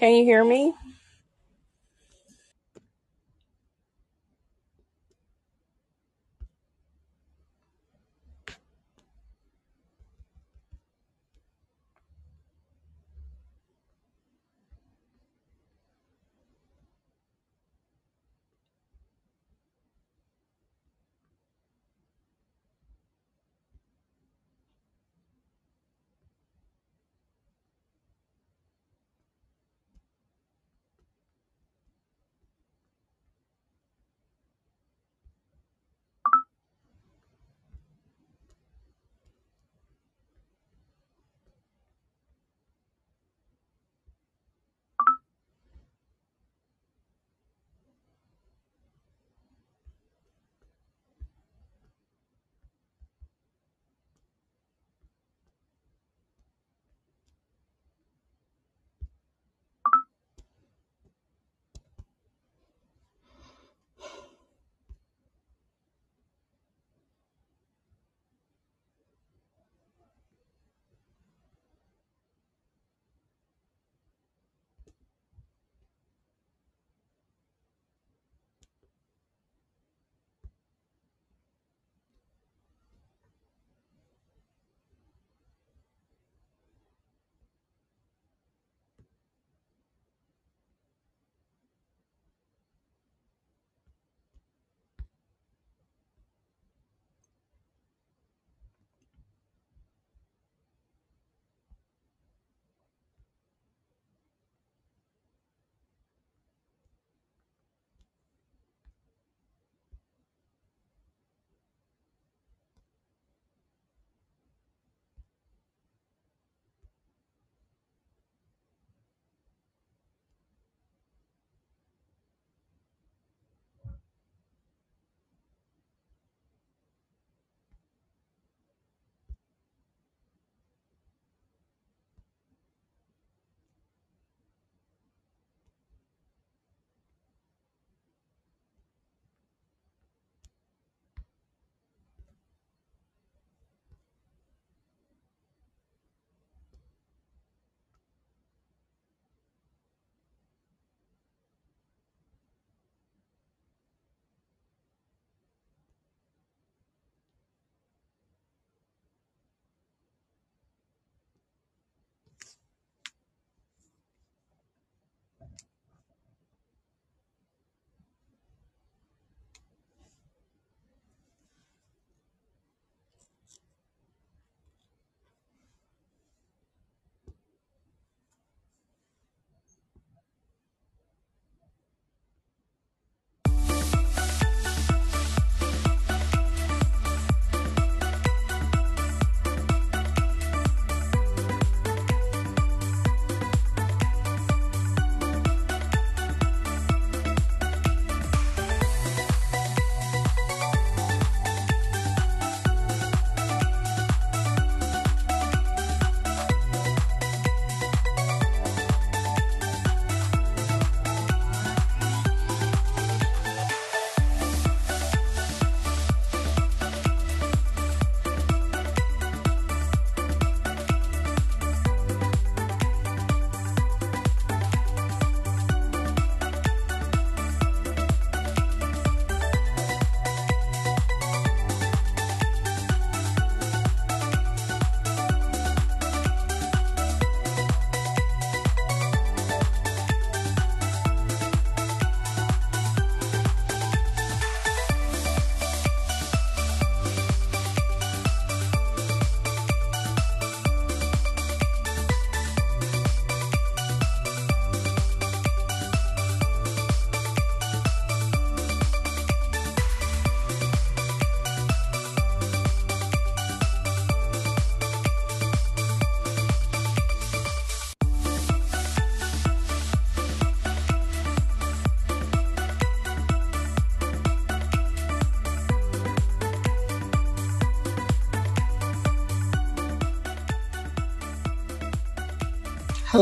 Can 0.00 0.14
you 0.14 0.24
hear 0.24 0.44
me? 0.44 0.74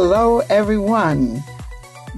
Hello, 0.01 0.39
everyone. 0.49 1.43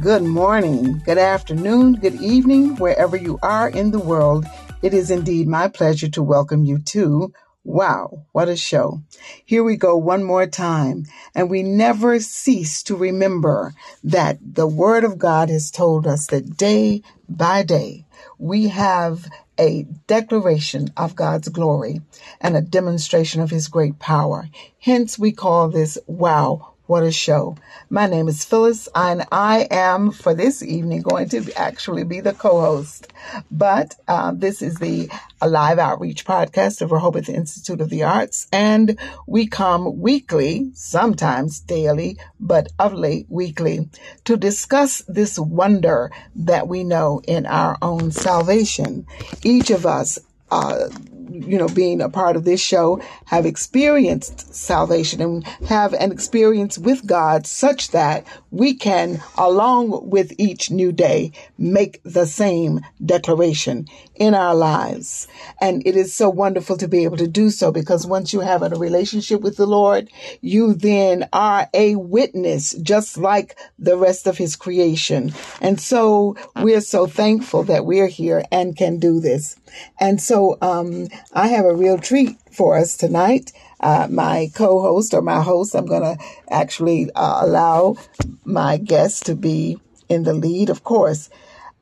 Good 0.02 0.22
morning, 0.22 0.98
good 0.98 1.16
afternoon, 1.16 1.94
good 1.94 2.20
evening, 2.20 2.76
wherever 2.76 3.16
you 3.16 3.38
are 3.42 3.70
in 3.70 3.90
the 3.90 3.98
world. 3.98 4.44
It 4.82 4.92
is 4.92 5.10
indeed 5.10 5.48
my 5.48 5.68
pleasure 5.68 6.10
to 6.10 6.22
welcome 6.22 6.66
you 6.66 6.80
to 6.92 7.32
Wow, 7.64 8.26
what 8.32 8.50
a 8.50 8.56
show. 8.56 9.00
Here 9.46 9.64
we 9.64 9.76
go 9.76 9.96
one 9.96 10.24
more 10.24 10.46
time. 10.46 11.06
And 11.34 11.48
we 11.48 11.62
never 11.62 12.20
cease 12.20 12.82
to 12.82 12.96
remember 12.96 13.72
that 14.04 14.38
the 14.42 14.66
Word 14.66 15.02
of 15.02 15.16
God 15.16 15.48
has 15.48 15.70
told 15.70 16.06
us 16.06 16.26
that 16.26 16.58
day 16.58 17.00
by 17.30 17.62
day 17.62 18.04
we 18.38 18.68
have 18.68 19.26
a 19.58 19.86
declaration 20.06 20.92
of 20.98 21.16
God's 21.16 21.48
glory 21.48 22.02
and 22.42 22.58
a 22.58 22.60
demonstration 22.60 23.40
of 23.40 23.50
His 23.50 23.68
great 23.68 23.98
power. 23.98 24.50
Hence, 24.78 25.18
we 25.18 25.32
call 25.32 25.68
this 25.70 25.96
Wow 26.06 26.74
what 26.90 27.04
a 27.04 27.12
show. 27.12 27.54
My 27.88 28.08
name 28.08 28.26
is 28.26 28.44
Phyllis, 28.44 28.88
and 28.92 29.25
I 29.31 29.69
am 29.70 30.10
for 30.10 30.34
this 30.34 30.60
evening 30.60 31.02
going 31.02 31.28
to 31.28 31.52
actually 31.56 32.02
be 32.02 32.19
the 32.19 32.32
co 32.32 32.60
host. 32.60 33.12
But 33.48 33.94
uh, 34.08 34.32
this 34.34 34.60
is 34.60 34.75
the 34.78 35.08
live 35.40 35.78
outreach 35.78 36.25
podcast 36.25 36.82
of 36.82 36.90
Rehoboth 36.90 37.28
Institute 37.28 37.81
of 37.81 37.90
the 37.90 38.02
Arts, 38.02 38.48
and 38.52 38.98
we 39.28 39.46
come 39.46 40.00
weekly, 40.00 40.72
sometimes 40.75 41.60
daily, 41.60 42.19
but 42.40 42.66
of 42.81 42.92
late 42.92 43.26
weekly, 43.28 43.88
to 44.25 44.37
discuss 44.37 45.04
this 45.06 45.38
wonder 45.38 46.10
that 46.34 46.66
we 46.66 46.82
know 46.82 47.22
in 47.25 47.46
our 47.46 47.78
own 47.81 48.10
salvation. 48.10 49.06
Each 49.44 49.70
of 49.70 49.87
us 49.87 50.19
uh, 50.50 50.88
you 51.30 51.58
know, 51.58 51.68
being 51.68 52.00
a 52.00 52.08
part 52.08 52.36
of 52.36 52.44
this 52.44 52.60
show, 52.60 53.00
have 53.26 53.46
experienced 53.46 54.54
salvation 54.54 55.20
and 55.20 55.46
have 55.68 55.92
an 55.94 56.12
experience 56.12 56.78
with 56.78 57.06
God 57.06 57.46
such 57.46 57.90
that 57.90 58.26
we 58.50 58.74
can, 58.74 59.22
along 59.38 60.10
with 60.10 60.32
each 60.38 60.70
new 60.70 60.92
day, 60.92 61.32
make 61.56 62.00
the 62.04 62.26
same 62.26 62.80
declaration 63.04 63.86
in 64.16 64.34
our 64.34 64.54
lives. 64.54 65.28
And 65.60 65.86
it 65.86 65.96
is 65.96 66.12
so 66.12 66.28
wonderful 66.28 66.76
to 66.76 66.88
be 66.88 67.04
able 67.04 67.16
to 67.16 67.28
do 67.28 67.50
so 67.50 67.72
because 67.72 68.06
once 68.06 68.32
you 68.32 68.40
have 68.40 68.62
a 68.62 68.68
relationship 68.70 69.40
with 69.40 69.56
the 69.56 69.66
Lord, 69.66 70.10
you 70.40 70.74
then 70.74 71.28
are 71.32 71.68
a 71.72 71.96
witness 71.96 72.74
just 72.74 73.16
like 73.16 73.56
the 73.78 73.96
rest 73.96 74.26
of 74.26 74.36
his 74.36 74.56
creation. 74.56 75.32
And 75.60 75.80
so 75.80 76.36
we're 76.56 76.82
so 76.82 77.06
thankful 77.06 77.62
that 77.64 77.86
we're 77.86 78.08
here 78.08 78.44
and 78.50 78.76
can 78.76 78.98
do 78.98 79.20
this. 79.20 79.56
And 79.98 80.20
so 80.20 80.58
um, 80.60 81.08
I 81.32 81.49
have 81.49 81.64
a 81.64 81.75
real 81.75 81.99
treat 81.99 82.37
for 82.52 82.76
us 82.76 82.96
tonight. 82.96 83.52
Uh, 83.81 84.08
my 84.11 84.50
co-host 84.55 85.14
or 85.14 85.22
my 85.22 85.43
host, 85.43 85.75
I'm 85.75 85.87
going 85.87 86.02
to 86.02 86.22
actually 86.50 87.11
uh, 87.14 87.40
allow 87.44 87.96
my 88.44 88.76
guest 88.76 89.26
to 89.26 89.34
be 89.34 89.78
in 90.08 90.25
the 90.25 90.34
lead, 90.34 90.70
of 90.70 90.84
course. 90.84 91.31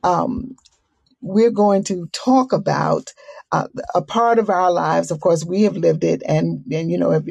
Um, 0.03 0.55
we're 1.21 1.51
going 1.51 1.83
to 1.85 2.07
talk 2.11 2.53
about 2.53 3.13
uh, 3.51 3.67
a 3.95 4.01
part 4.01 4.37
of 4.37 4.49
our 4.49 4.71
lives. 4.71 5.11
Of 5.11 5.19
course, 5.19 5.43
we 5.43 5.63
have 5.63 5.75
lived 5.75 6.03
it 6.03 6.21
and, 6.27 6.63
and 6.71 6.91
you 6.91 6.97
know, 6.97 7.11
have, 7.11 7.27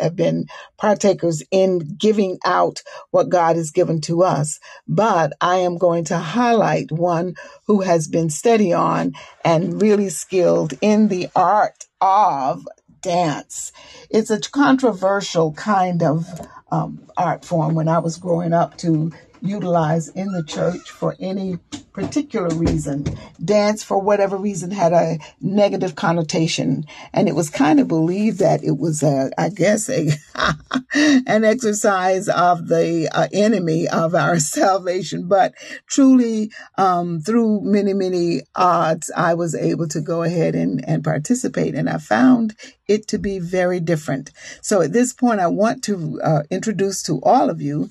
have 0.00 0.16
been 0.16 0.46
partakers 0.78 1.42
in 1.50 1.80
giving 1.98 2.38
out 2.44 2.82
what 3.10 3.28
God 3.28 3.56
has 3.56 3.70
given 3.70 4.00
to 4.02 4.22
us. 4.22 4.58
But 4.86 5.32
I 5.40 5.56
am 5.56 5.76
going 5.76 6.04
to 6.04 6.18
highlight 6.18 6.90
one 6.90 7.34
who 7.66 7.82
has 7.82 8.08
been 8.08 8.30
steady 8.30 8.72
on 8.72 9.12
and 9.44 9.80
really 9.80 10.08
skilled 10.08 10.74
in 10.80 11.08
the 11.08 11.28
art 11.36 11.84
of 12.00 12.66
dance. 13.00 13.72
It's 14.10 14.30
a 14.30 14.40
controversial 14.40 15.52
kind 15.52 16.02
of 16.02 16.26
um, 16.70 17.08
art 17.16 17.44
form 17.44 17.74
when 17.74 17.88
I 17.88 17.98
was 17.98 18.16
growing 18.16 18.52
up 18.52 18.76
to 18.78 19.12
utilize 19.42 20.08
in 20.08 20.32
the 20.32 20.42
church 20.42 20.90
for 20.90 21.16
any 21.20 21.58
particular 21.92 22.48
reason. 22.54 23.04
Dance, 23.44 23.82
for 23.82 24.00
whatever 24.00 24.36
reason, 24.36 24.70
had 24.70 24.92
a 24.92 25.18
negative 25.40 25.96
connotation, 25.96 26.84
and 27.12 27.28
it 27.28 27.34
was 27.34 27.50
kind 27.50 27.80
of 27.80 27.88
believed 27.88 28.38
that 28.38 28.62
it 28.62 28.78
was, 28.78 29.02
a, 29.02 29.30
I 29.36 29.48
guess, 29.48 29.90
a 29.90 30.10
an 30.94 31.44
exercise 31.44 32.28
of 32.28 32.68
the 32.68 33.08
uh, 33.12 33.26
enemy 33.32 33.88
of 33.88 34.14
our 34.14 34.38
salvation. 34.58 35.26
But 35.26 35.54
truly, 35.88 36.52
um, 36.76 37.20
through 37.20 37.62
many, 37.62 37.94
many 37.94 38.42
odds, 38.54 39.10
I 39.16 39.34
was 39.34 39.54
able 39.54 39.88
to 39.88 40.00
go 40.00 40.22
ahead 40.22 40.54
and, 40.54 40.86
and 40.88 41.02
participate, 41.02 41.74
and 41.74 41.90
I 41.90 41.98
found 41.98 42.54
it 42.86 43.08
to 43.08 43.18
be 43.18 43.38
very 43.38 43.80
different. 43.80 44.30
So 44.62 44.80
at 44.80 44.92
this 44.92 45.12
point, 45.12 45.40
I 45.40 45.48
want 45.48 45.84
to 45.84 46.20
uh, 46.22 46.42
introduce 46.50 47.02
to 47.04 47.20
all 47.22 47.50
of 47.50 47.60
you 47.60 47.90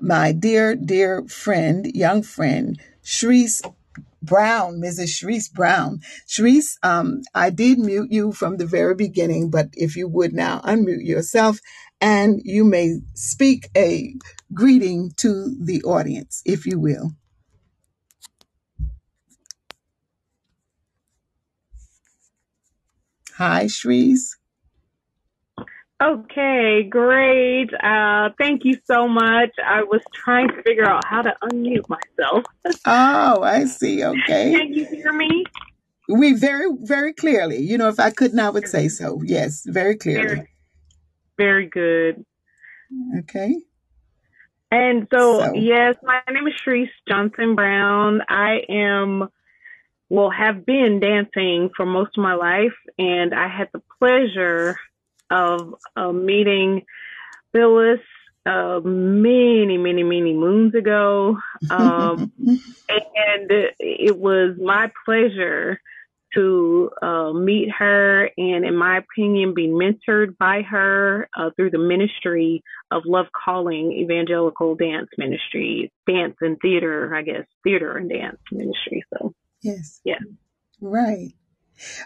my 0.00 0.32
dear, 0.32 0.76
dear 0.76 1.24
friend, 1.26 1.86
young 1.94 2.22
friend, 2.22 2.80
Shrease 3.04 3.62
Brown, 4.22 4.80
Mrs. 4.80 5.08
Shrease 5.18 5.48
Brown. 5.48 6.00
Shrease, 6.28 6.78
um, 6.82 7.22
I 7.34 7.50
did 7.50 7.78
mute 7.78 8.12
you 8.12 8.32
from 8.32 8.58
the 8.58 8.66
very 8.66 8.94
beginning, 8.94 9.50
but 9.50 9.68
if 9.74 9.96
you 9.96 10.08
would 10.08 10.34
now 10.34 10.60
unmute 10.60 11.04
yourself 11.06 11.60
and 12.00 12.40
you 12.44 12.64
may 12.64 13.00
speak 13.14 13.70
a 13.76 14.14
greeting 14.54 15.12
to 15.18 15.56
the 15.60 15.82
audience, 15.84 16.42
if 16.46 16.66
you 16.66 16.80
will. 16.80 17.12
Hi, 23.38 23.66
Shrease. 23.68 24.37
Okay, 26.00 26.84
great. 26.84 27.70
Uh, 27.74 28.30
thank 28.38 28.64
you 28.64 28.78
so 28.84 29.08
much. 29.08 29.50
I 29.64 29.82
was 29.82 30.00
trying 30.14 30.48
to 30.48 30.62
figure 30.62 30.84
out 30.84 31.04
how 31.04 31.22
to 31.22 31.34
unmute 31.42 31.88
myself. 31.88 32.44
oh, 32.86 33.42
I 33.42 33.64
see. 33.64 34.04
Okay. 34.04 34.52
Can 34.52 34.72
you 34.72 34.86
hear 34.86 35.12
me? 35.12 35.44
We 36.08 36.34
very, 36.34 36.68
very 36.80 37.12
clearly. 37.12 37.58
You 37.58 37.78
know, 37.78 37.88
if 37.88 37.98
I 37.98 38.10
couldn't, 38.10 38.38
I 38.38 38.48
would 38.48 38.68
say 38.68 38.88
so. 38.88 39.20
Yes, 39.24 39.64
very 39.66 39.96
clearly. 39.96 40.26
Very, 40.26 40.48
very 41.36 41.66
good. 41.66 42.24
Okay. 43.18 43.56
And 44.70 45.08
so, 45.12 45.40
so, 45.40 45.54
yes, 45.54 45.96
my 46.04 46.20
name 46.30 46.46
is 46.46 46.54
Shrease 46.64 46.90
Johnson 47.08 47.56
Brown. 47.56 48.20
I 48.28 48.60
am, 48.68 49.28
well, 50.08 50.30
have 50.30 50.64
been 50.64 51.00
dancing 51.00 51.70
for 51.76 51.84
most 51.84 52.16
of 52.16 52.22
my 52.22 52.34
life, 52.34 52.74
and 52.98 53.34
I 53.34 53.48
had 53.48 53.68
the 53.72 53.82
pleasure 53.98 54.76
of 55.30 55.74
a 55.96 56.12
meeting 56.12 56.84
Phyllis 57.52 58.00
uh, 58.46 58.80
many, 58.80 59.76
many, 59.76 60.02
many 60.02 60.32
moons 60.34 60.74
ago. 60.74 61.36
Um, 61.70 62.32
and 62.88 63.50
it 63.78 64.16
was 64.16 64.56
my 64.58 64.90
pleasure 65.04 65.80
to 66.34 66.90
uh, 67.02 67.32
meet 67.32 67.70
her 67.70 68.30
and, 68.36 68.64
in 68.64 68.76
my 68.76 68.98
opinion, 68.98 69.54
be 69.54 69.66
mentored 69.66 70.36
by 70.38 70.62
her 70.62 71.28
uh, 71.36 71.50
through 71.56 71.70
the 71.70 71.78
ministry 71.78 72.62
of 72.90 73.02
Love 73.06 73.26
Calling 73.32 73.92
Evangelical 73.92 74.74
Dance 74.74 75.08
Ministry, 75.16 75.90
dance 76.06 76.36
and 76.40 76.58
theater, 76.60 77.14
I 77.14 77.22
guess, 77.22 77.46
theater 77.64 77.96
and 77.96 78.10
dance 78.10 78.38
ministry. 78.52 79.04
So, 79.14 79.32
yes. 79.62 80.00
Yeah. 80.04 80.18
Right. 80.80 81.32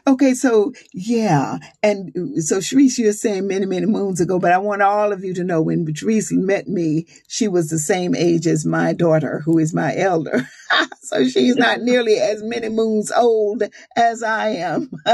Okay, 0.06 0.34
so 0.34 0.72
yeah, 0.92 1.58
and 1.82 2.42
so 2.44 2.58
Shrease, 2.58 2.98
you're 2.98 3.12
saying 3.12 3.46
many, 3.46 3.66
many 3.66 3.86
moons 3.86 4.20
ago, 4.20 4.38
but 4.38 4.52
I 4.52 4.58
want 4.58 4.82
all 4.82 5.12
of 5.12 5.24
you 5.24 5.34
to 5.34 5.44
know 5.44 5.62
when 5.62 5.86
Shrease 5.86 6.32
met 6.32 6.68
me, 6.68 7.06
she 7.28 7.48
was 7.48 7.70
the 7.70 7.78
same 7.78 8.14
age 8.14 8.46
as 8.46 8.64
my 8.64 8.92
daughter, 8.92 9.40
who 9.44 9.58
is 9.58 9.74
my 9.74 9.96
elder. 9.96 10.48
so 11.02 11.26
she's 11.28 11.56
not 11.56 11.80
nearly 11.82 12.18
as 12.18 12.42
many 12.42 12.68
moons 12.68 13.12
old 13.12 13.62
as 13.96 14.22
I 14.22 14.48
am. 14.48 14.90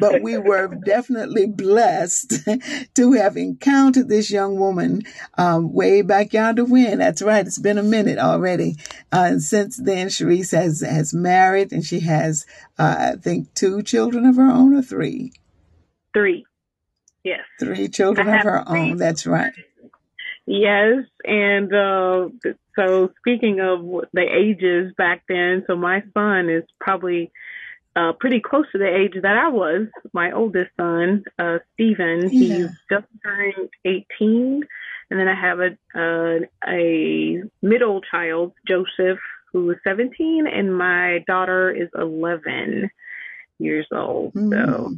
but 0.00 0.22
we 0.22 0.38
were 0.38 0.68
definitely 0.84 1.46
blessed 1.46 2.46
to 2.94 3.12
have 3.12 3.36
encountered 3.36 4.08
this 4.08 4.30
young 4.30 4.58
woman 4.58 5.02
um, 5.38 5.72
way 5.72 6.02
back 6.02 6.32
yonder 6.32 6.64
when. 6.64 6.98
That's 6.98 7.22
right, 7.22 7.46
it's 7.46 7.58
been 7.58 7.78
a 7.78 7.82
minute 7.82 8.18
already. 8.18 8.76
Uh, 9.12 9.28
and 9.30 9.42
since 9.42 9.76
then, 9.76 10.08
Shrease 10.08 10.52
has 10.52 10.80
has 10.80 11.14
married, 11.14 11.72
and 11.72 11.84
she 11.84 12.00
has, 12.00 12.46
uh, 12.78 13.12
I 13.14 13.16
think, 13.16 13.52
two 13.54 13.75
children 13.82 14.24
of 14.26 14.36
her 14.36 14.50
own, 14.50 14.74
or 14.74 14.82
three. 14.82 15.32
Three. 16.12 16.44
Yes. 17.24 17.40
Three 17.58 17.88
children 17.88 18.28
of 18.28 18.42
her 18.42 18.64
three. 18.68 18.90
own. 18.90 18.96
That's 18.96 19.26
right. 19.26 19.52
Yes, 20.46 21.04
and 21.24 21.74
uh, 21.74 22.28
so 22.76 23.10
speaking 23.18 23.58
of 23.60 23.80
the 24.12 24.22
ages 24.22 24.92
back 24.96 25.24
then, 25.28 25.64
so 25.66 25.74
my 25.74 26.04
son 26.14 26.48
is 26.48 26.62
probably 26.80 27.32
uh, 27.96 28.12
pretty 28.20 28.40
close 28.40 28.66
to 28.70 28.78
the 28.78 28.86
age 28.86 29.20
that 29.22 29.36
I 29.36 29.48
was. 29.48 29.88
My 30.12 30.30
oldest 30.30 30.70
son, 30.76 31.24
uh, 31.40 31.58
Stephen, 31.74 32.28
yeah. 32.30 32.58
he's 32.58 32.68
just 32.88 33.06
turned 33.24 33.70
18, 33.84 34.62
and 35.10 35.18
then 35.18 35.26
I 35.26 35.34
have 35.34 35.58
a 35.58 35.70
uh, 35.98 36.46
a 36.70 37.42
middle 37.62 38.00
child, 38.02 38.52
Joseph, 38.68 39.18
who 39.52 39.70
is 39.70 39.78
17, 39.82 40.46
and 40.46 40.76
my 40.76 41.24
daughter 41.26 41.72
is 41.72 41.88
11 41.98 42.88
years 43.58 43.86
old. 43.92 44.34
Mm. 44.34 44.52
So, 44.66 44.96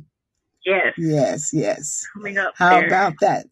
yes, 0.64 0.94
yes, 0.96 1.50
yes. 1.52 2.06
Coming 2.14 2.38
up. 2.38 2.54
How 2.56 2.80
there. 2.80 2.86
about 2.86 3.14
that? 3.20 3.46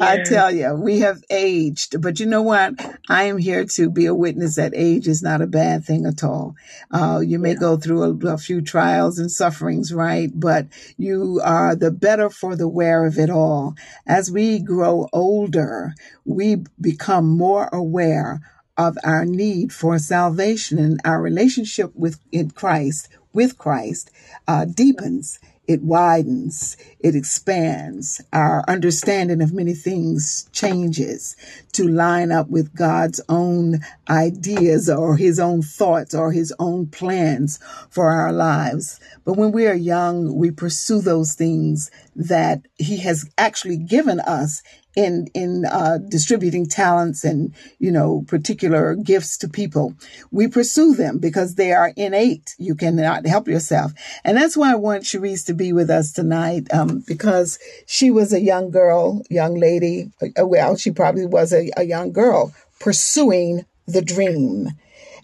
I 0.00 0.24
tell 0.24 0.50
you, 0.50 0.74
we 0.74 1.00
have 1.00 1.22
aged, 1.30 2.02
but 2.02 2.18
you 2.18 2.26
know 2.26 2.42
what? 2.42 2.74
I 3.08 3.24
am 3.24 3.38
here 3.38 3.64
to 3.64 3.88
be 3.88 4.06
a 4.06 4.14
witness 4.14 4.56
that 4.56 4.72
age 4.74 5.06
is 5.06 5.22
not 5.22 5.40
a 5.40 5.46
bad 5.46 5.84
thing 5.84 6.04
at 6.04 6.24
all. 6.24 6.56
Uh, 6.90 7.20
you 7.24 7.38
may 7.38 7.52
yeah. 7.52 7.60
go 7.60 7.76
through 7.76 8.02
a, 8.02 8.32
a, 8.32 8.38
few 8.38 8.60
trials 8.60 9.20
and 9.20 9.30
sufferings, 9.30 9.94
right? 9.94 10.30
But 10.34 10.66
you 10.98 11.40
are 11.44 11.76
the 11.76 11.92
better 11.92 12.28
for 12.28 12.56
the 12.56 12.66
wear 12.66 13.04
of 13.04 13.18
it 13.18 13.30
all. 13.30 13.76
As 14.04 14.32
we 14.32 14.58
grow 14.58 15.08
older, 15.12 15.94
we 16.24 16.64
become 16.80 17.28
more 17.28 17.68
aware 17.72 18.40
of 18.76 18.98
our 19.04 19.24
need 19.24 19.72
for 19.72 19.98
salvation 20.00 20.78
and 20.78 21.00
our 21.04 21.22
relationship 21.22 21.94
with 21.94 22.18
in 22.32 22.50
Christ, 22.50 23.08
with 23.34 23.58
Christ, 23.58 24.10
uh, 24.48 24.64
deepens 24.64 25.38
it 25.66 25.82
widens, 25.82 26.76
it 27.00 27.14
expands. 27.14 28.20
Our 28.32 28.64
understanding 28.68 29.40
of 29.40 29.54
many 29.54 29.72
things 29.72 30.48
changes 30.52 31.36
to 31.72 31.88
line 31.88 32.30
up 32.32 32.50
with 32.50 32.74
God's 32.74 33.20
own 33.28 33.80
ideas 34.08 34.90
or 34.90 35.16
his 35.16 35.40
own 35.40 35.62
thoughts 35.62 36.14
or 36.14 36.32
his 36.32 36.52
own 36.58 36.88
plans 36.88 37.58
for 37.88 38.10
our 38.10 38.32
lives. 38.32 39.00
But 39.24 39.38
when 39.38 39.52
we 39.52 39.66
are 39.66 39.74
young, 39.74 40.34
we 40.36 40.50
pursue 40.50 41.00
those 41.00 41.34
things 41.34 41.90
that 42.14 42.66
he 42.76 42.98
has 42.98 43.28
actually 43.38 43.78
given 43.78 44.20
us 44.20 44.62
in 44.96 45.28
in 45.34 45.64
uh, 45.64 45.98
distributing 45.98 46.66
talents 46.66 47.24
and 47.24 47.54
you 47.78 47.90
know 47.90 48.24
particular 48.28 48.94
gifts 48.94 49.38
to 49.38 49.48
people. 49.48 49.94
We 50.30 50.48
pursue 50.48 50.94
them 50.94 51.18
because 51.18 51.54
they 51.54 51.72
are 51.72 51.92
innate. 51.96 52.54
You 52.58 52.74
cannot 52.74 53.26
help 53.26 53.48
yourself, 53.48 53.92
and 54.24 54.36
that's 54.36 54.56
why 54.56 54.72
I 54.72 54.76
want 54.76 55.04
Shrease 55.04 55.44
to 55.44 55.54
be 55.54 55.72
with 55.72 55.90
us 55.90 56.12
tonight 56.12 56.72
um, 56.72 57.04
because 57.06 57.58
she 57.86 58.10
was 58.10 58.32
a 58.32 58.40
young 58.40 58.70
girl, 58.70 59.22
young 59.30 59.54
lady. 59.54 60.10
Uh, 60.22 60.46
well, 60.46 60.76
she 60.76 60.90
probably 60.90 61.26
was 61.26 61.52
a, 61.52 61.70
a 61.76 61.84
young 61.84 62.12
girl 62.12 62.52
pursuing 62.80 63.64
the 63.86 64.02
dream. 64.02 64.68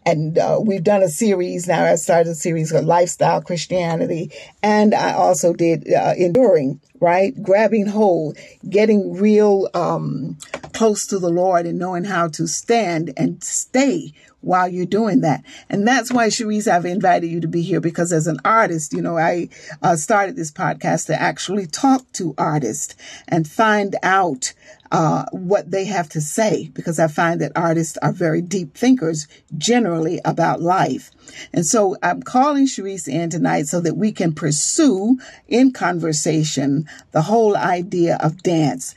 And 0.06 0.38
uh, 0.38 0.58
we've 0.62 0.84
done 0.84 1.02
a 1.02 1.08
series 1.08 1.68
now. 1.68 1.84
I 1.84 1.96
started 1.96 2.30
a 2.30 2.34
series 2.34 2.72
called 2.72 2.86
Lifestyle 2.86 3.42
Christianity. 3.42 4.32
And 4.62 4.94
I 4.94 5.12
also 5.12 5.52
did 5.52 5.92
uh, 5.92 6.14
Enduring, 6.16 6.80
right? 7.00 7.40
Grabbing 7.42 7.86
hold, 7.86 8.38
getting 8.68 9.14
real 9.14 9.68
um, 9.74 10.38
close 10.72 11.06
to 11.08 11.18
the 11.18 11.28
Lord 11.30 11.66
and 11.66 11.78
knowing 11.78 12.04
how 12.04 12.28
to 12.28 12.46
stand 12.46 13.12
and 13.16 13.42
stay 13.44 14.12
while 14.40 14.68
you're 14.68 14.86
doing 14.86 15.20
that. 15.20 15.44
And 15.68 15.86
that's 15.86 16.12
why, 16.12 16.28
Shrease, 16.28 16.68
I've 16.68 16.86
invited 16.86 17.28
you 17.28 17.40
to 17.40 17.48
be 17.48 17.62
here 17.62 17.80
because 17.80 18.12
as 18.12 18.26
an 18.26 18.38
artist, 18.44 18.92
you 18.92 19.02
know, 19.02 19.18
I 19.18 19.48
uh, 19.82 19.96
started 19.96 20.36
this 20.36 20.52
podcast 20.52 21.06
to 21.06 21.20
actually 21.20 21.66
talk 21.66 22.10
to 22.12 22.34
artists 22.38 22.94
and 23.28 23.48
find 23.48 23.96
out 24.02 24.52
uh, 24.92 25.24
what 25.30 25.70
they 25.70 25.84
have 25.84 26.08
to 26.08 26.20
say 26.20 26.68
because 26.74 26.98
I 26.98 27.06
find 27.06 27.40
that 27.40 27.52
artists 27.54 27.96
are 27.98 28.12
very 28.12 28.42
deep 28.42 28.76
thinkers 28.76 29.28
generally 29.56 30.20
about 30.24 30.60
life. 30.60 31.10
And 31.52 31.64
so 31.64 31.96
I'm 32.02 32.22
calling 32.22 32.66
Shrease 32.66 33.06
in 33.06 33.30
tonight 33.30 33.68
so 33.68 33.80
that 33.80 33.96
we 33.96 34.10
can 34.10 34.34
pursue 34.34 35.18
in 35.46 35.72
conversation 35.72 36.88
the 37.12 37.22
whole 37.22 37.56
idea 37.56 38.18
of 38.20 38.42
dance. 38.42 38.94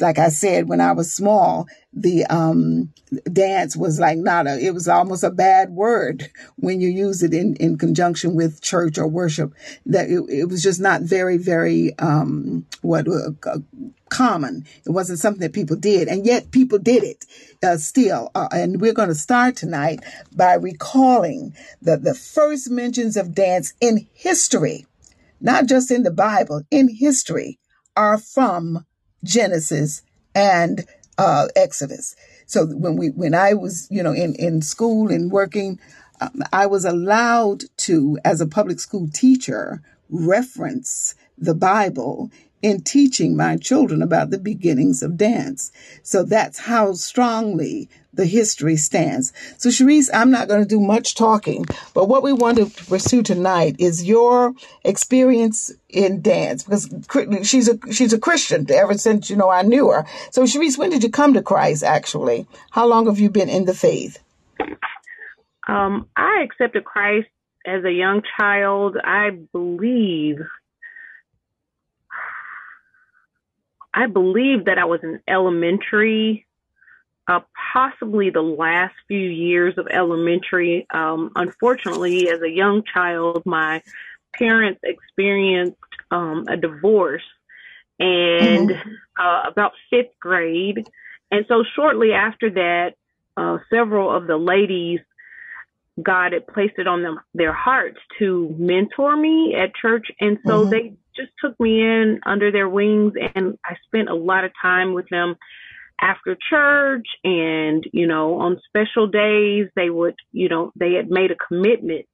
Like 0.00 0.18
I 0.18 0.30
said, 0.30 0.68
when 0.68 0.80
I 0.80 0.92
was 0.92 1.12
small, 1.12 1.68
the 1.94 2.24
um, 2.26 2.92
dance 3.32 3.76
was 3.76 4.00
like 4.00 4.18
not 4.18 4.46
a, 4.46 4.58
it 4.58 4.74
was 4.74 4.88
almost 4.88 5.22
a 5.22 5.30
bad 5.30 5.70
word 5.70 6.30
when 6.56 6.80
you 6.80 6.88
use 6.88 7.22
it 7.22 7.32
in, 7.32 7.56
in 7.56 7.78
conjunction 7.78 8.34
with 8.34 8.60
church 8.60 8.98
or 8.98 9.06
worship. 9.06 9.54
That 9.86 10.10
it, 10.10 10.24
it 10.28 10.48
was 10.48 10.62
just 10.62 10.80
not 10.80 11.02
very, 11.02 11.36
very, 11.36 11.96
um, 11.98 12.66
what, 12.82 13.06
uh, 13.08 13.58
common. 14.08 14.64
It 14.86 14.90
wasn't 14.90 15.18
something 15.18 15.40
that 15.40 15.52
people 15.52 15.76
did, 15.76 16.06
and 16.08 16.24
yet 16.24 16.52
people 16.52 16.78
did 16.78 17.02
it 17.02 17.24
uh, 17.62 17.78
still. 17.78 18.30
Uh, 18.34 18.48
and 18.52 18.80
we're 18.80 18.92
going 18.92 19.08
to 19.08 19.14
start 19.14 19.56
tonight 19.56 20.00
by 20.32 20.54
recalling 20.54 21.54
the, 21.82 21.96
the 21.96 22.14
first 22.14 22.70
mentions 22.70 23.16
of 23.16 23.34
dance 23.34 23.74
in 23.80 24.06
history, 24.12 24.86
not 25.40 25.66
just 25.66 25.90
in 25.90 26.04
the 26.04 26.12
Bible, 26.12 26.62
in 26.70 26.88
history, 26.88 27.58
are 27.96 28.18
from 28.18 28.86
Genesis 29.24 30.02
and 30.34 30.86
uh, 31.18 31.48
Exodus. 31.56 32.16
So 32.46 32.66
when 32.66 32.96
we, 32.96 33.08
when 33.08 33.34
I 33.34 33.54
was, 33.54 33.88
you 33.90 34.02
know, 34.02 34.12
in, 34.12 34.34
in 34.36 34.62
school 34.62 35.10
and 35.10 35.30
working, 35.30 35.78
um, 36.20 36.42
I 36.52 36.66
was 36.66 36.84
allowed 36.84 37.64
to, 37.78 38.18
as 38.24 38.40
a 38.40 38.46
public 38.46 38.80
school 38.80 39.08
teacher, 39.12 39.82
reference 40.10 41.14
the 41.38 41.54
Bible 41.54 42.30
in 42.64 42.80
teaching 42.80 43.36
my 43.36 43.58
children 43.58 44.00
about 44.00 44.30
the 44.30 44.38
beginnings 44.38 45.02
of 45.02 45.18
dance. 45.18 45.70
So 46.02 46.22
that's 46.22 46.60
how 46.60 46.94
strongly 46.94 47.90
the 48.10 48.24
history 48.24 48.76
stands. 48.76 49.34
So, 49.58 49.68
Shrease, 49.68 50.08
I'm 50.14 50.30
not 50.30 50.48
going 50.48 50.62
to 50.62 50.68
do 50.68 50.80
much 50.80 51.14
talking, 51.14 51.66
but 51.92 52.08
what 52.08 52.22
we 52.22 52.32
want 52.32 52.56
to 52.56 52.84
pursue 52.86 53.22
tonight 53.22 53.76
is 53.78 54.04
your 54.04 54.54
experience 54.82 55.72
in 55.90 56.22
dance 56.22 56.62
because 56.62 56.88
she's 57.42 57.68
a 57.68 57.78
she's 57.92 58.14
a 58.14 58.18
Christian 58.18 58.66
ever 58.70 58.96
since 58.96 59.28
you 59.28 59.36
know 59.36 59.50
I 59.50 59.60
knew 59.60 59.90
her. 59.90 60.06
So, 60.30 60.44
Shrease, 60.44 60.78
when 60.78 60.88
did 60.88 61.02
you 61.02 61.10
come 61.10 61.34
to 61.34 61.42
Christ? 61.42 61.84
Actually, 61.84 62.46
how 62.70 62.86
long 62.86 63.06
have 63.06 63.18
you 63.18 63.28
been 63.28 63.50
in 63.50 63.66
the 63.66 63.74
faith? 63.74 64.20
Um, 65.68 66.08
I 66.16 66.42
accepted 66.44 66.84
Christ 66.84 67.28
as 67.66 67.84
a 67.84 67.92
young 67.92 68.22
child. 68.38 68.96
I 69.04 69.30
believe 69.52 70.38
I 73.94 74.06
believe 74.06 74.64
that 74.64 74.76
I 74.78 74.84
was 74.86 75.00
in 75.02 75.20
elementary, 75.28 76.46
uh, 77.28 77.40
possibly 77.72 78.30
the 78.30 78.42
last 78.42 78.94
few 79.06 79.28
years 79.28 79.78
of 79.78 79.86
elementary. 79.88 80.86
Um, 80.92 81.30
unfortunately, 81.36 82.28
as 82.28 82.42
a 82.42 82.50
young 82.50 82.82
child, 82.82 83.42
my 83.46 83.82
parents 84.34 84.80
experienced 84.82 85.78
um, 86.10 86.46
a 86.48 86.56
divorce 86.56 87.22
and 88.00 88.70
mm-hmm. 88.70 88.90
uh, 89.18 89.48
about 89.48 89.72
fifth 89.90 90.18
grade. 90.20 90.86
And 91.30 91.46
so 91.48 91.62
shortly 91.76 92.12
after 92.12 92.50
that, 92.50 92.94
uh, 93.36 93.58
several 93.70 94.14
of 94.14 94.26
the 94.26 94.36
ladies 94.36 95.00
God 96.02 96.32
had 96.32 96.46
placed 96.48 96.74
it 96.78 96.88
on 96.88 97.02
them 97.02 97.20
their 97.34 97.52
hearts 97.52 97.98
to 98.18 98.54
mentor 98.58 99.16
me 99.16 99.54
at 99.54 99.74
church, 99.76 100.08
and 100.20 100.38
so 100.44 100.62
mm-hmm. 100.62 100.70
they 100.70 100.92
just 101.16 101.30
took 101.40 101.58
me 101.60 101.80
in 101.80 102.20
under 102.26 102.50
their 102.50 102.68
wings 102.68 103.12
and 103.34 103.58
I 103.64 103.76
spent 103.86 104.08
a 104.08 104.14
lot 104.14 104.44
of 104.44 104.52
time 104.60 104.94
with 104.94 105.08
them 105.08 105.36
after 106.00 106.36
church 106.50 107.06
and, 107.22 107.84
you 107.92 108.06
know, 108.06 108.40
on 108.40 108.60
special 108.68 109.06
days, 109.06 109.68
they 109.76 109.90
would, 109.90 110.16
you 110.32 110.48
know, 110.48 110.72
they 110.76 110.94
had 110.94 111.10
made 111.10 111.30
a 111.30 111.36
commitment 111.36 112.06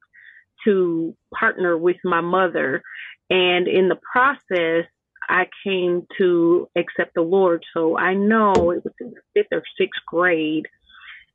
to 0.65 1.17
partner 1.35 1.77
with 1.77 1.97
my 2.05 2.21
mother. 2.21 2.83
And 3.31 3.67
in 3.67 3.89
the 3.89 3.99
process, 4.13 4.87
I 5.29 5.47
came 5.65 6.07
to 6.19 6.69
accept 6.77 7.15
the 7.15 7.23
Lord. 7.23 7.65
So 7.73 7.97
I 7.97 8.15
know 8.15 8.53
it 8.73 8.85
was 8.85 8.95
in 9.01 9.13
the 9.13 9.21
fifth 9.35 9.53
or 9.53 9.63
sixth 9.79 10.03
grade, 10.07 10.67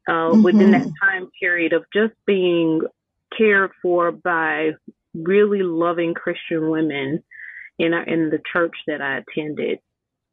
uh, 0.08 0.12
mm-hmm. 0.12 0.44
within 0.44 0.72
that 0.72 0.88
time 1.02 1.30
period 1.40 1.74
of 1.74 1.86
just 1.94 2.14
being 2.26 2.82
cared 3.36 3.72
for 3.82 4.12
by 4.12 4.72
really 5.14 5.64
loving 5.64 6.14
Christian 6.14 6.70
women 6.70 7.24
in 7.77 7.94
a, 7.94 8.03
in 8.08 8.29
the 8.29 8.41
church 8.51 8.75
that 8.88 9.01
I 9.01 9.20
attended. 9.20 9.79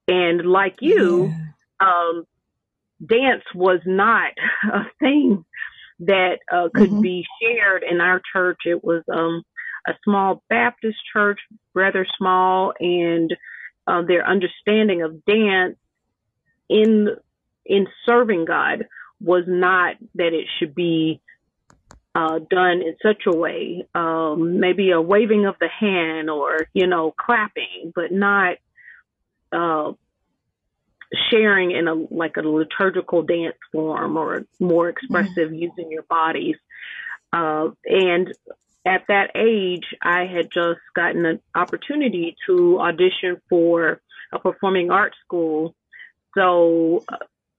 And 0.09 0.45
like 0.45 0.77
you, 0.81 1.33
yeah. 1.81 1.87
um, 1.87 2.27
dance 3.05 3.45
was 3.55 3.81
not 3.87 4.33
a 4.73 4.85
thing 5.01 5.45
that 6.01 6.39
uh, 6.51 6.69
could 6.75 6.91
mm-hmm. 6.91 7.01
be 7.01 7.25
shared 7.41 7.85
in 7.89 8.01
our 8.01 8.21
church. 8.33 8.61
It 8.65 8.83
was 8.83 9.03
um, 9.13 9.43
a 9.87 9.93
small 10.05 10.43
Baptist 10.49 10.99
church, 11.13 11.41
rather 11.75 12.07
small, 12.19 12.73
and 12.79 13.35
uh, 13.87 14.03
their 14.03 14.27
understanding 14.27 15.03
of 15.03 15.25
dance 15.25 15.77
in 16.69 17.09
in 17.65 17.87
serving 18.07 18.45
God 18.45 18.87
was 19.21 19.45
not 19.47 19.97
that 20.17 20.33
it 20.33 20.47
should 20.59 20.75
be 20.75 21.21
uh, 22.15 22.39
done 22.51 22.83
in 22.83 22.97
such 23.03 23.23
a 23.27 23.37
way, 23.37 23.87
um, 23.95 24.61
maybe 24.61 24.91
a 24.91 25.01
waving 25.01 25.47
of 25.47 25.55
the 25.61 25.69
hand 25.69 26.29
or, 26.29 26.67
you 26.75 26.87
know, 26.87 27.15
clapping, 27.19 27.93
but 27.95 28.13
not 28.13 28.57
uh, 29.51 29.93
sharing 31.31 31.71
in 31.71 31.89
a 31.89 31.95
like 31.95 32.37
a 32.37 32.41
liturgical 32.41 33.23
dance 33.23 33.57
form 33.71 34.17
or 34.17 34.45
more 34.61 34.89
expressive 34.89 35.51
mm-hmm. 35.51 35.55
using 35.55 35.91
your 35.91 36.03
bodies. 36.03 36.57
Uh, 37.33 37.71
and 37.87 38.33
at 38.85 39.05
that 39.09 39.31
age, 39.35 39.87
I 40.03 40.27
had 40.27 40.51
just 40.53 40.81
gotten 40.95 41.25
an 41.25 41.41
opportunity 41.55 42.37
to 42.47 42.81
audition 42.81 43.41
for 43.49 44.01
a 44.33 44.39
performing 44.39 44.91
arts 44.91 45.17
school. 45.25 45.75
So 46.37 47.05
uh, 47.09 47.17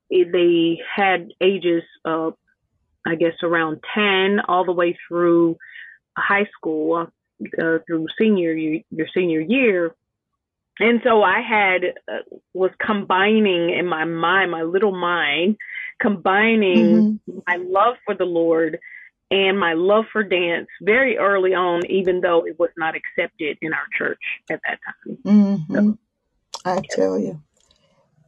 they 0.09 0.79
had 0.95 1.31
ages 1.41 1.83
uh, 2.05 2.31
I 3.05 3.15
guess 3.15 3.33
around 3.43 3.83
10 3.93 4.41
all 4.47 4.65
the 4.65 4.71
way 4.71 4.97
through 5.07 5.57
high 6.17 6.47
school, 6.55 7.07
uh, 7.61 7.77
through 7.85 8.07
senior 8.19 8.53
your 8.53 9.07
senior 9.13 9.41
year. 9.41 9.95
and 10.79 11.01
so 11.03 11.21
I 11.21 11.41
had 11.41 11.83
uh, 12.07 12.21
was 12.53 12.71
combining 12.83 13.69
in 13.77 13.85
my 13.87 14.05
mind, 14.05 14.51
my 14.51 14.63
little 14.63 14.95
mind, 14.95 15.57
combining 15.99 17.19
mm-hmm. 17.27 17.39
my 17.47 17.57
love 17.57 17.95
for 18.05 18.15
the 18.15 18.25
Lord 18.25 18.79
and 19.33 19.59
my 19.59 19.73
love 19.73 20.05
for 20.11 20.23
dance 20.23 20.67
very 20.81 21.17
early 21.17 21.53
on, 21.55 21.81
even 21.89 22.21
though 22.21 22.45
it 22.45 22.59
was 22.59 22.69
not 22.77 22.93
accepted 22.95 23.57
in 23.61 23.73
our 23.73 23.87
church 23.97 24.21
at 24.49 24.61
that 24.63 24.79
time. 24.85 25.17
Mm-hmm. 25.25 25.75
So, 25.75 25.97
I 26.65 26.81
tell 26.91 27.17
you. 27.17 27.41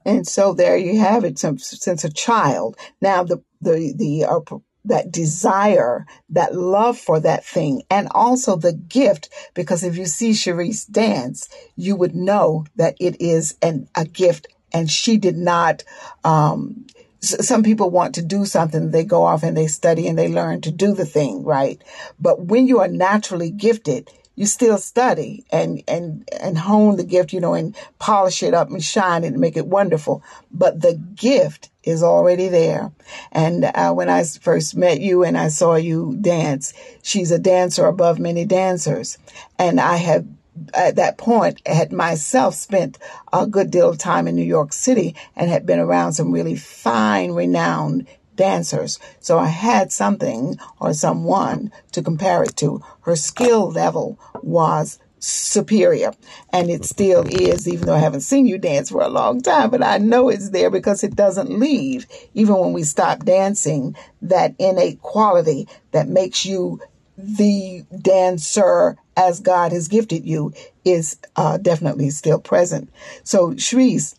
And 0.03 0.27
so 0.27 0.53
there 0.53 0.77
you 0.77 0.99
have 0.99 1.23
it. 1.23 1.39
Since, 1.39 1.67
since 1.79 2.03
a 2.03 2.11
child, 2.11 2.77
now 3.01 3.23
the 3.23 3.43
the 3.65 3.93
the 3.95 4.25
uh, 4.25 4.57
that 4.85 5.11
desire, 5.11 6.05
that 6.29 6.55
love 6.55 6.97
for 6.97 7.19
that 7.19 7.43
thing, 7.43 7.83
and 7.89 8.07
also 8.11 8.55
the 8.55 8.73
gift. 8.73 9.29
Because 9.53 9.83
if 9.83 9.97
you 9.97 10.05
see 10.05 10.33
Shrease 10.33 10.85
dance, 10.85 11.49
you 11.75 11.95
would 11.95 12.15
know 12.15 12.65
that 12.75 12.95
it 12.99 13.19
is 13.19 13.55
an, 13.61 13.89
a 13.95 14.05
gift, 14.05 14.47
and 14.71 14.89
she 14.89 15.17
did 15.17 15.37
not. 15.37 15.83
Um, 16.23 16.85
some 17.21 17.63
people 17.63 17.89
want 17.89 18.13
to 18.15 18.21
do 18.21 18.45
something, 18.45 18.91
they 18.91 19.03
go 19.03 19.23
off 19.23 19.41
and 19.41 19.57
they 19.57 19.65
study 19.65 20.07
and 20.07 20.17
they 20.17 20.27
learn 20.27 20.61
to 20.61 20.71
do 20.71 20.93
the 20.93 21.05
thing, 21.07 21.43
right? 21.43 21.83
But 22.19 22.45
when 22.45 22.67
you 22.67 22.79
are 22.81 22.87
naturally 22.87 23.49
gifted, 23.49 24.11
you 24.35 24.45
still 24.45 24.77
study 24.77 25.45
and 25.51 25.81
and 25.87 26.29
and 26.39 26.57
hone 26.57 26.97
the 26.97 27.03
gift, 27.03 27.33
you 27.33 27.39
know, 27.39 27.53
and 27.53 27.75
polish 27.99 28.43
it 28.43 28.53
up 28.53 28.69
and 28.69 28.83
shine 28.83 29.23
it 29.23 29.27
and 29.27 29.39
make 29.39 29.57
it 29.57 29.67
wonderful. 29.67 30.23
But 30.51 30.81
the 30.81 30.93
gift 30.93 31.69
is 31.83 32.03
already 32.03 32.49
there. 32.49 32.91
And 33.31 33.65
uh, 33.65 33.93
when 33.93 34.09
I 34.09 34.23
first 34.23 34.75
met 34.75 34.99
you 34.99 35.23
and 35.23 35.37
I 35.37 35.47
saw 35.49 35.75
you 35.75 36.17
dance, 36.19 36.73
she's 37.01 37.31
a 37.31 37.39
dancer 37.39 37.85
above 37.85 38.19
many 38.19 38.45
dancers, 38.45 39.17
and 39.57 39.79
I 39.79 39.97
have 39.97 40.25
at 40.73 40.95
that 40.95 41.17
point 41.17 41.61
had 41.67 41.91
myself 41.91 42.55
spent 42.55 42.97
a 43.33 43.45
good 43.45 43.71
deal 43.71 43.89
of 43.89 43.97
time 43.97 44.27
in 44.27 44.35
New 44.35 44.43
York 44.43 44.71
City 44.71 45.15
and 45.35 45.49
had 45.49 45.65
been 45.65 45.79
around 45.79 46.13
some 46.13 46.31
really 46.31 46.55
fine, 46.55 47.31
renowned 47.31 48.07
dancers. 48.35 48.99
So 49.19 49.39
I 49.39 49.47
had 49.47 49.91
something 49.91 50.57
or 50.79 50.93
someone 50.93 51.71
to 51.91 52.01
compare 52.01 52.43
it 52.43 52.55
to. 52.57 52.81
Her 53.01 53.15
skill 53.15 53.71
level 53.71 54.19
was 54.41 54.99
superior 55.25 56.13
and 56.53 56.69
it 56.69 56.85
still 56.85 57.25
is 57.27 57.67
even 57.67 57.87
though 57.87 57.95
I 57.95 57.99
haven't 57.99 58.21
seen 58.21 58.45
you 58.45 58.59
dance 58.59 58.91
for 58.91 59.01
a 59.01 59.09
long 59.09 59.41
time 59.41 59.71
but 59.71 59.81
I 59.81 59.97
know 59.97 60.29
it's 60.29 60.51
there 60.51 60.69
because 60.69 61.03
it 61.03 61.15
doesn't 61.15 61.49
leave 61.49 62.05
even 62.35 62.55
when 62.57 62.73
we 62.73 62.83
stop 62.83 63.25
dancing 63.25 63.95
that 64.21 64.53
innate 64.59 65.01
quality 65.01 65.67
that 65.93 66.07
makes 66.07 66.45
you 66.45 66.79
the 67.17 67.83
dancer 68.01 68.97
as 69.17 69.39
God 69.39 69.71
has 69.71 69.87
gifted 69.87 70.25
you 70.25 70.53
is 70.83 71.17
uh, 71.35 71.57
definitely 71.57 72.11
still 72.11 72.39
present 72.39 72.91
so 73.23 73.51
Shrease 73.55 74.15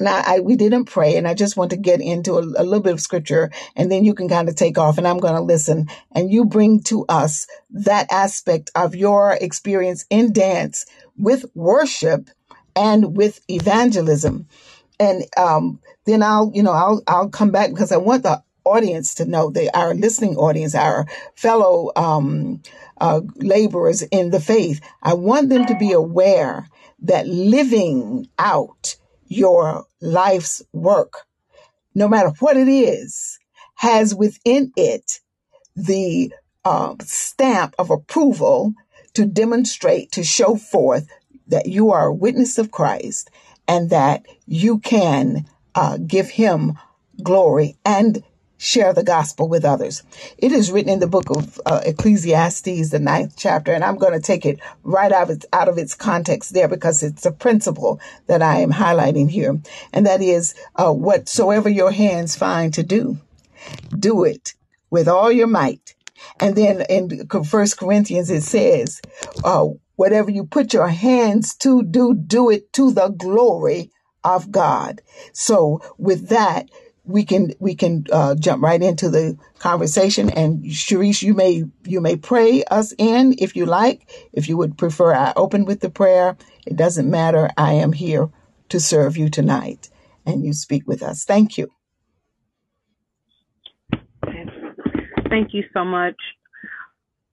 now, 0.00 0.22
I, 0.24 0.40
we 0.40 0.56
didn't 0.56 0.86
pray, 0.86 1.16
and 1.16 1.28
I 1.28 1.34
just 1.34 1.56
want 1.56 1.70
to 1.70 1.76
get 1.76 2.00
into 2.00 2.34
a, 2.34 2.40
a 2.40 2.64
little 2.64 2.80
bit 2.80 2.94
of 2.94 3.00
scripture, 3.00 3.50
and 3.76 3.92
then 3.92 4.04
you 4.04 4.14
can 4.14 4.28
kind 4.28 4.48
of 4.48 4.56
take 4.56 4.78
off, 4.78 4.98
and 4.98 5.06
I'm 5.06 5.18
going 5.18 5.34
to 5.34 5.42
listen. 5.42 5.88
And 6.12 6.30
you 6.30 6.46
bring 6.46 6.82
to 6.84 7.04
us 7.08 7.46
that 7.70 8.10
aspect 8.10 8.70
of 8.74 8.94
your 8.94 9.36
experience 9.40 10.06
in 10.08 10.32
dance 10.32 10.86
with 11.18 11.44
worship 11.54 12.30
and 12.74 13.16
with 13.16 13.40
evangelism. 13.48 14.48
And 14.98 15.24
um, 15.36 15.80
then 16.06 16.22
I'll, 16.22 16.50
you 16.54 16.62
know, 16.62 16.72
I'll 16.72 17.02
I'll 17.06 17.28
come 17.28 17.50
back 17.50 17.70
because 17.70 17.92
I 17.92 17.98
want 17.98 18.22
the 18.22 18.42
audience 18.64 19.14
to 19.16 19.24
know, 19.24 19.50
the 19.50 19.74
our 19.76 19.94
listening 19.94 20.36
audience, 20.36 20.74
our 20.74 21.06
fellow 21.34 21.90
um, 21.96 22.62
uh, 23.00 23.20
laborers 23.36 24.02
in 24.02 24.30
the 24.30 24.40
faith. 24.40 24.80
I 25.02 25.14
want 25.14 25.48
them 25.48 25.66
to 25.66 25.74
be 25.74 25.92
aware 25.92 26.68
that 27.02 27.26
living 27.26 28.28
out 28.38 28.96
your 29.30 29.86
life's 30.02 30.60
work, 30.72 31.26
no 31.94 32.08
matter 32.08 32.30
what 32.40 32.58
it 32.58 32.68
is, 32.68 33.38
has 33.76 34.14
within 34.14 34.72
it 34.76 35.20
the 35.74 36.32
uh, 36.64 36.94
stamp 37.00 37.74
of 37.78 37.90
approval 37.90 38.74
to 39.14 39.24
demonstrate, 39.24 40.12
to 40.12 40.22
show 40.22 40.56
forth 40.56 41.08
that 41.46 41.66
you 41.66 41.90
are 41.90 42.08
a 42.08 42.14
witness 42.14 42.58
of 42.58 42.70
Christ 42.70 43.30
and 43.66 43.88
that 43.90 44.26
you 44.46 44.78
can 44.78 45.46
uh, 45.74 45.96
give 46.04 46.30
him 46.30 46.78
glory 47.22 47.76
and 47.84 48.22
share 48.60 48.92
the 48.92 49.02
gospel 49.02 49.48
with 49.48 49.64
others. 49.64 50.02
It 50.36 50.52
is 50.52 50.70
written 50.70 50.92
in 50.92 51.00
the 51.00 51.06
book 51.06 51.30
of 51.30 51.58
uh, 51.64 51.80
Ecclesiastes, 51.86 52.90
the 52.90 52.98
ninth 52.98 53.32
chapter, 53.34 53.72
and 53.72 53.82
I'm 53.82 53.96
going 53.96 54.12
to 54.12 54.20
take 54.20 54.44
it 54.44 54.60
right 54.84 55.10
out 55.10 55.30
of, 55.30 55.36
its, 55.36 55.46
out 55.50 55.68
of 55.68 55.78
its 55.78 55.94
context 55.94 56.52
there 56.52 56.68
because 56.68 57.02
it's 57.02 57.24
a 57.24 57.32
principle 57.32 58.00
that 58.26 58.42
I 58.42 58.58
am 58.58 58.70
highlighting 58.70 59.30
here. 59.30 59.58
And 59.94 60.06
that 60.06 60.20
is 60.20 60.54
uh, 60.76 60.92
whatsoever 60.92 61.70
your 61.70 61.90
hands 61.90 62.36
find 62.36 62.74
to 62.74 62.82
do, 62.82 63.16
do 63.98 64.24
it 64.24 64.52
with 64.90 65.08
all 65.08 65.32
your 65.32 65.46
might. 65.46 65.94
And 66.38 66.54
then 66.54 66.82
in 66.90 67.26
First 67.44 67.78
Corinthians, 67.78 68.28
it 68.28 68.42
says, 68.42 69.00
uh, 69.42 69.68
whatever 69.96 70.30
you 70.30 70.44
put 70.44 70.74
your 70.74 70.88
hands 70.88 71.54
to 71.56 71.82
do, 71.82 72.12
do 72.14 72.50
it 72.50 72.74
to 72.74 72.92
the 72.92 73.08
glory 73.08 73.90
of 74.22 74.50
God. 74.50 75.00
So 75.32 75.80
with 75.96 76.28
that, 76.28 76.68
we 77.10 77.24
can 77.24 77.52
we 77.58 77.74
can 77.74 78.06
uh, 78.12 78.34
jump 78.34 78.62
right 78.62 78.80
into 78.80 79.10
the 79.10 79.36
conversation. 79.58 80.30
And 80.30 80.64
Shrease, 80.72 81.22
you 81.22 81.34
may 81.34 81.64
you 81.84 82.00
may 82.00 82.16
pray 82.16 82.64
us 82.64 82.94
in 82.98 83.34
if 83.38 83.56
you 83.56 83.66
like. 83.66 84.08
If 84.32 84.48
you 84.48 84.56
would 84.56 84.78
prefer, 84.78 85.14
I 85.14 85.32
open 85.36 85.64
with 85.64 85.80
the 85.80 85.90
prayer. 85.90 86.36
It 86.66 86.76
doesn't 86.76 87.10
matter. 87.10 87.50
I 87.56 87.74
am 87.74 87.92
here 87.92 88.28
to 88.68 88.80
serve 88.80 89.16
you 89.16 89.28
tonight, 89.28 89.90
and 90.24 90.44
you 90.44 90.52
speak 90.52 90.86
with 90.86 91.02
us. 91.02 91.24
Thank 91.24 91.58
you. 91.58 91.70
Thank 95.28 95.54
you 95.54 95.64
so 95.72 95.84
much, 95.84 96.16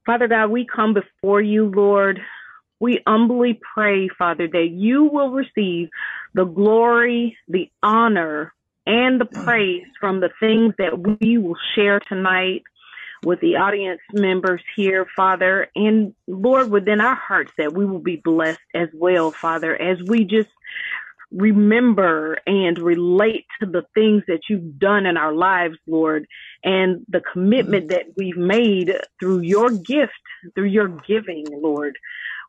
Father 0.06 0.28
God. 0.28 0.52
We 0.52 0.68
come 0.68 0.94
before 0.94 1.42
you, 1.42 1.72
Lord. 1.76 2.20
We 2.80 3.02
humbly 3.08 3.60
pray, 3.74 4.08
Father, 4.08 4.48
that 4.48 4.70
you 4.72 5.06
will 5.06 5.32
receive 5.32 5.90
the 6.36 6.46
glory, 6.46 7.36
the 7.48 7.72
honor, 7.82 8.54
and 8.88 9.20
the 9.20 9.26
mm. 9.26 9.44
praise 9.44 9.86
from 10.00 10.22
the 10.22 10.32
things 10.40 10.74
that 10.80 10.98
we 10.98 11.38
will 11.38 11.58
share 11.76 12.00
tonight 12.00 12.64
with 13.24 13.40
the 13.42 13.58
audience 13.58 14.00
members 14.14 14.62
here, 14.76 15.06
Father, 15.16 15.68
and 15.76 16.14
Lord, 16.28 16.72
within 16.72 17.02
our 17.02 17.16
hearts 17.16 17.52
that 17.58 17.74
we 17.74 17.86
will 17.86 18.00
be 18.00 18.16
blessed 18.16 18.60
as 18.74 18.90
well, 18.94 19.32
Father, 19.32 19.80
as 19.80 19.98
we 20.08 20.24
just 20.24 20.50
remember 21.32 22.38
and 22.48 22.80
relate 22.80 23.46
to 23.60 23.66
the 23.66 23.86
things 23.94 24.24
that 24.28 24.42
you've 24.50 24.80
done 24.80 25.06
in 25.06 25.18
our 25.18 25.34
lives, 25.34 25.78
Lord, 25.86 26.26
and 26.64 27.06
the 27.10 27.22
commitment 27.34 27.88
mm. 27.88 27.90
that 27.90 28.06
we've 28.16 28.38
made 28.38 28.94
through 29.20 29.42
your 29.42 29.70
gift, 29.70 30.14
through 30.56 30.70
your 30.70 30.88
giving, 30.88 31.46
Lord. 31.52 31.98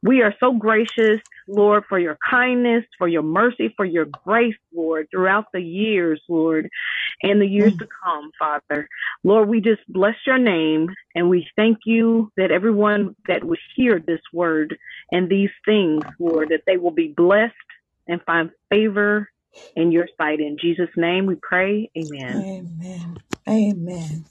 We 0.03 0.23
are 0.23 0.35
so 0.39 0.53
gracious, 0.53 1.21
Lord, 1.49 1.85
for 1.89 1.99
your 1.99 2.19
kindness, 2.29 2.85
for 2.99 3.09
your 3.09 3.23
mercy, 3.23 3.73
for 3.77 3.85
your 3.85 4.05
grace, 4.05 4.55
Lord, 4.73 5.09
throughout 5.11 5.47
the 5.53 5.61
years, 5.61 6.21
Lord, 6.29 6.69
and 7.23 7.41
the 7.41 7.47
years 7.47 7.73
mm. 7.73 7.79
to 7.79 7.89
come, 8.05 8.31
Father. 8.39 8.89
Lord, 9.25 9.49
we 9.49 9.61
just 9.61 9.81
bless 9.89 10.15
your 10.27 10.39
name 10.39 10.89
and 11.15 11.29
we 11.29 11.49
thank 11.57 11.79
you 11.85 12.31
that 12.37 12.51
everyone 12.51 13.17
that 13.27 13.45
would 13.45 13.59
hear 13.75 13.99
this 13.99 14.21
word 14.33 14.77
and 15.11 15.29
these 15.29 15.51
things, 15.65 16.05
Lord, 16.19 16.51
that 16.51 16.63
they 16.67 16.77
will 16.77 16.93
be 16.93 17.09
blessed 17.09 17.55
and 18.07 18.23
find 18.23 18.51
favor 18.71 19.29
in 19.75 19.93
your 19.93 20.09
sight. 20.17 20.41
In 20.41 20.59
Jesus' 20.61 20.91
name 20.97 21.27
we 21.27 21.37
pray. 21.37 21.91
Amen. 21.97 22.69
Amen. 22.79 23.19
Amen. 23.49 24.25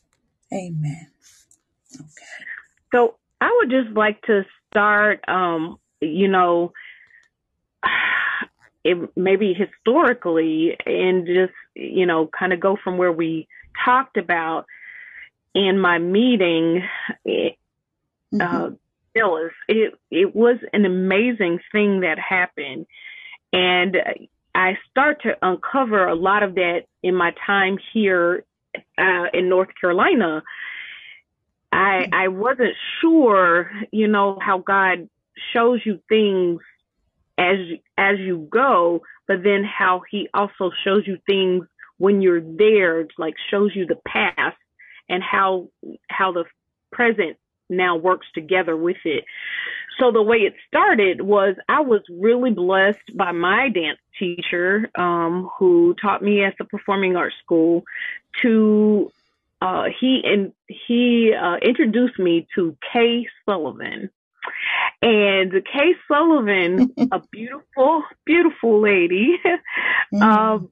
Amen. 0.54 1.08
Okay. 1.96 2.46
So 2.92 3.16
I 3.42 3.56
would 3.60 3.70
just 3.70 3.96
like 3.96 4.22
to 4.24 4.46
start, 4.78 5.28
um, 5.28 5.80
you 6.00 6.28
know, 6.28 6.72
it, 8.84 9.10
maybe 9.16 9.54
historically 9.54 10.78
and 10.86 11.26
just, 11.26 11.54
you 11.74 12.06
know, 12.06 12.30
kind 12.38 12.54
of 12.54 12.60
go 12.60 12.78
from 12.84 12.98
where 12.98 13.12
we 13.12 13.48
talked 13.84 14.18
about 14.18 14.66
in 15.56 15.80
my 15.80 15.98
meeting, 15.98 16.84
it, 17.26 17.56
mm-hmm. 18.34 18.42
uh, 18.42 18.70
Phyllis, 19.14 19.54
it, 19.68 19.96
it 20.12 20.36
was 20.36 20.58
an 20.74 20.86
amazing 20.86 21.60
thing 21.72 22.02
that 22.02 22.20
happened. 22.20 22.86
And 23.52 23.98
I 24.54 24.78
start 24.92 25.24
to 25.24 25.36
uncover 25.42 26.08
a 26.08 26.14
lot 26.14 26.44
of 26.44 26.54
that 26.56 26.82
in 27.02 27.16
my 27.16 27.34
time 27.48 27.80
here 27.94 28.46
uh, 28.98 29.26
in 29.34 29.50
North 29.50 29.70
Carolina 29.82 30.44
I 31.72 32.08
I 32.12 32.28
wasn't 32.30 32.76
sure, 33.02 33.72
you 33.92 34.08
know, 34.08 34.40
how 34.42 34.60
God 34.60 35.10
shows 35.54 35.82
you 35.86 36.00
things 36.10 36.62
as 37.38 37.58
as 37.98 38.20
you 38.20 38.48
go, 38.50 39.02
but 39.28 39.44
then 39.44 39.64
how 39.64 40.02
he 40.10 40.30
also 40.34 40.72
shows 40.84 41.06
you 41.06 41.20
things 41.28 41.66
when 41.98 42.22
you're 42.22 42.42
there, 42.42 43.08
like 43.18 43.36
shows 43.50 43.76
you 43.76 43.86
the 43.86 44.00
past 44.08 44.58
and 45.10 45.22
how 45.24 45.70
how 46.10 46.32
the 46.32 46.46
present 46.92 47.38
now 47.70 47.98
works 47.98 48.28
together 48.34 48.76
with 48.76 48.98
it. 49.04 49.26
So 50.00 50.12
the 50.12 50.22
way 50.22 50.38
it 50.38 50.54
started 50.68 51.22
was 51.22 51.56
I 51.68 51.82
was 51.82 52.02
really 52.10 52.52
blessed 52.52 53.16
by 53.16 53.32
my 53.32 53.70
dance 53.70 54.00
teacher, 54.20 54.90
um, 54.96 55.50
who 55.58 55.96
taught 56.02 56.22
me 56.22 56.44
at 56.44 56.58
the 56.58 56.66
performing 56.66 57.16
arts 57.16 57.36
school 57.44 57.84
to 58.42 59.12
uh, 59.62 59.86
he 60.00 60.22
and 60.24 60.54
he 60.68 61.34
uh, 61.34 61.56
introduced 61.58 62.20
me 62.20 62.48
to 62.56 62.78
Kay 62.94 63.28
Sullivan. 63.46 64.10
And 65.02 65.52
Kay 65.52 65.94
Sullivan, 66.08 66.94
a 67.12 67.22
beautiful, 67.32 68.04
beautiful 68.26 68.82
lady, 68.82 69.38
mm. 70.14 70.22
um, 70.22 70.70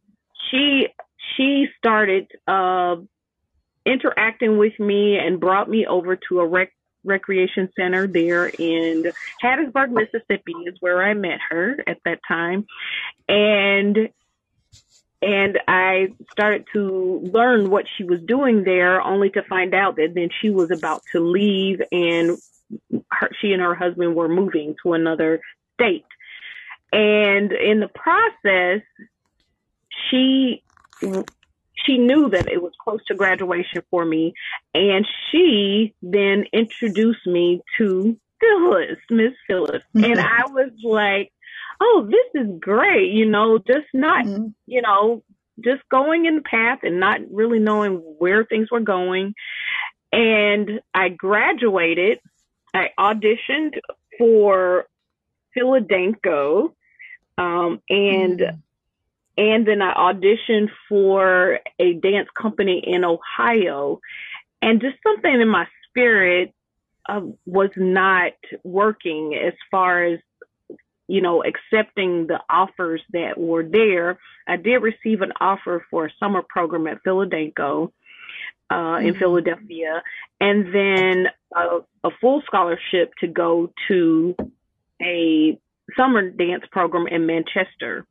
she 0.49 0.87
she 1.35 1.67
started 1.77 2.27
uh, 2.47 2.97
interacting 3.85 4.57
with 4.57 4.79
me 4.79 5.17
and 5.17 5.39
brought 5.39 5.69
me 5.69 5.85
over 5.85 6.15
to 6.29 6.39
a 6.39 6.47
rec- 6.47 6.71
recreation 7.03 7.69
center 7.75 8.07
there 8.07 8.47
in 8.47 9.11
Hattiesburg, 9.43 9.91
Mississippi, 9.91 10.53
is 10.65 10.75
where 10.79 11.03
I 11.03 11.13
met 11.13 11.39
her 11.49 11.77
at 11.87 11.97
that 12.05 12.19
time, 12.27 12.65
and 13.27 14.09
and 15.21 15.59
I 15.67 16.09
started 16.31 16.65
to 16.73 17.21
learn 17.33 17.69
what 17.69 17.85
she 17.97 18.03
was 18.03 18.21
doing 18.21 18.63
there, 18.63 19.01
only 19.01 19.29
to 19.31 19.43
find 19.43 19.73
out 19.73 19.95
that 19.95 20.13
then 20.13 20.29
she 20.41 20.49
was 20.49 20.71
about 20.71 21.03
to 21.11 21.19
leave, 21.19 21.81
and 21.91 22.37
her, 23.11 23.29
she 23.39 23.53
and 23.53 23.61
her 23.61 23.75
husband 23.75 24.15
were 24.15 24.29
moving 24.29 24.75
to 24.83 24.93
another 24.93 25.41
state. 25.73 26.05
And 26.91 27.51
in 27.51 27.79
the 27.79 27.89
process, 27.89 28.81
she 30.09 30.61
she 31.85 31.97
knew 31.97 32.29
that 32.29 32.51
it 32.51 32.61
was 32.61 32.73
close 32.83 33.03
to 33.05 33.15
graduation 33.15 33.83
for 33.89 34.05
me, 34.05 34.33
and 34.73 35.05
she 35.29 35.93
then 36.01 36.45
introduced 36.53 37.25
me 37.25 37.61
to 37.77 38.17
Phyllis, 38.39 38.97
Miss 39.09 39.33
Phyllis, 39.47 39.83
mm-hmm. 39.95 40.05
and 40.05 40.19
I 40.19 40.43
was 40.47 40.71
like, 40.83 41.31
"Oh, 41.79 42.07
this 42.09 42.41
is 42.41 42.59
great!" 42.59 43.11
You 43.11 43.25
know, 43.25 43.57
just 43.57 43.87
not, 43.93 44.25
mm-hmm. 44.25 44.47
you 44.67 44.81
know, 44.81 45.23
just 45.63 45.87
going 45.89 46.25
in 46.25 46.37
the 46.37 46.41
path 46.41 46.79
and 46.83 46.99
not 46.99 47.19
really 47.31 47.59
knowing 47.59 47.95
where 48.17 48.43
things 48.43 48.69
were 48.71 48.81
going. 48.81 49.33
And 50.11 50.81
I 50.93 51.09
graduated. 51.09 52.19
I 52.73 52.89
auditioned 52.99 53.79
for 54.17 54.85
Philadelphia, 55.53 56.67
um, 57.37 57.81
and 57.89 58.39
mm-hmm 58.39 58.55
and 59.37 59.67
then 59.67 59.81
I 59.81 59.93
auditioned 59.93 60.69
for 60.87 61.59
a 61.79 61.93
dance 61.93 62.29
company 62.39 62.81
in 62.85 63.03
Ohio, 63.03 63.99
and 64.61 64.81
just 64.81 64.95
something 65.03 65.41
in 65.41 65.47
my 65.47 65.67
spirit 65.89 66.53
uh, 67.07 67.21
was 67.45 67.71
not 67.75 68.33
working 68.63 69.35
as 69.35 69.53
far 69.69 70.05
as 70.05 70.19
you 71.07 71.21
know 71.21 71.43
accepting 71.43 72.27
the 72.27 72.39
offers 72.49 73.01
that 73.13 73.37
were 73.37 73.63
there. 73.63 74.19
I 74.47 74.57
did 74.57 74.77
receive 74.77 75.21
an 75.21 75.33
offer 75.39 75.85
for 75.89 76.05
a 76.05 76.13
summer 76.19 76.41
program 76.47 76.87
at 76.87 77.01
Philadelphia. 77.03 77.87
Uh, 78.67 78.97
in 78.97 79.13
mm-hmm. 79.13 79.19
Philadelphia, 79.19 80.01
and 80.41 80.73
then 80.73 81.27
a, 81.55 81.81
a 82.03 82.09
full 82.19 82.41
scholarship 82.47 83.13
to 83.19 83.27
go 83.27 83.71
to 83.87 84.35
a 84.99 85.59
summer 85.95 86.31
dance 86.31 86.63
program 86.71 87.05
in 87.05 87.27
Manchester. 87.27 88.07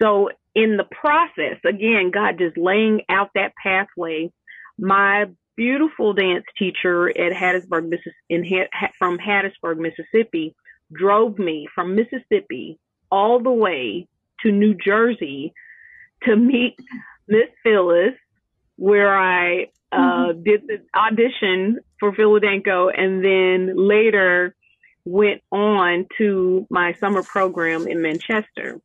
So 0.00 0.30
in 0.54 0.76
the 0.76 0.84
process, 0.84 1.58
again, 1.64 2.10
God 2.12 2.38
just 2.38 2.56
laying 2.56 3.02
out 3.08 3.30
that 3.34 3.54
pathway. 3.60 4.30
My 4.78 5.26
beautiful 5.56 6.12
dance 6.12 6.44
teacher 6.58 7.08
at 7.08 7.32
Hattiesburg, 7.32 7.88
Mississippi, 7.88 8.14
in, 8.28 8.66
from 8.98 9.18
Hattiesburg, 9.18 9.78
Mississippi, 9.78 10.54
drove 10.92 11.38
me 11.38 11.68
from 11.74 11.96
Mississippi 11.96 12.78
all 13.10 13.42
the 13.42 13.52
way 13.52 14.08
to 14.40 14.50
New 14.50 14.74
Jersey 14.74 15.52
to 16.24 16.36
meet 16.36 16.76
Miss 17.28 17.48
Phyllis, 17.62 18.14
where 18.76 19.16
I 19.16 19.68
uh, 19.92 19.96
mm-hmm. 19.96 20.42
did 20.42 20.62
the 20.66 20.82
audition 20.98 21.78
for 22.00 22.14
Philadelphia, 22.14 22.86
and 22.86 23.24
then 23.24 23.74
later 23.76 24.54
went 25.04 25.42
on 25.50 26.06
to 26.18 26.66
my 26.70 26.92
summer 26.94 27.22
program 27.22 27.86
in 27.86 28.02
Manchester 28.02 28.80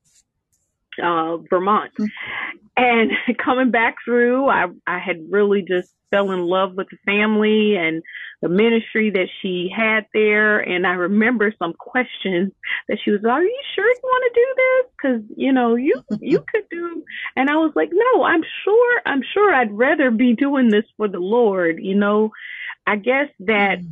uh, 1.03 1.37
Vermont. 1.49 1.93
Mm-hmm. 1.93 2.57
And 2.77 3.11
coming 3.43 3.71
back 3.71 3.97
through, 4.05 4.47
I, 4.47 4.67
I 4.85 4.99
had 4.99 5.31
really 5.31 5.63
just 5.63 5.93
fell 6.09 6.31
in 6.31 6.41
love 6.41 6.75
with 6.75 6.87
the 6.89 6.97
family 7.05 7.75
and 7.75 8.01
the 8.41 8.49
ministry 8.49 9.09
that 9.09 9.27
she 9.41 9.69
had 9.75 10.05
there. 10.13 10.59
And 10.59 10.85
I 10.87 10.93
remember 10.93 11.53
some 11.57 11.73
questions 11.73 12.53
that 12.87 12.99
she 13.03 13.11
was, 13.11 13.25
are 13.25 13.43
you 13.43 13.61
sure 13.75 13.85
you 13.85 13.99
want 14.03 14.33
to 14.33 14.39
do 14.39 14.55
this? 14.57 14.91
Cause, 15.01 15.37
you 15.37 15.51
know, 15.51 15.75
you, 15.75 16.03
you 16.21 16.39
could 16.39 16.69
do, 16.69 17.03
and 17.35 17.49
I 17.49 17.55
was 17.55 17.73
like, 17.75 17.89
no, 17.91 18.23
I'm 18.23 18.43
sure, 18.63 19.01
I'm 19.05 19.21
sure 19.33 19.53
I'd 19.53 19.77
rather 19.77 20.11
be 20.11 20.33
doing 20.33 20.69
this 20.69 20.85
for 20.95 21.07
the 21.07 21.19
Lord. 21.19 21.79
You 21.81 21.95
know, 21.95 22.31
I 22.85 22.95
guess 22.95 23.27
that, 23.39 23.79
mm. 23.79 23.89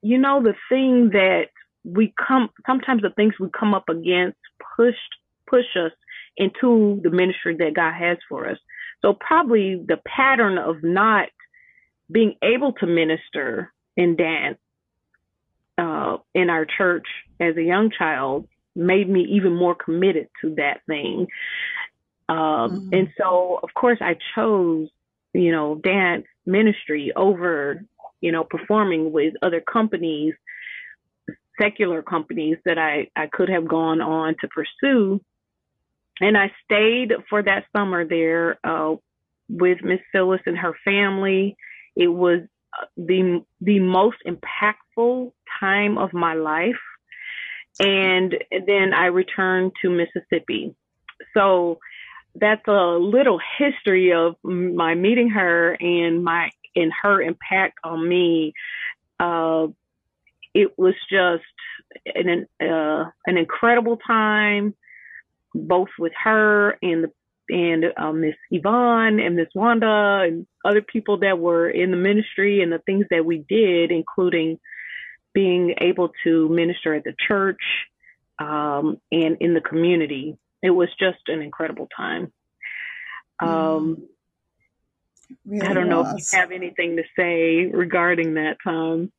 you 0.00 0.18
know, 0.18 0.42
the 0.42 0.54
thing 0.68 1.10
that 1.10 1.48
we 1.84 2.14
come, 2.26 2.50
sometimes 2.66 3.02
the 3.02 3.10
things 3.10 3.34
we 3.38 3.48
come 3.50 3.74
up 3.74 3.88
against 3.88 4.38
pushed, 4.76 4.98
push 5.46 5.76
us 5.76 5.92
into 6.36 7.00
the 7.02 7.10
ministry 7.10 7.56
that 7.56 7.74
God 7.74 7.94
has 7.94 8.18
for 8.28 8.48
us. 8.48 8.58
So 9.02 9.14
probably 9.14 9.76
the 9.76 9.98
pattern 10.06 10.58
of 10.58 10.82
not 10.82 11.28
being 12.10 12.34
able 12.42 12.72
to 12.74 12.86
minister 12.86 13.72
and 13.96 14.16
dance 14.16 14.58
uh, 15.78 16.18
in 16.34 16.50
our 16.50 16.66
church 16.66 17.06
as 17.40 17.56
a 17.56 17.62
young 17.62 17.90
child 17.90 18.46
made 18.74 19.08
me 19.08 19.26
even 19.30 19.54
more 19.54 19.74
committed 19.74 20.28
to 20.40 20.54
that 20.56 20.80
thing. 20.86 21.26
Um, 22.28 22.36
mm-hmm. 22.38 22.94
And 22.94 23.08
so, 23.18 23.60
of 23.62 23.70
course, 23.74 23.98
I 24.00 24.16
chose, 24.34 24.88
you 25.34 25.52
know, 25.52 25.74
dance 25.74 26.26
ministry 26.46 27.12
over, 27.14 27.84
you 28.20 28.32
know, 28.32 28.44
performing 28.44 29.12
with 29.12 29.34
other 29.42 29.60
companies, 29.60 30.34
secular 31.60 32.02
companies 32.02 32.58
that 32.64 32.78
I, 32.78 33.08
I 33.16 33.26
could 33.26 33.48
have 33.48 33.68
gone 33.68 34.00
on 34.00 34.36
to 34.40 34.48
pursue 34.48 35.20
and 36.20 36.36
I 36.36 36.52
stayed 36.64 37.12
for 37.28 37.42
that 37.42 37.64
summer 37.74 38.04
there 38.04 38.58
uh, 38.64 38.96
with 39.48 39.82
Miss 39.82 40.00
Phyllis 40.12 40.40
and 40.46 40.58
her 40.58 40.74
family. 40.84 41.56
It 41.96 42.08
was 42.08 42.40
uh, 42.78 42.86
the 42.96 43.44
the 43.60 43.80
most 43.80 44.18
impactful 44.26 45.32
time 45.60 45.98
of 45.98 46.12
my 46.12 46.34
life, 46.34 46.80
and 47.80 48.34
then 48.50 48.92
I 48.94 49.06
returned 49.06 49.72
to 49.82 49.90
Mississippi. 49.90 50.74
So 51.34 51.78
that's 52.34 52.66
a 52.66 52.98
little 52.98 53.40
history 53.58 54.12
of 54.12 54.36
my 54.42 54.94
meeting 54.94 55.30
her 55.30 55.76
and 55.78 56.24
my 56.24 56.50
and 56.74 56.92
her 57.02 57.20
impact 57.20 57.78
on 57.84 58.08
me. 58.08 58.54
Uh, 59.20 59.68
it 60.54 60.78
was 60.78 60.94
just 61.10 61.44
an 62.14 62.46
uh, 62.60 63.04
an 63.26 63.36
incredible 63.36 63.96
time 63.96 64.74
both 65.54 65.88
with 65.98 66.12
her 66.22 66.78
and 66.82 67.04
the 67.04 67.12
and 67.48 67.84
uh, 67.96 68.12
Miss 68.12 68.36
Yvonne 68.50 69.20
and 69.20 69.36
Miss 69.36 69.48
Wanda 69.54 70.22
and 70.24 70.46
other 70.64 70.80
people 70.80 71.18
that 71.18 71.38
were 71.38 71.68
in 71.68 71.90
the 71.90 71.96
ministry 71.96 72.62
and 72.62 72.72
the 72.72 72.78
things 72.78 73.06
that 73.10 73.24
we 73.24 73.44
did, 73.48 73.90
including 73.90 74.58
being 75.34 75.74
able 75.80 76.10
to 76.24 76.48
minister 76.48 76.94
at 76.94 77.04
the 77.04 77.14
church 77.28 77.60
um, 78.38 78.98
and 79.10 79.38
in 79.40 79.54
the 79.54 79.60
community. 79.60 80.38
It 80.62 80.70
was 80.70 80.88
just 80.98 81.18
an 81.28 81.42
incredible 81.42 81.88
time. 81.94 82.32
Um, 83.40 84.04
really 85.44 85.66
I 85.66 85.72
don't 85.72 85.88
know 85.88 86.06
if 86.06 86.18
you 86.18 86.38
have 86.38 86.52
anything 86.52 86.96
to 86.96 87.02
say 87.18 87.66
regarding 87.66 88.34
that 88.34 88.58
time, 88.62 89.10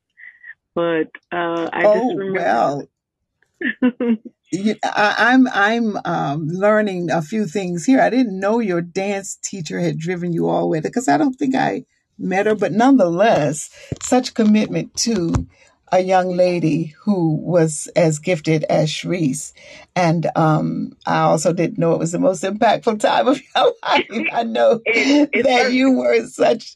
but 0.74 1.10
uh, 1.32 1.70
I 1.72 1.84
oh, 1.86 1.94
just 1.94 2.18
remember. 2.18 2.40
Well. 2.40 4.18
I, 4.52 5.16
I'm, 5.18 5.48
I'm 5.48 5.98
um, 6.06 6.48
learning 6.48 7.10
a 7.10 7.22
few 7.22 7.46
things 7.46 7.86
here. 7.86 8.02
I 8.02 8.10
didn't 8.10 8.40
know 8.40 8.60
your 8.60 8.82
dance 8.82 9.36
teacher 9.36 9.80
had 9.80 9.98
driven 9.98 10.34
you 10.34 10.48
all 10.48 10.62
the 10.62 10.68
way 10.68 10.80
because 10.80 11.08
I 11.08 11.18
don't 11.18 11.34
think 11.34 11.56
I 11.56 11.86
met 12.18 12.46
her, 12.46 12.56
but 12.56 12.72
nonetheless, 12.72 13.70
such 14.02 14.34
commitment 14.34 14.96
to 14.96 15.48
a 15.92 16.00
young 16.00 16.36
lady 16.36 16.96
who 17.02 17.36
was 17.36 17.88
as 17.96 18.18
gifted 18.20 18.64
as 18.64 18.90
Shrease. 18.90 19.54
And 19.96 20.28
um, 20.36 20.98
I 21.06 21.22
also 21.22 21.54
didn't 21.54 21.78
know 21.78 21.94
it 21.94 22.00
was 22.00 22.12
the 22.12 22.20
most 22.20 22.44
impactful 22.44 23.00
time 23.00 23.28
of 23.28 23.40
your 23.56 23.74
life. 23.84 24.28
I 24.34 24.44
know 24.44 24.82
it, 24.86 25.44
that 25.44 25.72
you 25.72 25.92
were 25.92 26.26
such. 26.26 26.76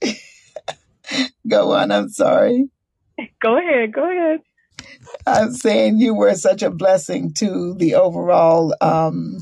go 1.47 1.73
on, 1.73 1.91
I'm 1.91 2.09
sorry. 2.09 2.69
Go 3.41 3.57
ahead, 3.57 3.93
go 3.93 4.03
ahead. 4.09 4.41
I'm 5.25 5.51
saying 5.51 5.99
you 5.99 6.13
were 6.13 6.35
such 6.35 6.63
a 6.63 6.71
blessing 6.71 7.33
to 7.35 7.73
the 7.75 7.95
overall 7.95 8.75
um, 8.81 9.39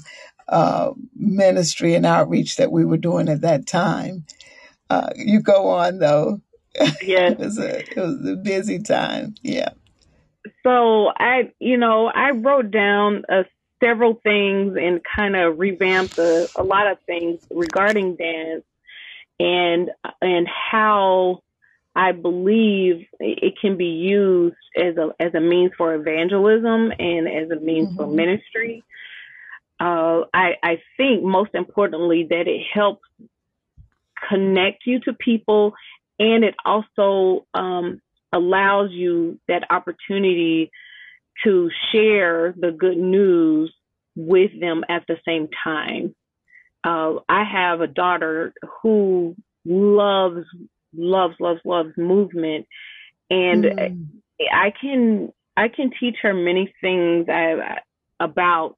uh, 0.48 0.92
ministry 1.16 1.96
and 1.96 2.06
outreach 2.06 2.58
that 2.58 2.72
we 2.72 2.86
were 2.86 2.98
doing 2.98 3.30
at 3.30 3.42
that 3.42 3.68
time. 3.68 4.26
Uh, 4.90 5.10
you 5.16 5.42
go 5.42 5.68
on 5.70 6.00
though. 6.00 6.42
Yes. 7.02 7.34
it 7.34 7.40
was 7.40 7.58
a 7.58 7.80
it 7.80 7.98
was 7.98 8.28
a 8.28 8.36
busy 8.36 8.80
time. 8.80 9.36
Yeah. 9.42 9.70
So 10.64 11.12
I, 11.18 11.52
you 11.60 11.78
know, 11.78 12.08
I 12.08 12.32
wrote 12.32 12.72
down 12.72 13.24
uh, 13.30 13.44
several 13.84 14.20
things 14.24 14.78
and 14.80 15.02
kind 15.16 15.36
of 15.36 15.60
revamped 15.60 16.18
a, 16.18 16.48
a 16.56 16.64
lot 16.64 16.88
of 16.88 16.98
things 17.06 17.42
regarding 17.52 18.16
dance 18.16 18.64
and 19.40 19.92
and 20.22 20.48
how 20.48 21.42
I 21.96 22.12
believe 22.12 23.06
it 23.20 23.54
can 23.60 23.78
be 23.78 23.86
used 23.86 24.56
as 24.76 24.98
a 24.98 25.12
as 25.20 25.34
a 25.34 25.40
means 25.40 25.72
for 25.78 25.96
evangelism 25.96 26.92
and 27.00 27.28
as 27.28 27.50
a 27.52 27.60
means 27.60 27.88
mm-hmm. 27.90 27.98
for 27.98 28.08
ministry. 28.08 28.84
Uh, 29.80 30.22
I 30.34 30.56
I 30.62 30.82
think 30.98 31.24
most 31.24 31.52
importantly 31.54 32.28
that 32.30 32.48
it 32.48 32.62
helps 32.74 33.06
connect 34.30 34.86
you 34.86 35.00
to 35.02 35.14
people, 35.14 35.74
and 36.20 36.44
it 36.44 36.56
also 36.66 37.46
um, 37.54 38.02
allows 38.34 38.92
you 38.92 39.40
that 39.48 39.64
opportunity 39.70 40.72
to 41.44 41.70
share 41.92 42.54
the 42.58 42.72
good 42.72 42.98
news 42.98 43.74
with 44.16 44.52
them 44.60 44.84
at 44.90 45.06
the 45.08 45.18
same 45.26 45.50
time. 45.64 46.16
Uh, 46.84 47.16
I 47.28 47.44
have 47.44 47.82
a 47.82 47.88
daughter 47.88 48.54
who 48.82 49.36
loves, 49.66 50.46
loves, 50.98 51.36
loves, 51.40 51.62
loves 51.66 51.98
movement, 51.98 52.68
and 53.30 53.64
mm. 53.64 54.08
I 54.52 54.72
can 54.80 55.32
I 55.58 55.68
can 55.70 55.92
teach 56.00 56.18
her 56.22 56.34
many 56.34 56.74
things 56.82 57.28
I, 57.30 57.80
about 58.20 58.76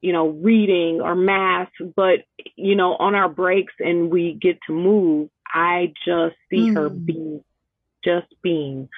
you 0.00 0.12
know 0.12 0.28
reading 0.28 1.00
or 1.00 1.14
math, 1.14 1.70
but 1.94 2.20
you 2.56 2.76
know 2.76 2.96
on 2.96 3.14
our 3.14 3.28
breaks 3.28 3.74
and 3.78 4.10
we 4.10 4.38
get 4.40 4.58
to 4.66 4.72
move, 4.72 5.30
I 5.46 5.92
just 6.04 6.36
see 6.50 6.70
mm. 6.70 6.74
her 6.74 6.88
being 6.88 7.42
just 8.06 8.32
being. 8.42 8.88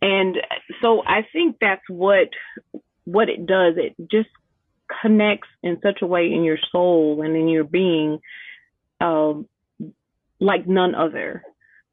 And 0.00 0.36
so 0.80 1.02
I 1.06 1.26
think 1.32 1.56
that's 1.60 1.88
what 1.88 2.30
what 3.04 3.28
it 3.28 3.46
does. 3.46 3.74
It 3.76 3.94
just 4.10 4.28
connects 5.02 5.48
in 5.62 5.78
such 5.82 6.02
a 6.02 6.06
way 6.06 6.32
in 6.32 6.44
your 6.44 6.58
soul 6.72 7.22
and 7.22 7.36
in 7.36 7.48
your 7.48 7.64
being, 7.64 8.20
uh, 9.00 9.34
like 10.40 10.66
none 10.66 10.94
other. 10.94 11.42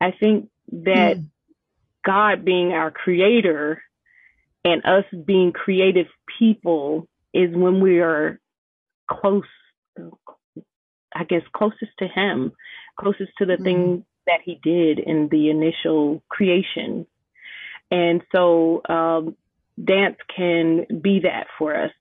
I 0.04 0.12
think 0.20 0.50
that 0.72 1.18
mm. 1.18 1.26
God 2.06 2.44
being 2.44 2.74
our 2.74 2.92
creator 2.92 3.82
and 4.66 4.86
us 4.86 5.06
being 5.26 5.54
creative 5.54 6.08
people 6.38 7.08
is 7.34 7.56
when 7.56 7.80
we 7.80 8.02
are 8.02 8.38
close, 9.10 9.44
I 11.16 11.24
guess, 11.24 11.44
closest 11.56 11.92
to 12.00 12.08
Him, 12.08 12.52
closest 13.00 13.32
to 13.38 13.46
the 13.46 13.54
mm. 13.54 13.64
things 13.64 14.04
that 14.28 14.40
He 14.44 14.60
did 14.62 15.00
in 15.00 15.30
the 15.32 15.50
initial 15.50 16.22
creation. 16.28 17.08
And 17.90 18.24
so 18.34 18.82
um, 18.90 19.38
dance 19.82 20.18
can 20.36 20.86
be 21.02 21.22
that 21.22 21.48
for 21.58 21.82
us. 21.82 21.92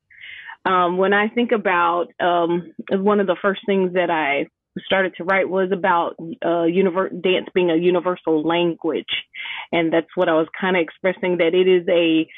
Um, 0.65 0.97
when 0.97 1.13
I 1.13 1.29
think 1.29 1.53
about 1.53 2.09
um, 2.19 2.73
one 2.91 3.21
of 3.21 3.29
the 3.29 3.37
first 3.41 3.61
things 3.65 3.93
that 3.95 4.11
I 4.11 4.49
started 4.85 5.15
to 5.17 5.25
write 5.25 5.49
was 5.49 5.71
about 5.73 6.17
uh, 6.21 6.67
univer- 6.67 7.11
dance 7.23 7.49
being 7.55 7.71
a 7.71 7.77
universal 7.77 8.43
language, 8.43 9.25
and 9.71 9.93
that's 9.93 10.15
what 10.15 10.29
I 10.29 10.35
was 10.35 10.49
kind 10.59 10.77
of 10.77 10.83
expressing 10.83 11.39
that 11.39 11.55
it 11.55 11.69
is 11.69 11.87
a 11.89 12.29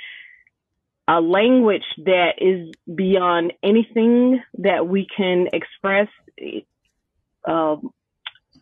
a 1.06 1.20
language 1.20 1.84
that 1.98 2.36
is 2.38 2.74
beyond 2.92 3.52
anything 3.62 4.40
that 4.58 4.88
we 4.88 5.06
can 5.14 5.48
express, 5.52 6.08
uh, 7.44 7.76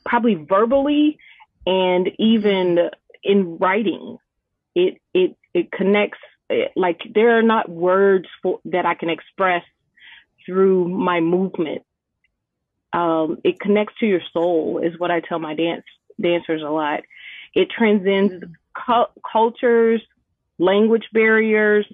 probably 0.05 0.35
verbally 0.35 1.19
and 1.67 2.09
even 2.19 2.91
in 3.23 3.59
writing. 3.59 4.19
It 4.75 4.99
it 5.15 5.37
it 5.55 5.71
connects 5.71 6.19
like 6.77 7.01
there 7.15 7.39
are 7.39 7.43
not 7.43 7.69
words 7.69 8.27
for, 8.43 8.61
that 8.67 8.87
I 8.87 8.95
can 8.95 9.11
express 9.11 9.63
through 10.45 10.89
my 10.89 11.21
movement. 11.21 11.83
Um, 12.93 13.39
it 13.45 13.59
connects 13.61 13.95
to 14.01 14.07
your 14.07 14.21
soul 14.33 14.81
is 14.83 14.99
what 14.99 15.11
I 15.11 15.21
tell 15.21 15.39
my 15.39 15.55
dance 15.55 15.85
dancers 16.21 16.63
a 16.63 16.71
lot. 16.71 17.01
It 17.55 17.69
transcends 17.71 18.45
cu- 18.75 19.21
cultures, 19.31 20.03
language 20.59 21.05
barriers. 21.13 21.87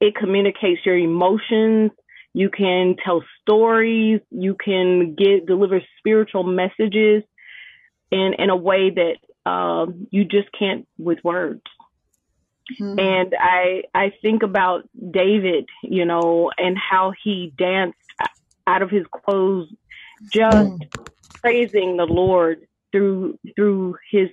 It 0.00 0.14
communicates 0.16 0.80
your 0.84 0.96
emotions. 0.96 1.90
You 2.34 2.48
can 2.48 2.96
tell 3.04 3.22
stories. 3.42 4.20
You 4.30 4.54
can 4.54 5.14
get 5.14 5.46
deliver 5.46 5.80
spiritual 5.98 6.44
messages 6.44 7.22
in 8.10 8.34
in 8.38 8.50
a 8.50 8.56
way 8.56 8.90
that 8.90 9.50
um, 9.50 10.06
you 10.10 10.24
just 10.24 10.48
can't 10.56 10.86
with 10.98 11.18
words. 11.22 11.62
Mm-hmm. 12.80 12.98
And 12.98 13.34
I 13.38 13.82
I 13.94 14.12
think 14.22 14.42
about 14.42 14.88
David, 14.96 15.66
you 15.82 16.04
know, 16.04 16.50
and 16.56 16.76
how 16.78 17.12
he 17.22 17.52
danced 17.56 17.98
out 18.66 18.82
of 18.82 18.90
his 18.90 19.04
clothes, 19.10 19.68
just 20.32 20.70
mm. 20.70 20.88
praising 21.42 21.96
the 21.96 22.04
Lord 22.04 22.66
through 22.92 23.38
through 23.56 23.96
his 24.10 24.28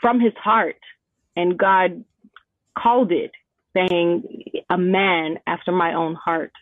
from 0.00 0.20
his 0.20 0.34
heart, 0.42 0.78
and 1.36 1.58
God 1.58 2.04
called 2.76 3.12
it, 3.12 3.32
saying, 3.74 4.24
"A 4.70 4.78
man 4.78 5.38
after 5.46 5.72
my 5.72 5.94
own 5.94 6.14
heart." 6.14 6.52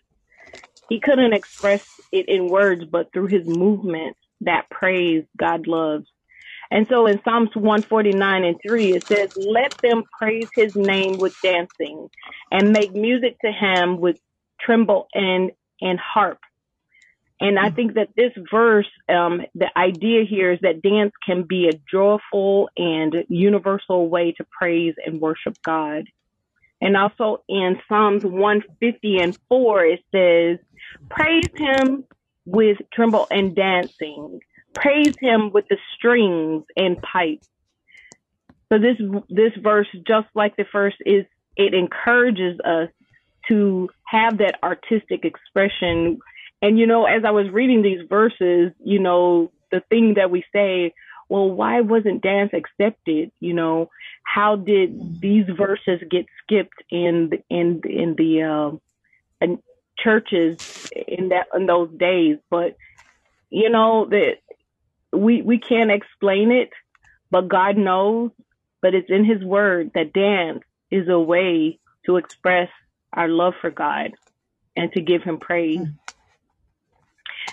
He 0.89 1.01
couldn't 1.01 1.33
express 1.33 1.81
it 2.13 2.29
in 2.29 2.49
words, 2.49 2.85
but 2.85 3.13
through 3.13 3.27
his 3.27 3.45
movements, 3.47 4.21
that 4.43 4.71
praise 4.71 5.25
God 5.37 5.67
loves. 5.67 6.07
And 6.71 6.87
so 6.89 7.07
in 7.07 7.21
Psalms 7.25 7.51
149 7.55 8.45
and 8.45 8.57
3, 8.63 8.95
it 8.95 9.05
says, 9.09 9.31
Let 9.37 9.73
them 9.83 10.05
praise 10.19 10.49
his 10.55 10.73
name 10.75 11.19
with 11.19 11.33
dancing 11.43 12.09
and 12.51 12.73
make 12.73 12.93
music 12.93 13.39
to 13.45 13.53
him 13.53 14.01
with 14.01 14.17
timbrel 14.67 15.07
and, 15.15 15.53
and 15.81 15.99
harp. 15.99 16.39
And 17.39 17.59
I 17.59 17.71
think 17.71 17.95
that 17.95 18.09
this 18.17 18.33
verse, 18.51 18.89
um, 19.09 19.43
the 19.55 19.69
idea 19.77 20.25
here 20.25 20.53
is 20.53 20.61
that 20.63 20.81
dance 20.81 21.13
can 21.25 21.43
be 21.43 21.69
a 21.69 21.79
joyful 21.91 22.71
and 22.77 23.25
universal 23.29 24.09
way 24.09 24.33
to 24.33 24.45
praise 24.45 24.95
and 25.05 25.21
worship 25.21 25.61
God. 25.63 26.05
And 26.81 26.97
also 26.97 27.43
in 27.49 27.79
Psalms 27.89 28.25
150 28.25 29.19
and 29.19 29.39
4, 29.49 29.85
it 29.85 30.01
says, 30.13 30.59
Praise 31.11 31.49
him 31.55 32.05
with 32.47 32.79
timbrel 32.95 33.27
and 33.31 33.55
dancing 33.55 34.41
praise 34.77 35.15
him 35.21 35.51
with 35.53 35.67
the 35.69 35.79
strings 35.97 36.65
and 36.77 37.01
pipes. 37.01 37.49
So 38.71 38.79
this 38.79 38.97
this 39.29 39.53
verse, 39.63 39.87
just 40.07 40.29
like 40.35 40.57
the 40.57 40.65
first, 40.71 40.97
is 41.05 41.25
it 41.57 41.75
encourages 41.75 42.59
us 42.61 42.91
to 43.49 43.89
have 44.05 44.39
that 44.39 44.59
artistic 44.63 45.25
expression. 45.25 46.19
And 46.63 46.79
you 46.79 46.87
know, 46.87 47.05
as 47.05 47.25
I 47.25 47.31
was 47.31 47.51
reading 47.51 47.83
these 47.83 48.07
verses, 48.09 48.73
you 48.83 48.99
know, 48.99 49.51
the 49.71 49.83
thing 49.91 50.15
that 50.15 50.31
we 50.31 50.45
say, 50.53 50.93
well, 51.29 51.51
why 51.51 51.81
wasn't 51.81 52.23
dance 52.23 52.53
accepted? 52.53 53.33
You 53.41 53.55
know, 53.55 53.91
how 54.23 54.57
did 54.57 55.21
these 55.21 55.47
verses 55.57 56.01
get 56.11 56.27
skipped 56.43 56.83
in 56.91 57.31
the, 57.31 57.43
in 57.51 57.81
in 57.85 58.15
the 58.17 58.43
um, 58.43 58.81
in 59.41 59.59
churches 59.99 60.59
in 60.93 61.31
that 61.31 61.49
in 61.55 61.67
those 61.67 61.91
days? 61.97 62.39
But 62.51 62.77
you 63.51 63.71
know 63.71 64.07
that 64.11 64.39
we 65.13 65.43
we 65.43 65.59
can't 65.59 65.91
explain 65.91 66.53
it, 66.53 66.71
but 67.31 67.49
God 67.49 67.77
knows. 67.77 68.31
But 68.83 68.95
it's 68.95 69.11
in 69.11 69.25
His 69.25 69.43
Word 69.43 69.91
that 69.95 70.13
dance 70.13 70.63
is 70.91 71.09
a 71.09 71.19
way 71.19 71.81
to 72.05 72.17
express 72.17 72.69
our 73.13 73.29
love 73.29 73.55
for 73.61 73.71
God 73.71 74.13
and 74.77 74.93
to 74.93 75.01
give 75.01 75.23
Him 75.23 75.39
praise. 75.39 75.87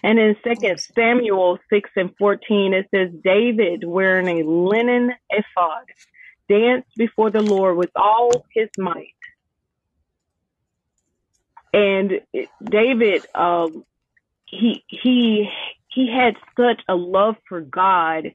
And 0.04 0.20
in 0.20 0.36
Second 0.44 0.80
Samuel 0.96 1.60
six 1.70 1.90
and 1.96 2.12
fourteen, 2.18 2.74
it 2.74 2.88
says 2.94 3.10
David 3.24 3.84
wearing 3.86 4.28
a 4.42 4.48
linen 4.48 5.12
ephod 5.30 5.86
danced 6.50 6.90
before 6.98 7.32
the 7.32 7.42
Lord 7.42 7.78
with 7.78 7.92
all 7.96 8.46
his 8.54 8.70
might. 8.78 9.16
And 11.74 12.22
David, 12.64 13.26
um, 13.34 13.86
he 14.46 14.84
he 14.88 15.50
he 15.88 16.12
had 16.12 16.36
such 16.58 16.82
a 16.88 16.96
love 16.96 17.36
for 17.48 17.62
God 17.62 18.34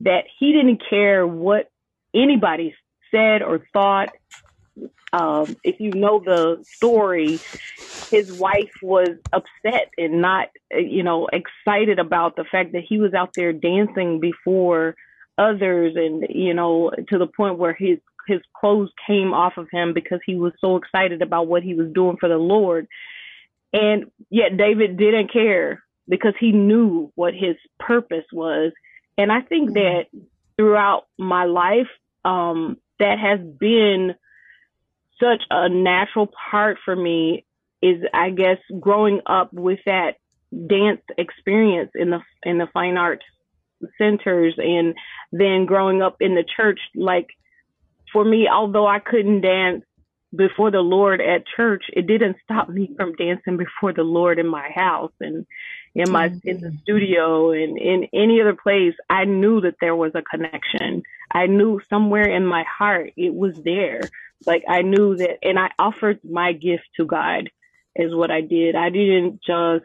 that 0.00 0.24
he 0.38 0.52
didn't 0.52 0.82
care 0.88 1.26
what 1.26 1.70
anybody 2.14 2.74
said 3.10 3.42
or 3.42 3.66
thought. 3.72 4.08
Um, 5.12 5.56
if 5.62 5.78
you 5.78 5.92
know 5.92 6.20
the 6.24 6.64
story, 6.64 7.38
his 8.10 8.32
wife 8.32 8.72
was 8.82 9.10
upset 9.32 9.90
and 9.98 10.22
not, 10.22 10.48
you 10.70 11.02
know, 11.02 11.28
excited 11.32 11.98
about 11.98 12.36
the 12.36 12.44
fact 12.44 12.72
that 12.72 12.84
he 12.88 12.98
was 12.98 13.12
out 13.12 13.34
there 13.34 13.52
dancing 13.52 14.20
before 14.20 14.94
others, 15.36 15.94
and 15.96 16.26
you 16.30 16.54
know, 16.54 16.90
to 17.08 17.18
the 17.18 17.26
point 17.26 17.58
where 17.58 17.74
his 17.74 17.98
his 18.26 18.40
clothes 18.58 18.90
came 19.06 19.34
off 19.34 19.56
of 19.56 19.68
him 19.70 19.92
because 19.92 20.20
he 20.24 20.36
was 20.36 20.52
so 20.60 20.76
excited 20.76 21.22
about 21.22 21.48
what 21.48 21.62
he 21.62 21.74
was 21.74 21.92
doing 21.92 22.16
for 22.18 22.28
the 22.28 22.36
Lord. 22.36 22.86
And 23.72 24.10
yet 24.30 24.56
David 24.56 24.96
didn't 24.96 25.32
care 25.32 25.82
because 26.08 26.34
he 26.38 26.52
knew 26.52 27.10
what 27.14 27.34
his 27.34 27.56
purpose 27.78 28.24
was. 28.32 28.72
And 29.18 29.32
I 29.32 29.40
think 29.40 29.70
mm-hmm. 29.70 29.74
that 29.74 30.24
throughout 30.56 31.06
my 31.18 31.44
life, 31.44 31.88
um, 32.24 32.78
that 32.98 33.18
has 33.18 33.40
been 33.40 34.14
such 35.22 35.42
a 35.50 35.68
natural 35.68 36.28
part 36.50 36.78
for 36.84 36.96
me 36.96 37.44
is, 37.80 38.02
I 38.12 38.30
guess, 38.30 38.58
growing 38.80 39.20
up 39.26 39.52
with 39.52 39.80
that 39.86 40.16
dance 40.52 41.00
experience 41.16 41.90
in 41.94 42.10
the 42.10 42.20
in 42.42 42.58
the 42.58 42.68
fine 42.72 42.96
arts 42.96 43.24
centers 43.98 44.54
and 44.58 44.94
then 45.32 45.66
growing 45.66 46.02
up 46.02 46.16
in 46.20 46.34
the 46.34 46.44
church. 46.44 46.78
Like 46.94 47.28
for 48.12 48.24
me 48.24 48.48
although 48.52 48.86
I 48.86 48.98
couldn't 48.98 49.40
dance 49.40 49.84
before 50.34 50.70
the 50.70 50.80
Lord 50.80 51.20
at 51.20 51.44
church 51.56 51.84
it 51.92 52.06
didn't 52.06 52.36
stop 52.44 52.68
me 52.68 52.90
from 52.96 53.14
dancing 53.14 53.56
before 53.56 53.92
the 53.92 54.02
Lord 54.02 54.38
in 54.38 54.46
my 54.46 54.68
house 54.74 55.12
and 55.20 55.46
in 55.94 56.10
my 56.10 56.28
mm-hmm. 56.28 56.48
in 56.48 56.60
the 56.60 56.72
studio 56.82 57.52
and 57.52 57.78
in 57.78 58.08
any 58.12 58.40
other 58.40 58.54
place. 58.54 58.94
I 59.08 59.24
knew 59.24 59.62
that 59.62 59.76
there 59.80 59.96
was 59.96 60.12
a 60.14 60.22
connection. 60.22 61.02
I 61.30 61.46
knew 61.46 61.80
somewhere 61.88 62.28
in 62.28 62.46
my 62.46 62.64
heart 62.78 63.12
it 63.16 63.34
was 63.34 63.54
there 63.64 64.02
like 64.46 64.64
I 64.68 64.82
knew 64.82 65.16
that 65.16 65.38
and 65.42 65.58
I 65.58 65.70
offered 65.78 66.20
my 66.24 66.52
gift 66.52 66.84
to 66.96 67.04
God 67.04 67.50
is 67.94 68.14
what 68.14 68.30
I 68.30 68.40
did 68.40 68.74
I 68.74 68.90
didn't 68.90 69.40
just 69.44 69.84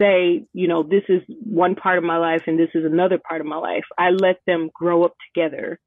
say, 0.00 0.44
you 0.52 0.66
know, 0.66 0.82
this 0.82 1.04
is 1.08 1.22
one 1.44 1.76
part 1.76 1.98
of 1.98 2.04
my 2.04 2.16
life 2.16 2.42
and 2.46 2.58
this 2.58 2.70
is 2.74 2.84
another 2.84 3.18
part 3.18 3.40
of 3.40 3.46
my 3.46 3.56
life. 3.56 3.84
I 3.96 4.10
let 4.10 4.40
them 4.46 4.70
grow 4.74 5.04
up 5.04 5.14
together. 5.28 5.78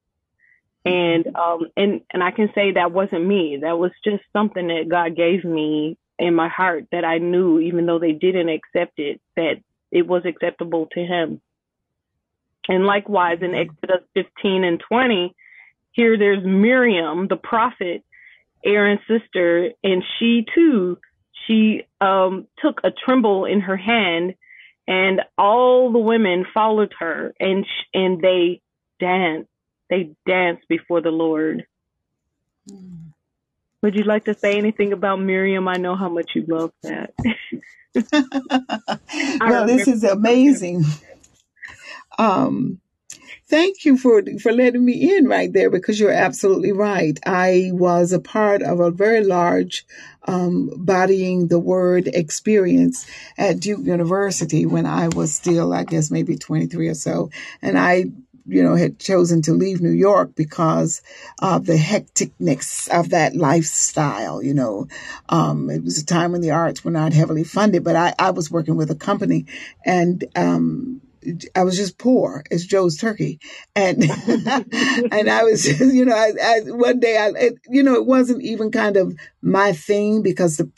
And 0.86 1.27
um 1.36 1.67
and 1.75 2.01
and 2.12 2.23
I 2.23 2.32
can 2.32 2.49
say 2.56 2.73
that 2.73 2.91
wasn't 2.91 3.25
me. 3.25 3.60
That 3.62 3.77
was 3.77 3.91
just 4.03 4.23
something 4.32 4.67
that 4.67 4.88
God 4.89 5.15
gave 5.15 5.43
me 5.43 5.97
in 6.17 6.34
my 6.34 6.47
heart 6.47 6.86
that 6.91 7.06
I 7.06 7.17
knew 7.17 7.60
even 7.60 7.86
though 7.86 7.99
they 7.99 8.13
didn't 8.13 8.49
accept 8.49 8.97
it 8.97 9.21
that 9.36 9.56
it 9.91 10.08
was 10.08 10.23
acceptable 10.25 10.88
to 10.93 10.99
him. 11.01 11.41
And 12.67 12.86
likewise 12.86 13.39
in 13.41 13.56
Exodus 13.56 14.03
15 14.13 14.63
and 14.63 14.82
20, 14.88 15.36
here 15.97 16.15
there's 16.17 16.45
Miriam, 16.45 17.27
the 17.27 17.36
prophet, 17.36 18.03
Aaron's 18.63 19.01
sister, 19.07 19.71
and 19.83 20.03
she 20.17 20.45
too 20.55 20.99
she 21.47 21.83
um, 21.99 22.47
took 22.60 22.81
a 22.83 22.91
timbrel 23.05 23.45
in 23.45 23.62
her 23.62 23.77
hand, 23.77 24.36
and 24.88 25.21
all 25.38 25.91
the 25.91 25.99
women 25.99 26.45
followed 26.53 26.93
her, 26.99 27.33
and 27.39 27.65
sh- 27.65 27.88
and 27.93 28.21
they 28.21 28.62
danced. 28.99 29.49
They 29.89 30.12
danced 30.27 30.67
before 30.67 31.01
the 31.01 31.10
Lord. 31.10 31.65
Mm. 32.69 33.13
Would 33.81 33.95
you 33.95 34.03
like 34.03 34.25
to 34.25 34.33
say 34.36 34.57
anything 34.57 34.93
about 34.93 35.19
Miriam? 35.19 35.67
I 35.67 35.77
know 35.77 35.95
how 35.95 36.10
much 36.10 36.31
you 36.36 36.45
love 36.47 36.73
that. 36.83 37.13
well, 39.39 39.65
this 39.65 39.88
is 39.88 40.03
amazing. 40.03 40.83
Um, 42.19 42.81
Thank 43.48 43.86
you 43.86 43.98
for 43.98 44.22
for 44.42 44.52
letting 44.52 44.84
me 44.84 45.16
in 45.18 45.28
right 45.28 45.52
there 45.52 45.70
because 45.70 46.00
you're 46.00 46.12
absolutely 46.12 46.72
right. 46.72 47.18
I 47.26 47.70
was 47.74 48.13
a 48.13 48.20
part 48.20 48.62
of 48.62 48.80
a 48.80 48.92
very 48.92 49.24
large 49.24 49.86
um, 50.28 50.72
bodying 50.76 51.48
the 51.48 51.60
word 51.60 52.08
experience 52.08 53.08
at 53.38 53.60
Duke 53.60 53.86
University 53.86 54.66
when 54.66 54.86
I 54.86 55.08
was 55.08 55.34
still, 55.34 55.74
I 55.74 55.84
guess, 55.86 56.12
maybe 56.12 56.36
23 56.36 56.90
or 56.90 56.94
so, 56.94 57.30
and 57.62 57.78
I 57.78 58.06
you 58.48 58.63
know, 58.63 58.76
had 58.76 58.98
chosen 58.98 59.42
to 59.42 59.54
leave 59.54 59.82
New 59.82 59.92
York 59.92 60.34
because 60.36 61.02
of 61.40 61.66
the 61.66 61.76
hecticness 61.76 62.88
of 62.90 63.10
that 63.10 63.36
lifestyle. 63.36 64.42
You 64.42 64.54
know, 64.54 64.88
um, 65.28 65.70
it 65.70 65.84
was 65.84 66.02
a 66.02 66.06
time 66.06 66.32
when 66.32 66.42
the 66.42 66.52
arts 66.52 66.84
were 66.84 66.92
not 66.92 67.12
heavily 67.13 67.44
funded, 67.44 67.84
but 67.84 67.98
I, 67.98 68.13
I 68.18 68.32
was 68.32 68.50
working 68.50 68.78
with 68.78 68.90
a 68.90 68.96
company 68.96 69.46
and, 69.86 70.24
um, 70.36 71.02
I 71.56 71.63
was 71.63 71.77
just 71.77 71.97
poor 71.97 72.43
as 72.51 72.65
Joe's 72.65 72.97
turkey, 72.97 73.39
and 73.75 74.03
and 74.27 75.30
I 75.30 75.43
was, 75.43 75.80
you 75.93 76.06
know, 76.06 76.15
I, 76.15 76.32
I 76.41 76.60
one 76.65 76.99
day 76.99 77.17
I, 77.17 77.30
it, 77.38 77.53
you 77.67 77.84
know, 77.84 77.95
it 77.95 78.06
wasn't 78.06 78.43
even 78.43 78.71
kind 78.71 78.97
of 78.97 79.17
my 79.41 79.73
thing 79.73 80.21
because 80.21 80.58
the, 80.58 80.71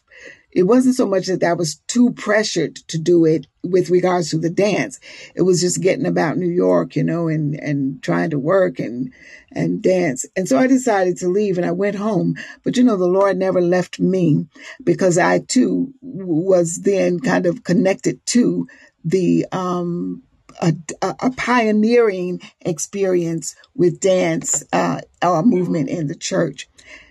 it 0.52 0.64
wasn't 0.64 0.96
so 0.96 1.06
much 1.06 1.28
that 1.28 1.44
I 1.44 1.54
was 1.54 1.76
too 1.88 2.12
pressured 2.12 2.78
to 2.88 2.98
do 2.98 3.26
it 3.26 3.48
with 3.64 3.90
regards 3.90 4.32
to 4.32 4.38
the 4.38 4.50
dance. 4.50 5.00
It 5.36 5.44
was 5.44 5.62
just 5.62 5.82
getting 5.82 6.08
about 6.08 6.38
New 6.38 6.50
York, 6.50 6.96
you 6.96 7.04
know, 7.04 7.28
and 7.28 7.56
and 7.56 8.02
trying 8.02 8.32
to 8.32 8.40
work 8.40 8.80
and 8.80 9.14
and 9.52 9.82
dance. 9.82 10.26
And 10.36 10.48
so 10.48 10.58
I 10.58 10.68
decided 10.68 11.18
to 11.18 11.28
leave 11.28 11.58
and 11.58 11.66
I 11.66 11.72
went 11.72 11.96
home. 11.96 12.36
But 12.64 12.78
you 12.78 12.84
know, 12.84 12.98
the 12.98 13.06
Lord 13.06 13.38
never 13.38 13.62
left 13.62 14.00
me 14.00 14.48
because 14.84 15.18
I 15.18 15.40
too 15.40 15.94
was 16.02 16.82
then 16.82 17.20
kind 17.20 17.46
of 17.46 17.64
connected 17.64 18.26
to 18.28 18.68
the 19.04 19.46
um 19.52 20.24
a, 20.60 20.74
a 21.02 21.32
pioneering 21.32 22.42
experience 22.62 23.56
with 23.76 24.00
dance 24.00 24.64
uh, 24.74 25.02
our 25.22 25.44
movement 25.44 25.90
in 25.90 26.08
the 26.08 26.16
church. 26.16 26.68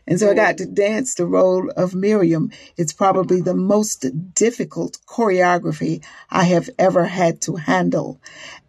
And 0.06 0.18
so 0.18 0.30
I 0.30 0.34
got 0.34 0.56
to 0.58 0.66
dance 0.66 1.14
the 1.14 1.26
role 1.26 1.70
of 1.76 1.94
Miriam. 1.94 2.50
It's 2.78 2.94
probably 2.94 3.42
the 3.42 3.54
most 3.54 4.06
difficult 4.34 4.98
choreography 5.06 6.02
I 6.30 6.44
have 6.44 6.70
ever 6.78 7.04
had 7.04 7.42
to 7.42 7.56
handle. 7.56 8.18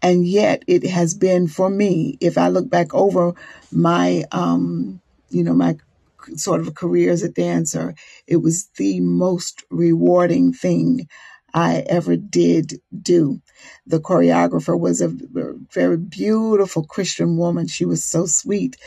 And 0.01 0.27
yet 0.27 0.63
it 0.67 0.83
has 0.83 1.13
been 1.13 1.47
for 1.47 1.69
me, 1.69 2.17
if 2.19 2.37
I 2.37 2.49
look 2.49 2.69
back 2.69 2.93
over 2.93 3.33
my, 3.71 4.25
um, 4.33 4.99
you 5.29 5.45
know, 5.45 5.53
my 5.53 5.77
sort 6.35 6.59
of 6.59 6.75
career 6.75 7.11
as 7.11 7.23
a 7.23 7.29
dancer, 7.29 7.95
it 8.27 8.37
was 8.37 8.67
the 8.75 8.99
most 8.99 9.63
rewarding 9.69 10.51
thing 10.51 11.07
I 11.53 11.77
ever 11.87 12.15
did 12.15 12.81
do. 13.01 13.41
The 13.87 13.99
choreographer 13.99 14.79
was 14.79 15.01
a 15.01 15.09
very 15.09 15.97
beautiful 15.97 16.83
Christian 16.83 17.37
woman. 17.37 17.67
She 17.67 17.85
was 17.85 18.03
so 18.03 18.25
sweet. 18.25 18.77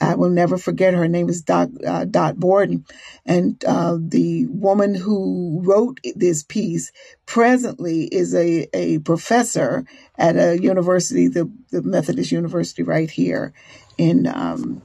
I 0.00 0.16
will 0.16 0.30
never 0.30 0.58
forget 0.58 0.94
her. 0.94 1.00
her 1.00 1.08
name 1.08 1.28
is 1.28 1.42
Dot, 1.42 1.68
uh, 1.86 2.04
Dot 2.04 2.38
Borden. 2.38 2.84
And 3.24 3.62
uh, 3.64 3.98
the 4.00 4.46
woman 4.46 4.94
who 4.94 5.60
wrote 5.62 6.00
this 6.16 6.42
piece 6.42 6.90
presently 7.24 8.04
is 8.04 8.34
a, 8.34 8.68
a 8.74 8.98
professor 8.98 9.84
at 10.18 10.36
a 10.36 10.60
university, 10.60 11.28
the, 11.28 11.50
the 11.70 11.82
Methodist 11.82 12.32
University 12.32 12.82
right 12.82 13.10
here 13.10 13.52
in 13.96 14.26
um, 14.26 14.82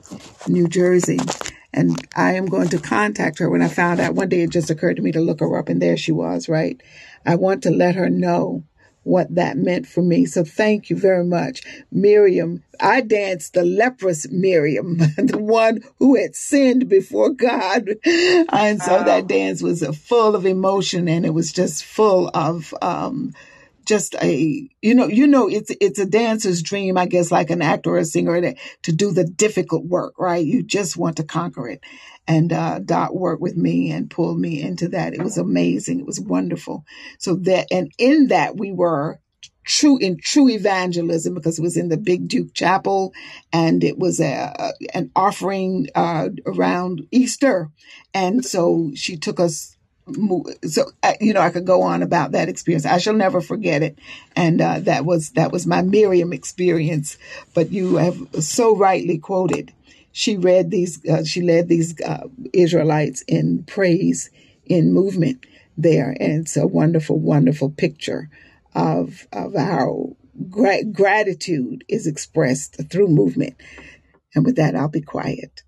New 0.48 0.68
Jersey. 0.68 1.20
And 1.78 2.08
I 2.16 2.34
am 2.34 2.48
going 2.48 2.70
to 2.70 2.80
contact 2.80 3.38
her 3.38 3.50
when 3.50 3.62
I 3.62 3.68
found 3.68 4.00
out. 4.00 4.16
One 4.16 4.30
day 4.30 4.42
it 4.42 4.50
just 4.50 4.72
occurred 4.72 4.96
to 4.96 5.04
me 5.04 5.12
to 5.12 5.22
look 5.22 5.42
her 5.42 5.58
up, 5.58 5.70
and 5.70 5.80
there 5.80 5.96
she 5.96 6.12
was, 6.12 6.50
right? 6.50 6.82
I 7.24 7.36
want 7.36 7.64
to 7.64 7.70
let 7.70 7.96
her 7.96 8.10
know 8.10 8.64
what 9.04 9.36
that 9.36 9.58
meant 9.58 9.88
for 9.88 10.02
me. 10.02 10.26
So 10.26 10.44
thank 10.44 10.90
you 10.90 10.98
very 10.98 11.24
much. 11.24 11.62
Miriam, 11.92 12.64
I 12.80 13.02
danced 13.02 13.54
the 13.54 13.64
leprous 13.64 14.28
Miriam, 14.30 14.98
the 15.18 15.38
one 15.38 15.84
who 16.00 16.16
had 16.16 16.36
sinned 16.36 16.90
before 16.90 17.30
God. 17.30 17.88
And 18.04 18.82
so 18.82 19.04
that 19.04 19.28
dance 19.28 19.62
was 19.62 19.86
full 19.98 20.36
of 20.36 20.46
emotion 20.46 21.08
and 21.08 21.26
it 21.26 21.34
was 21.34 21.54
just 21.54 21.86
full 21.86 22.30
of, 22.34 22.74
um, 22.82 23.34
just 23.88 24.16
a 24.22 24.70
you 24.82 24.94
know 24.94 25.08
you 25.08 25.26
know 25.26 25.48
it's 25.48 25.72
it's 25.82 26.00
a 26.00 26.06
dancer's 26.06 26.62
dream 26.62 26.98
i 26.98 27.06
guess 27.06 27.32
like 27.32 27.50
an 27.50 27.62
actor 27.62 27.92
or 27.92 27.98
a 27.98 28.06
singer 28.06 28.54
to, 28.84 28.92
do 28.92 29.12
the 29.12 29.24
difficult 29.24 29.86
work 29.86 30.14
right 30.20 30.46
you 30.46 30.62
just 30.62 30.98
want 30.98 31.18
to 31.18 31.24
conquer 31.24 31.68
it 31.70 31.82
and 32.28 32.52
uh, 32.52 32.80
Dot 32.80 33.16
worked 33.16 33.42
with 33.42 33.56
me 33.56 33.92
and 33.92 34.10
pulled 34.10 34.40
me 34.40 34.62
into 34.62 34.90
that. 34.90 35.14
It 35.14 35.24
was 35.24 35.38
amazing. 35.38 36.02
It 36.02 36.06
was 36.06 36.20
wonderful. 36.20 36.84
So 37.20 37.36
that, 37.36 37.68
and 37.72 37.92
in 37.98 38.28
that 38.28 38.58
we 38.58 38.72
were 38.74 39.20
true 39.64 39.98
in 39.98 40.18
true 40.18 40.50
evangelism 40.50 41.34
because 41.34 41.60
it 41.60 41.62
was 41.62 41.78
in 41.78 41.90
the 41.90 41.98
Big 41.98 42.28
Duke 42.28 42.54
Chapel 42.54 43.14
and 43.52 43.84
it 43.84 43.98
was 43.98 44.20
a 44.20 44.74
an 44.94 45.12
offering 45.16 45.88
uh, 45.96 46.30
around 46.46 47.06
Easter, 47.12 47.70
and 48.14 48.44
so 48.46 48.92
she 48.96 49.18
took 49.18 49.40
us. 49.40 49.77
So 50.68 50.92
uh, 51.04 51.14
you 51.20 51.34
know, 51.34 51.42
I 51.42 51.50
could 51.50 51.66
go 51.66 51.82
on 51.82 52.04
about 52.04 52.32
that 52.32 52.50
experience. 52.50 52.86
I 52.86 52.98
shall 52.98 53.14
never 53.14 53.42
forget 53.42 53.84
it, 53.84 53.98
and 54.36 54.62
uh, 54.62 54.80
that 54.82 55.06
was 55.06 55.32
that 55.32 55.52
was 55.52 55.68
my 55.68 55.82
Miriam 55.82 56.34
experience. 56.34 57.18
But 57.54 57.72
you 57.72 57.96
have 57.96 58.18
so 58.40 58.76
rightly 58.76 59.18
quoted 59.18 59.74
she 60.18 60.36
read 60.36 60.72
these, 60.72 61.06
uh, 61.06 61.24
she 61.24 61.44
led 61.44 61.68
these 61.68 62.02
uh, 62.02 62.28
Israelites 62.52 63.24
in 63.28 63.64
praise 63.66 64.32
in 64.66 64.92
movement 64.92 65.46
there. 65.78 66.10
And 66.20 66.42
it's 66.42 66.58
a 66.58 66.66
wonderful, 66.66 67.20
wonderful 67.20 67.70
picture 67.70 68.28
of, 68.74 69.28
of 69.32 69.54
how 69.54 70.16
gra- 70.50 70.86
gratitude 70.86 71.84
is 71.88 72.08
expressed 72.08 72.90
through 72.90 73.10
movement. 73.10 73.58
And 74.34 74.44
with 74.44 74.56
that, 74.56 74.76
I'll 74.76 74.88
be 74.88 75.02
quiet. 75.02 75.62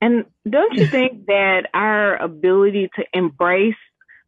And 0.00 0.24
don't 0.48 0.74
you 0.74 0.86
think 0.86 1.26
that 1.26 1.68
our 1.74 2.16
ability 2.16 2.90
to 2.96 3.04
embrace 3.12 3.74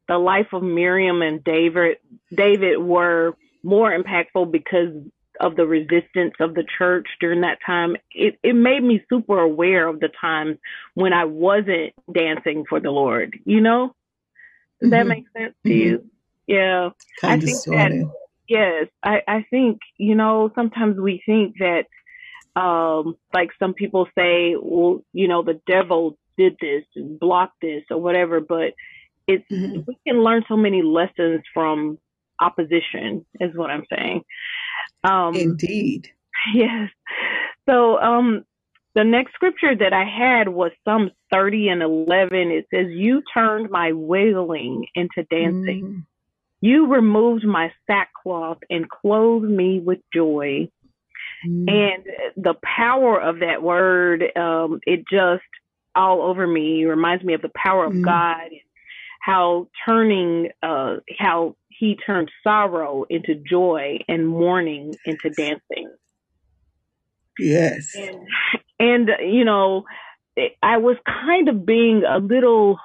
the 0.09 0.19
life 0.19 0.49
of 0.53 0.63
Miriam 0.63 1.23
and 1.23 1.45
David, 1.45 1.99
David 2.35 2.79
were 2.79 3.35
more 3.63 3.91
impactful 3.91 4.51
because 4.51 4.95
of 5.41 5.57
the 5.57 5.67
resistance 5.67 6.35
of 6.41 6.55
the 6.55 6.65
church 6.79 7.07
during 7.21 7.43
that 7.43 7.59
time, 7.65 7.97
it, 8.11 8.39
it 8.43 8.55
made 8.55 8.83
me 8.83 9.05
super 9.09 9.39
aware 9.39 9.87
of 9.87 10.01
the 10.01 10.09
times 10.21 10.59
when 10.95 11.13
I 11.13 11.25
wasn't 11.25 11.93
dancing 12.13 12.65
for 12.69 12.81
the 12.81 12.91
Lord, 12.91 13.39
you 13.45 13.61
know? 13.61 13.95
Does 14.81 14.91
mm-hmm. 14.91 14.99
that 14.99 15.07
make 15.07 15.25
sense 15.37 15.55
to 15.65 15.71
mm-hmm. 15.71 15.89
you? 15.89 16.11
Yeah. 16.47 16.91
Kind 17.21 17.43
I 17.43 17.45
think 17.45 17.65
that, 17.67 18.13
yes, 18.49 18.89
I, 19.03 19.23
I 19.29 19.47
think, 19.51 19.81
you 19.97 20.15
know, 20.15 20.51
sometimes 20.55 20.99
we 20.99 21.23
think 21.25 21.57
that 21.59 21.85
Um, 22.59 23.17
like 23.33 23.51
some 23.59 23.75
people 23.75 24.07
say, 24.17 24.57
well, 24.61 25.05
you 25.13 25.29
know, 25.29 25.43
the 25.43 25.61
devil 25.67 26.19
did 26.37 26.57
this 26.61 26.85
and 26.97 27.19
blocked 27.19 27.61
this 27.61 27.83
or 27.91 28.01
whatever, 28.01 28.41
but 28.41 28.73
it's 29.27 29.45
mm-hmm. 29.51 29.81
we 29.87 29.97
can 30.07 30.23
learn 30.25 30.43
so 30.49 30.57
many 30.57 30.83
lessons 30.83 31.43
from 31.53 31.99
opposition 32.41 33.25
is 33.41 33.55
what 33.55 33.71
I'm 33.71 33.85
saying. 33.95 34.25
Um, 35.05 35.35
Indeed. 35.35 36.11
Yes. 36.55 36.91
So 37.69 37.99
um, 37.99 38.45
the 38.95 39.03
next 39.03 39.35
scripture 39.35 39.75
that 39.75 39.93
I 39.93 40.05
had 40.05 40.49
was 40.49 40.71
Psalms 40.85 41.11
30 41.33 41.69
and 41.69 41.83
11. 41.83 42.53
It 42.53 42.67
says, 42.73 42.87
You 42.91 43.23
turned 43.35 43.71
my 43.71 43.93
wailing 43.93 44.87
into 44.95 45.25
dancing. 45.31 45.83
Mm. 45.85 46.07
You 46.61 46.87
removed 46.87 47.45
my 47.45 47.73
sackcloth 47.89 48.59
and 48.71 48.89
clothed 48.89 49.51
me 49.51 49.81
with 49.81 49.99
joy. 50.15 50.69
Mm. 51.47 51.71
And 51.71 52.05
the 52.37 52.55
power 52.63 53.21
of 53.21 53.41
that 53.41 53.63
word, 53.63 54.25
um, 54.37 54.81
it 54.87 55.05
just 55.11 55.43
all 55.95 56.23
over 56.23 56.47
me 56.47 56.85
reminds 56.85 57.25
me 57.25 57.35
of 57.35 57.43
the 57.43 57.51
power 57.55 57.85
of 57.85 57.93
mm. 57.93 58.05
God, 58.05 58.47
and 58.47 58.61
how 59.21 59.69
turning, 59.87 60.51
uh, 60.63 60.97
how 61.19 61.57
he 61.69 61.97
turned 61.97 62.31
sorrow 62.43 63.05
into 63.09 63.35
joy 63.35 63.99
and 64.09 64.27
mourning 64.27 64.95
into 65.05 65.31
dancing. 65.31 65.91
Yes. 67.39 67.95
And, 67.95 68.27
and 68.81 69.11
you 69.33 69.45
know, 69.45 69.85
I 70.63 70.79
was 70.79 70.97
kind 71.07 71.49
of 71.49 71.65
being 71.67 72.03
a 72.09 72.19
little 72.19 72.79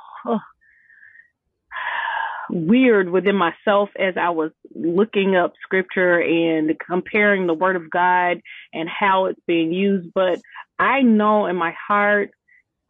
weird 2.54 3.10
within 3.10 3.36
myself 3.36 3.90
as 3.98 4.14
I 4.16 4.30
was 4.30 4.52
looking 4.76 5.36
up 5.36 5.54
scripture 5.64 6.20
and 6.22 6.72
comparing 6.80 7.48
the 7.48 7.54
word 7.54 7.76
of 7.76 7.90
God 7.90 8.42
and 8.74 8.88
how 8.88 9.26
it's 9.26 9.40
being 9.48 9.74
used. 9.74 10.10
But 10.14 10.40
I 10.78 11.02
know 11.02 11.48
in 11.48 11.56
my 11.56 11.74
heart 11.88 12.32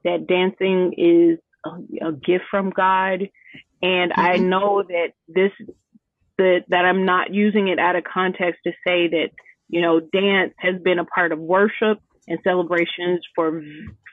that 0.04 0.28
dancing 0.28 0.94
is 0.98 1.40
a, 1.66 2.10
a 2.10 2.12
gift 2.12 2.46
from 2.52 2.72
God. 2.72 3.30
And 3.82 4.12
mm-hmm. 4.12 4.20
I 4.20 4.38
know 4.38 4.84
that 4.84 5.14
this, 5.28 5.52
that, 6.38 6.66
that 6.68 6.86
I'm 6.86 7.06
not 7.06 7.34
using 7.34 7.70
it 7.70 7.80
out 7.80 7.96
of 7.96 8.04
context 8.04 8.62
to 8.66 8.72
say 8.86 9.08
that, 9.08 9.30
you 9.70 9.82
know, 9.82 10.00
dance 10.00 10.54
has 10.58 10.82
been 10.82 11.00
a 11.00 11.06
part 11.06 11.32
of 11.32 11.40
worship 11.40 12.00
and 12.28 12.40
celebrations 12.44 13.22
for, 13.34 13.62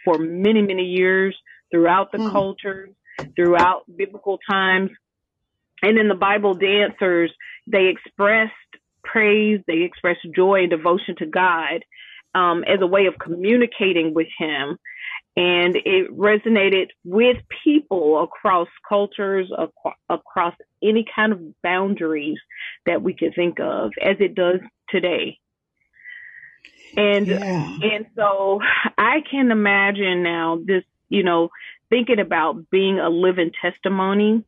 for 0.04 0.18
many, 0.18 0.62
many 0.62 0.84
years 0.84 1.36
throughout 1.72 2.12
the 2.12 2.18
mm-hmm. 2.18 2.30
cultures, 2.30 2.90
throughout 3.36 3.82
biblical 3.94 4.38
times. 4.48 4.90
And 5.82 5.98
in 5.98 6.08
the 6.08 6.14
Bible, 6.14 6.54
dancers, 6.54 7.32
they 7.66 7.86
expressed 7.86 8.52
praise, 9.02 9.60
they 9.66 9.82
expressed 9.82 10.26
joy 10.34 10.60
and 10.60 10.70
devotion 10.70 11.16
to 11.18 11.26
God 11.26 11.84
um, 12.34 12.64
as 12.64 12.80
a 12.80 12.86
way 12.86 13.06
of 13.06 13.18
communicating 13.18 14.14
with 14.14 14.28
Him. 14.38 14.78
And 15.36 15.76
it 15.76 16.10
resonated 16.16 16.88
with 17.04 17.38
people 17.64 18.22
across 18.22 18.68
cultures, 18.88 19.50
ac- 19.58 19.94
across 20.08 20.54
any 20.82 21.06
kind 21.14 21.32
of 21.32 21.40
boundaries 21.62 22.38
that 22.86 23.02
we 23.02 23.14
could 23.14 23.34
think 23.34 23.58
of, 23.60 23.92
as 24.02 24.16
it 24.20 24.34
does 24.34 24.60
today. 24.88 25.38
And 26.96 27.28
yeah. 27.28 27.78
and 27.82 28.06
so 28.16 28.60
I 28.98 29.22
can 29.30 29.52
imagine 29.52 30.24
now 30.24 30.60
this, 30.64 30.82
you 31.08 31.22
know, 31.22 31.50
thinking 31.88 32.18
about 32.18 32.68
being 32.70 32.98
a 32.98 33.08
living 33.08 33.52
testimony 33.62 34.44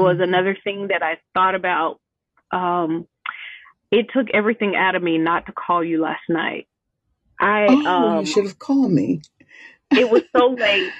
was 0.00 0.18
another 0.20 0.56
thing 0.64 0.88
that 0.88 1.02
I 1.02 1.18
thought 1.34 1.54
about. 1.54 2.00
Um, 2.50 3.06
it 3.90 4.06
took 4.12 4.26
everything 4.32 4.74
out 4.76 4.96
of 4.96 5.02
me 5.02 5.18
not 5.18 5.46
to 5.46 5.52
call 5.52 5.84
you 5.84 6.02
last 6.02 6.22
night. 6.28 6.66
I 7.40 7.66
oh, 7.68 7.86
um, 7.86 8.20
you 8.20 8.26
should 8.26 8.44
have 8.44 8.58
called 8.58 8.92
me. 8.92 9.22
it 9.90 10.08
was 10.08 10.22
so 10.36 10.46
late, 10.58 10.92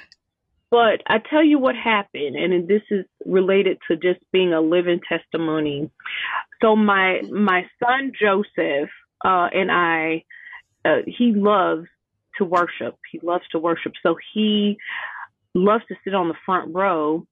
but 0.71 1.01
I 1.07 1.17
tell 1.29 1.43
you 1.43 1.59
what 1.59 1.75
happened, 1.75 2.35
and 2.35 2.67
this 2.67 2.81
is 2.89 3.05
related 3.25 3.79
to 3.89 3.95
just 3.95 4.19
being 4.31 4.53
a 4.53 4.61
living 4.61 5.01
testimony. 5.07 5.89
So 6.61 6.75
my 6.75 7.21
my 7.31 7.65
son 7.83 8.11
Joseph 8.19 8.89
uh, 9.23 9.47
and 9.53 9.71
I, 9.71 10.23
uh, 10.83 11.01
he 11.05 11.33
loves 11.33 11.87
to 12.37 12.45
worship. 12.45 12.97
He 13.11 13.19
loves 13.23 13.43
to 13.51 13.59
worship, 13.59 13.93
so 14.03 14.15
he 14.33 14.77
loves 15.53 15.83
to 15.87 15.95
sit 16.03 16.13
on 16.13 16.27
the 16.27 16.35
front 16.45 16.75
row 16.75 17.25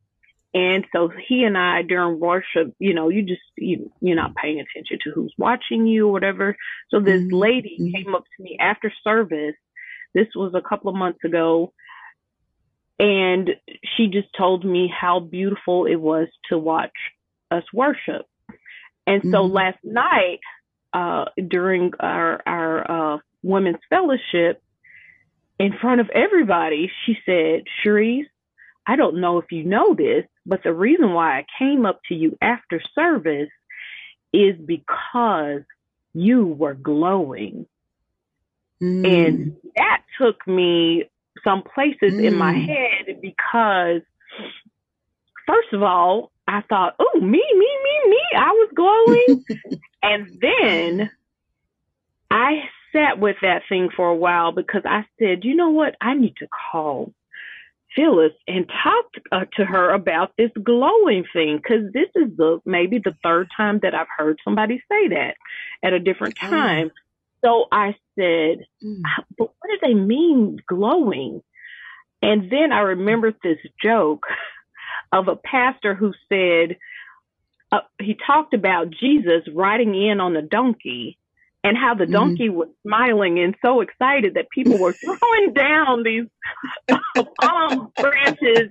and 0.54 0.86
so 0.92 1.10
he 1.28 1.44
and 1.44 1.58
I 1.58 1.82
during 1.82 2.20
worship, 2.20 2.76
you 2.78 2.94
know, 2.94 3.10
you 3.10 3.24
just 3.24 3.42
you 3.58 3.92
you're 4.02 4.16
not 4.16 4.36
paying 4.36 4.60
attention 4.60 5.00
to 5.04 5.12
who's 5.12 5.34
watching 5.38 5.88
you 5.88 6.08
or 6.08 6.12
whatever. 6.12 6.56
So 6.90 7.00
this 7.00 7.22
mm-hmm. 7.22 7.36
lady 7.36 7.78
mm-hmm. 7.80 7.96
came 7.96 8.16
up 8.16 8.24
to 8.24 8.44
me 8.44 8.58
after 8.60 8.92
service. 9.04 9.56
This 10.14 10.28
was 10.36 10.54
a 10.56 10.62
couple 10.62 10.90
of 10.90 10.96
months 10.96 11.24
ago. 11.24 11.74
And 13.00 13.50
she 13.98 14.08
just 14.08 14.28
told 14.38 14.64
me 14.64 14.88
how 14.88 15.20
beautiful 15.20 15.86
it 15.86 15.96
was 15.96 16.28
to 16.50 16.58
watch 16.58 16.92
us 17.50 17.64
worship. 17.74 18.28
And 19.08 19.24
so 19.24 19.40
mm-hmm. 19.40 19.54
last 19.54 19.80
night, 19.84 20.40
uh, 20.94 21.26
during 21.50 21.92
our, 22.00 22.42
our, 22.46 23.16
uh, 23.16 23.18
women's 23.42 23.80
fellowship, 23.90 24.62
in 25.60 25.74
front 25.82 26.02
of 26.02 26.10
everybody, 26.12 26.92
she 27.06 27.18
said, 27.26 27.64
Shrease, 27.84 28.28
I 28.86 28.96
don't 28.96 29.20
know 29.20 29.40
if 29.40 29.52
you 29.52 29.64
know 29.64 29.96
this, 29.96 30.26
but 30.46 30.64
the 30.64 30.74
reason 30.74 31.14
why 31.14 31.40
I 31.40 31.46
came 31.58 31.86
up 31.86 32.02
to 32.10 32.16
you 32.16 32.38
after 32.42 32.82
service 32.96 33.50
is 34.34 34.56
because 34.58 35.62
you 36.14 36.46
were 36.46 36.74
glowing. 36.74 37.66
Mm. 38.82 39.28
And 39.28 39.56
that 39.76 40.02
took 40.20 40.46
me 40.48 41.06
some 41.44 41.64
places 41.64 42.14
mm. 42.14 42.26
in 42.26 42.36
my 42.36 42.54
mm. 42.54 42.66
head 42.66 43.22
because, 43.22 44.02
first 45.48 45.74
of 45.74 45.84
all, 45.84 46.32
I 46.48 46.62
thought, 46.68 46.96
oh, 47.00 47.20
me, 47.20 47.44
me, 47.54 47.78
me, 47.84 48.10
me, 48.10 48.22
I 48.36 48.50
was 48.52 48.70
glowing. 48.76 49.80
and 50.04 50.42
then 50.42 51.10
I 52.30 52.64
sat 52.92 53.20
with 53.20 53.38
that 53.42 53.64
thing 53.70 53.90
for 53.96 54.10
a 54.10 54.16
while 54.16 54.52
because 54.52 54.84
I 54.86 55.06
said, 55.20 55.44
you 55.44 55.56
know 55.56 55.70
what? 55.70 55.96
I 56.02 56.14
need 56.16 56.36
to 56.38 56.48
call 56.72 57.14
Phyllis 57.96 58.34
and 58.48 58.68
talked 58.68 59.20
uh, 59.32 59.46
to 59.58 59.66
her 59.66 59.92
about 59.92 60.32
this 60.38 60.52
glowing 60.64 61.26
thing 61.34 61.58
because 61.58 61.92
this 61.94 62.10
is 62.16 62.36
the 62.38 62.60
maybe 62.66 63.00
the 63.00 63.16
third 63.24 63.50
time 63.56 63.80
that 63.84 63.94
I've 63.94 64.08
heard 64.18 64.40
somebody 64.44 64.82
say 64.90 65.10
that 65.10 65.36
at 65.84 65.94
a 65.94 66.00
different 66.00 66.36
oh. 66.42 66.50
time. 66.50 66.92
Oh. 66.92 67.00
So 67.46 67.66
I 67.72 67.96
said, 68.18 68.66
mm. 68.84 69.02
but 69.38 69.52
what 69.60 69.70
do 69.70 69.78
they 69.82 69.94
mean 69.94 70.58
glowing? 70.68 71.42
And 72.22 72.50
then 72.50 72.72
I 72.72 72.80
remembered 72.80 73.36
this 73.44 73.58
joke 73.82 74.26
of 75.12 75.28
a 75.28 75.36
pastor 75.36 75.94
who 75.94 76.14
said, 76.30 76.78
uh, 77.72 77.82
he 78.00 78.16
talked 78.26 78.54
about 78.54 78.92
Jesus 78.92 79.42
riding 79.54 79.94
in 79.94 80.22
on 80.22 80.36
a 80.38 80.42
donkey 80.42 81.18
and 81.64 81.78
how 81.78 81.94
the 81.96 82.06
donkey 82.06 82.50
mm-hmm. 82.50 82.58
was 82.58 82.70
smiling 82.86 83.40
and 83.40 83.56
so 83.64 83.82
excited 83.82 84.34
that 84.34 84.50
people 84.50 84.78
were 84.78 84.94
throwing 84.94 85.54
down 85.56 86.04
these 86.04 86.26
palm 87.42 87.92
branches 87.98 88.70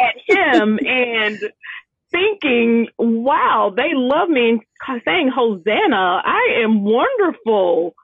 at 0.00 0.14
him 0.26 0.78
and 0.86 1.40
thinking, 2.12 2.88
wow, 2.98 3.72
they 3.74 3.90
love 3.94 4.28
me 4.28 4.50
and 4.50 5.02
saying, 5.04 5.30
Hosanna, 5.34 6.22
I 6.24 6.60
am 6.62 6.84
wonderful. 6.84 7.94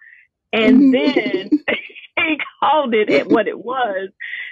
And 0.52 0.80
mm-hmm. 0.80 0.92
then 0.92 1.50
he 2.16 2.38
called 2.60 2.94
it 2.94 3.10
at 3.10 3.28
what 3.28 3.46
it 3.46 3.58
was. 3.58 4.10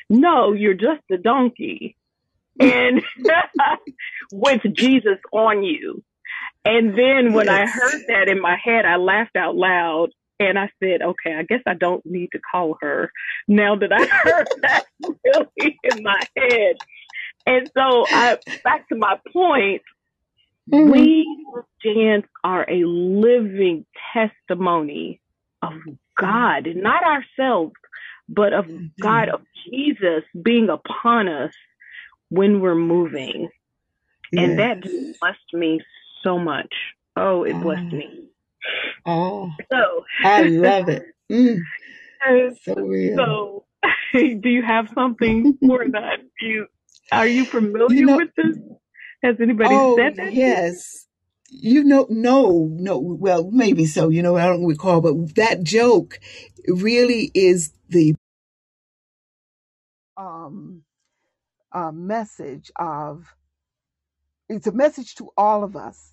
No, 0.09 0.53
you're 0.53 0.75
just 0.75 1.03
a 1.11 1.17
donkey. 1.17 1.97
And 2.61 3.03
with 4.33 4.63
Jesus 4.73 5.19
on 5.33 5.63
you. 5.63 6.03
And 6.67 6.99
then 6.99 7.33
when 7.33 7.47
yes. 7.47 7.71
I 7.71 7.71
heard 7.71 8.03
that 8.09 8.29
in 8.29 8.41
my 8.41 8.57
head, 8.63 8.85
I 8.85 8.97
laughed 8.97 9.37
out 9.37 9.55
loud 9.55 10.09
and 10.41 10.59
I 10.59 10.69
said, 10.83 11.01
okay, 11.01 11.35
I 11.37 11.45
guess 11.45 11.61
I 11.65 11.75
don't 11.75 12.05
need 12.05 12.31
to 12.33 12.41
call 12.41 12.77
her 12.81 13.13
now 13.47 13.77
that 13.77 13.93
I 13.93 14.05
heard 14.11 14.49
that 14.63 14.85
really 15.01 15.79
in 15.85 16.03
my 16.03 16.21
head. 16.37 16.77
And 17.47 17.71
so 17.73 18.05
I, 18.09 18.39
back 18.65 18.89
to 18.89 18.97
my 18.97 19.17
point, 19.33 19.83
mm-hmm. 20.69 20.91
we 20.91 21.65
dance 21.85 22.27
are 22.43 22.69
a 22.69 22.85
living 22.85 23.87
testimony 24.13 25.21
of 25.63 25.73
God, 26.19 26.67
not 26.75 27.05
ourselves, 27.05 27.75
but 28.29 28.53
of 28.53 28.65
mm-hmm. 28.65 28.87
God, 29.01 29.29
of 29.29 29.43
Jesus 29.71 30.25
being 30.43 30.69
upon 30.69 31.29
us 31.29 31.53
when 32.29 32.61
we're 32.61 32.75
moving. 32.75 33.51
Yes. 34.33 34.49
And 34.49 34.59
that 34.59 34.83
blessed 34.83 35.55
me 35.55 35.81
so 36.27 36.39
much. 36.39 36.73
Oh, 37.17 37.45
it 37.45 37.55
blessed 37.61 37.93
oh. 37.93 37.97
me. 37.97 38.29
Oh, 39.07 39.51
so 39.71 40.05
I 40.25 40.43
love 40.43 40.89
it. 40.89 41.05
Mm. 41.29 41.59
So 42.63 42.75
real. 42.77 43.17
So, 43.17 43.65
do 44.13 44.49
you 44.49 44.63
have 44.63 44.89
something 44.95 45.59
for 45.67 45.85
that? 45.93 46.21
Do 46.41 46.47
you 46.47 46.67
are 47.11 47.27
you 47.27 47.45
familiar 47.45 47.99
you 47.99 48.07
know, 48.07 48.17
with 48.17 48.29
this? 48.37 48.57
Has 49.25 49.35
anybody 49.41 49.71
oh, 49.73 49.97
said 49.97 50.15
that? 50.17 50.33
Yes. 50.33 51.07
You 51.51 51.83
know, 51.83 52.07
no, 52.09 52.69
no. 52.71 52.99
Well, 53.01 53.51
maybe 53.51 53.87
so. 53.87 54.09
You 54.09 54.23
know, 54.23 54.37
I 54.37 54.47
don't 54.47 54.67
recall, 54.67 55.01
but 55.01 55.35
that 55.35 55.65
joke 55.65 56.21
really 56.69 57.33
is 57.35 57.73
the 57.89 58.15
um 60.17 60.83
uh, 61.73 61.91
message 61.91 62.71
of 62.77 63.35
it's 64.49 64.69
a 64.69 64.73
message 64.73 65.17
to 65.17 65.31
all 65.37 65.65
of 65.65 65.75
us 65.75 66.13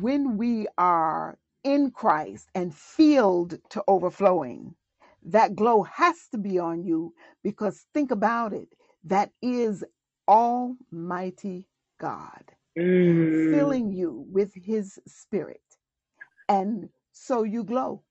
when 0.00 0.38
we 0.38 0.68
are 0.78 1.38
in 1.64 1.90
Christ 1.92 2.48
and 2.54 2.74
filled 2.74 3.58
to 3.70 3.84
overflowing. 3.88 4.74
That 5.24 5.56
glow 5.56 5.84
has 5.84 6.16
to 6.32 6.38
be 6.38 6.58
on 6.58 6.84
you 6.84 7.14
because 7.44 7.86
think 7.94 8.10
about 8.12 8.52
it. 8.54 8.68
That 9.04 9.30
is 9.42 9.84
Almighty 10.28 11.68
God 12.00 12.44
Mm. 12.78 13.30
filling 13.50 13.92
you 13.92 14.26
with 14.30 14.52
His 14.54 14.98
Spirit. 15.08 15.62
And 16.48 16.90
so 17.12 17.44
you 17.44 17.64
glow 17.64 18.02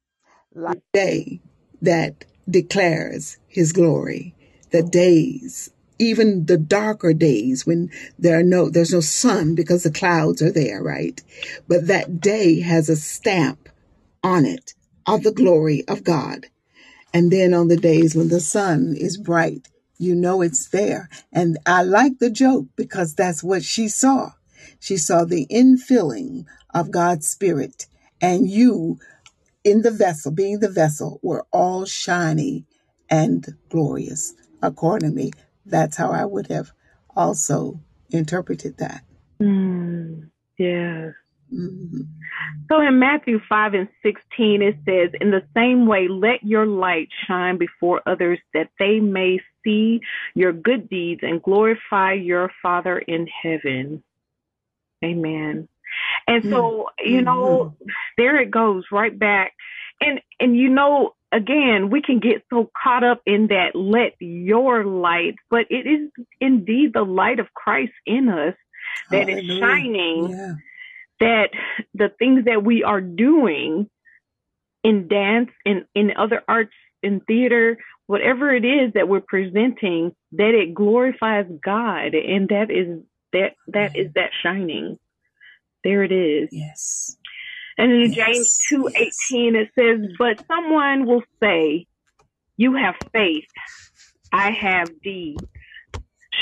like 0.56 0.80
the 0.94 1.00
day 1.00 1.42
that 1.82 2.26
declares 2.50 3.38
His 3.48 3.74
glory, 3.74 4.36
the 4.72 4.84
days, 4.84 5.72
even 6.00 6.46
the 6.46 6.58
darker 6.58 7.14
days 7.14 7.66
when 7.66 7.90
there 8.18 8.40
are 8.40 8.44
no, 8.44 8.70
there's 8.70 8.94
no 8.94 9.02
sun 9.02 9.56
because 9.56 9.84
the 9.84 9.92
clouds 9.92 10.42
are 10.42 10.52
there, 10.52 10.82
right? 10.82 11.22
But 11.68 11.88
that 11.88 12.20
day 12.20 12.62
has 12.62 12.90
a 12.90 12.96
stamp 12.96 13.70
on 14.24 14.46
it 14.46 14.74
of 15.06 15.24
the 15.24 15.32
glory 15.32 15.84
of 15.88 16.04
God. 16.04 16.48
And 17.14 17.32
then 17.32 17.54
on 17.54 17.68
the 17.68 17.78
days 17.78 18.16
when 18.16 18.30
the 18.30 18.40
sun 18.40 18.96
is 18.98 19.18
bright, 19.18 19.68
you 20.00 20.16
know 20.16 20.42
it's 20.42 20.68
there. 20.70 21.10
And 21.32 21.58
I 21.66 21.84
like 21.84 22.20
the 22.20 22.32
joke 22.32 22.66
because 22.76 23.14
that's 23.14 23.44
what 23.44 23.64
she 23.64 23.88
saw. 23.88 24.32
She 24.80 24.98
saw 24.98 25.24
the 25.24 25.46
infilling 25.52 26.46
of 26.74 26.92
God's 26.92 27.28
Spirit, 27.28 27.86
and 28.22 28.50
you 28.50 29.00
in 29.64 29.82
the 29.82 29.92
vessel, 29.92 30.32
being 30.32 30.60
the 30.60 30.70
vessel, 30.70 31.20
were 31.24 31.46
all 31.52 31.86
shiny 31.86 32.66
and 33.10 33.56
glorious. 33.70 34.34
Accordingly, 34.62 35.34
that's 35.66 35.98
how 35.98 36.12
I 36.12 36.26
would 36.26 36.48
have 36.48 36.72
also 37.16 37.80
interpreted 38.10 38.78
that. 38.78 39.04
Mm. 39.42 40.30
Yes. 40.58 41.14
Mhm. 41.52 42.08
So 42.70 42.82
in 42.82 43.00
Matthew 43.00 43.40
5 43.48 43.74
and 43.74 43.90
16, 44.02 44.62
it 44.62 44.78
says, 44.86 45.12
In 45.20 45.32
the 45.32 45.44
same 45.56 45.86
way, 45.86 46.08
let 46.08 46.44
your 46.44 46.66
light 46.66 47.10
shine 47.28 47.58
before 47.58 48.02
others 48.06 48.40
that 48.54 48.70
they 48.80 49.00
may 49.00 49.40
see 49.64 50.02
your 50.36 50.54
good 50.54 50.90
deeds 50.90 51.22
and 51.24 51.42
glorify 51.42 52.14
your 52.14 52.52
Father 52.62 52.98
in 52.98 53.28
heaven. 53.28 54.04
Amen. 55.04 55.68
And 56.28 56.44
so, 56.50 56.90
you 57.04 57.22
know, 57.22 57.76
there 58.18 58.40
it 58.40 58.50
goes 58.50 58.86
right 58.92 59.18
back. 59.18 59.54
And, 60.02 60.22
and 60.40 60.58
you 60.58 60.70
know, 60.70 61.14
again, 61.34 61.90
we 61.90 62.02
can 62.02 62.20
get 62.20 62.44
so 62.50 62.70
caught 62.82 63.04
up 63.04 63.22
in 63.26 63.48
that 63.48 63.76
let 63.76 64.14
your 64.20 64.86
light, 64.86 65.36
but 65.50 65.66
it 65.70 65.86
is 65.88 66.10
indeed 66.40 66.94
the 66.94 67.04
light 67.04 67.40
of 67.40 67.54
Christ 67.54 67.94
in 68.06 68.30
us 68.30 68.56
that 69.10 69.28
is 69.30 69.36
Hallelujah. 69.36 69.60
shining 69.60 70.30
Yeah. 70.30 70.54
that 71.20 71.50
the 71.94 72.10
things 72.20 72.46
that 72.46 72.64
we 72.64 72.84
are 72.84 73.02
doing 73.02 73.90
in 74.84 75.08
dance 75.08 75.50
in 75.66 75.86
in 75.96 76.12
other 76.18 76.44
arts 76.48 76.74
in 77.02 77.22
theater 77.22 77.78
whatever 78.08 78.54
it 78.54 78.66
is 78.66 78.94
that 78.94 79.08
we're 79.08 79.22
presenting 79.22 80.14
that 80.34 80.54
it 80.54 80.74
glorifies 80.74 81.46
god 81.64 82.14
and 82.14 82.50
that 82.50 82.70
is 82.70 83.00
that 83.32 83.54
that 83.68 83.96
is 83.96 84.08
mm-hmm. 84.08 84.14
that 84.20 84.32
shining 84.44 85.00
there 85.86 86.04
it 86.04 86.12
is 86.12 86.50
Yes. 86.52 87.18
And 87.78 87.92
in 87.92 88.12
Yes. 88.14 88.28
james 88.28 88.58
two 88.70 88.90
eighteen 88.96 89.56
it 89.56 89.70
says 89.78 90.00
but 90.20 90.38
someone 90.48 91.06
will 91.06 91.24
say 91.42 91.86
you 92.58 92.76
have 92.76 92.96
faith 93.12 93.46
i 94.32 94.52
have 94.52 94.90
deeds 95.04 95.46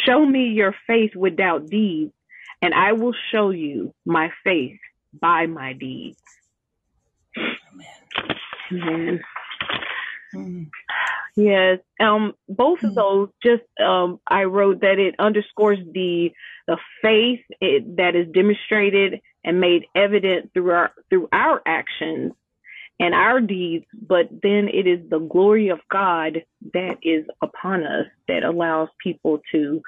show 0.05 0.25
me 0.25 0.45
your 0.49 0.75
faith 0.87 1.15
without 1.15 1.69
deeds 1.69 2.13
and 2.61 2.73
i 2.73 2.93
will 2.93 3.15
show 3.31 3.49
you 3.51 3.93
my 4.05 4.29
faith 4.43 4.79
by 5.19 5.45
my 5.45 5.73
deeds 5.73 6.17
Amen. 8.71 9.19
Mm. 10.33 10.69
Yes. 11.35 11.79
Um, 11.99 12.33
both 12.47 12.79
of 12.83 12.91
Mm. 12.91 12.95
those 12.95 13.29
just 13.43 13.63
um, 13.85 14.19
I 14.27 14.43
wrote 14.43 14.81
that 14.81 14.99
it 14.99 15.15
underscores 15.19 15.79
the 15.93 16.31
the 16.67 16.77
faith 17.01 17.41
it, 17.59 17.97
that 17.97 18.15
is 18.15 18.27
demonstrated 18.33 19.19
and 19.43 19.59
made 19.59 19.85
evident 19.95 20.51
through 20.53 20.71
our 20.71 20.91
through 21.09 21.29
our 21.31 21.61
actions 21.65 22.33
and 22.99 23.15
our 23.15 23.41
deeds, 23.41 23.85
but 23.93 24.29
then 24.29 24.69
it 24.71 24.85
is 24.85 25.09
the 25.09 25.19
glory 25.19 25.69
of 25.69 25.79
God 25.89 26.43
that 26.73 26.97
is 27.01 27.25
upon 27.41 27.83
us 27.83 28.05
that 28.27 28.43
allows 28.43 28.89
people 29.03 29.41
to 29.51 29.81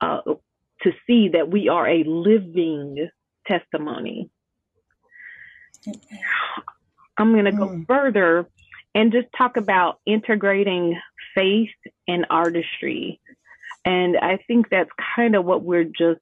uh, 0.00 0.20
to 0.82 0.92
see 1.06 1.30
that 1.30 1.50
we 1.50 1.68
are 1.68 1.88
a 1.88 2.04
living 2.04 3.08
testimony. 3.46 4.28
I'm 7.16 7.32
going 7.32 7.44
to 7.46 7.52
go 7.52 7.68
Mm. 7.68 7.86
further 7.86 8.46
and 8.94 9.12
just 9.12 9.28
talk 9.36 9.56
about 9.56 10.00
integrating 10.06 11.00
faith 11.34 11.70
and 12.06 12.26
artistry. 12.30 13.20
And 13.84 14.16
I 14.16 14.38
think 14.46 14.68
that's 14.68 14.90
kind 15.16 15.34
of 15.34 15.44
what 15.44 15.62
we're 15.62 15.84
just 15.84 16.20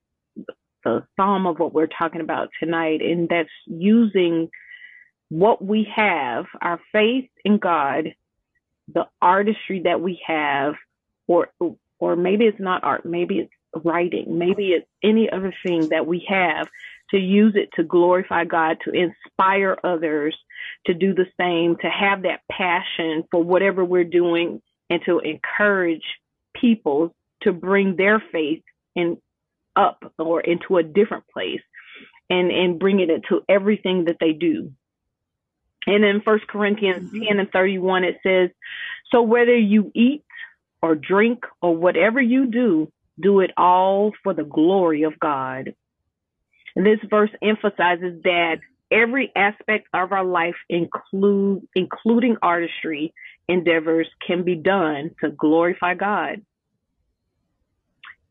the 0.85 1.05
sum 1.17 1.47
of 1.47 1.59
what 1.59 1.73
we're 1.73 1.87
talking 1.87 2.21
about 2.21 2.51
tonight. 2.61 3.01
And 3.03 3.29
that's 3.29 3.49
using 3.67 4.51
what 5.29 5.65
we 5.65 5.89
have, 5.95 6.47
our 6.61 6.81
faith 6.93 7.31
in 7.45 7.59
God, 7.59 8.15
the 8.93 9.07
artistry 9.21 9.83
that 9.85 10.01
we 10.01 10.21
have, 10.27 10.75
or 11.27 11.51
or 11.99 12.17
maybe 12.17 12.47
it's 12.47 12.61
not 12.61 12.85
art, 12.85 13.07
maybe 13.07 13.39
it's 13.39 13.85
writing, 13.85 14.39
maybe 14.39 14.73
it's 14.73 14.89
any 15.03 15.31
other 15.31 15.55
thing 15.65 15.89
that 15.89 16.07
we 16.07 16.27
have 16.29 16.69
to 17.11 17.19
use 17.19 17.55
it 17.55 17.71
to 17.77 17.85
glorify 17.85 18.45
God, 18.45 18.79
to 18.85 18.91
inspire 18.91 19.79
others 19.85 20.37
to 20.87 20.95
do 20.95 21.15
the 21.15 21.27
same, 21.39 21.77
to 21.77 21.89
have 21.89 22.23
that 22.23 22.41
passion 22.51 23.25
for 23.31 23.43
whatever 23.43 23.85
we're 23.85 24.05
doing, 24.05 24.61
and 24.91 25.01
to 25.07 25.21
encourage 25.21 26.05
people 26.55 27.15
to 27.43 27.53
bring 27.53 27.97
their 27.97 28.23
faith 28.33 28.63
in 28.95 29.17
up 29.77 30.13
or 30.19 30.41
into 30.41 30.77
a 30.77 30.83
different 30.83 31.25
place 31.33 31.63
and 32.31 32.51
and 32.51 32.79
bring 32.79 33.01
it 33.01 33.11
into 33.11 33.43
everything 33.49 34.07
that 34.07 34.17
they 34.21 34.33
do. 34.33 34.73
And 35.87 36.05
in 36.05 36.21
First 36.21 36.47
Corinthians 36.47 37.11
mm-hmm. 37.13 37.25
10 37.29 37.39
and 37.41 37.51
31, 37.51 38.05
it 38.05 38.17
says, 38.23 38.51
So 39.11 39.23
whether 39.23 39.57
you 39.57 39.91
eat 39.95 40.25
or 40.81 40.95
drink 40.95 41.45
or 41.61 41.77
whatever 41.77 42.21
you 42.21 42.47
do, 42.47 42.93
do 43.21 43.41
it 43.41 43.51
all 43.57 44.13
for 44.23 44.35
the 44.35 44.45
glory 44.45 45.03
of 45.03 45.19
God. 45.19 45.75
And 46.75 46.87
this 46.87 47.01
verse 47.09 47.31
emphasizes 47.43 48.23
that 48.23 48.61
every 48.91 49.33
aspect 49.37 49.89
of 49.93 50.13
our 50.13 50.25
life, 50.25 50.55
include, 50.69 51.67
including 51.75 52.37
artistry 52.43 53.13
endeavors, 53.49 54.09
can 54.27 54.45
be 54.45 54.55
done 54.55 55.11
to 55.21 55.31
glorify 55.31 55.95
God. 55.95 56.43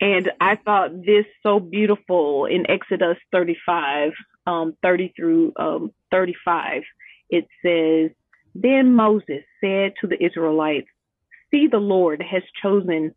And 0.02 0.32
I 0.42 0.56
thought 0.56 1.06
this 1.06 1.26
so 1.44 1.60
beautiful 1.60 2.46
in 2.46 2.70
Exodus 2.70 3.18
35, 3.32 4.12
um, 4.48 4.76
30 4.82 5.14
through 5.16 5.54
um, 5.58 5.92
35. 6.10 6.82
It 7.30 7.48
says, 7.64 8.10
Then 8.56 8.96
Moses 8.96 9.44
said 9.64 9.94
to 10.02 10.08
the 10.08 10.22
Israelites, 10.24 10.88
See, 11.52 11.68
the 11.68 11.78
Lord 11.78 12.22
has 12.22 12.42
chosen 12.64 13.14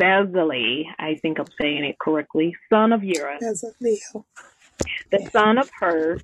Bezalel, 0.00 0.84
I 0.98 1.18
think 1.22 1.38
I'm 1.38 1.46
saying 1.60 1.84
it 1.84 1.98
correctly, 1.98 2.54
son 2.68 2.92
of 2.92 3.02
Uri, 3.04 3.38
the 5.12 5.30
son 5.32 5.56
of 5.58 5.70
Hur, 5.80 6.18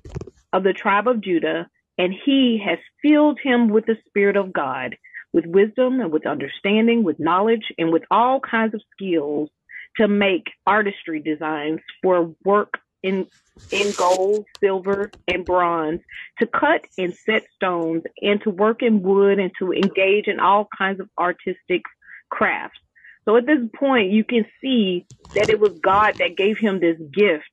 of 0.53 0.63
the 0.63 0.73
tribe 0.73 1.07
of 1.07 1.21
Judah, 1.21 1.67
and 1.97 2.13
he 2.25 2.61
has 2.63 2.77
filled 3.01 3.39
him 3.41 3.69
with 3.69 3.85
the 3.85 3.97
Spirit 4.07 4.35
of 4.35 4.53
God, 4.53 4.97
with 5.33 5.45
wisdom 5.45 5.99
and 6.01 6.11
with 6.11 6.27
understanding, 6.27 7.03
with 7.03 7.19
knowledge, 7.19 7.71
and 7.77 7.91
with 7.91 8.03
all 8.11 8.39
kinds 8.41 8.73
of 8.73 8.81
skills 8.91 9.49
to 9.97 10.07
make 10.07 10.45
artistry 10.67 11.19
designs 11.19 11.79
for 12.01 12.35
work 12.43 12.79
in 13.03 13.27
in 13.71 13.93
gold, 13.97 14.45
silver, 14.63 15.11
and 15.27 15.45
bronze, 15.45 15.99
to 16.39 16.45
cut 16.47 16.81
and 16.97 17.13
set 17.25 17.43
stones, 17.55 18.03
and 18.21 18.41
to 18.43 18.49
work 18.49 18.81
in 18.83 19.01
wood, 19.01 19.39
and 19.39 19.51
to 19.59 19.73
engage 19.73 20.27
in 20.27 20.39
all 20.39 20.67
kinds 20.77 20.99
of 20.99 21.09
artistic 21.17 21.81
crafts. 22.29 22.79
So 23.25 23.35
at 23.37 23.45
this 23.47 23.59
point, 23.77 24.11
you 24.11 24.23
can 24.23 24.45
see 24.61 25.07
that 25.35 25.49
it 25.49 25.59
was 25.59 25.73
God 25.83 26.15
that 26.19 26.37
gave 26.37 26.57
him 26.57 26.79
this 26.79 26.97
gift 27.11 27.49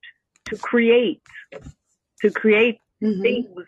to 0.49 0.57
create, 0.57 1.21
to 2.21 2.31
create 2.31 2.77
Mhm. 3.01 3.21
things. 3.21 3.65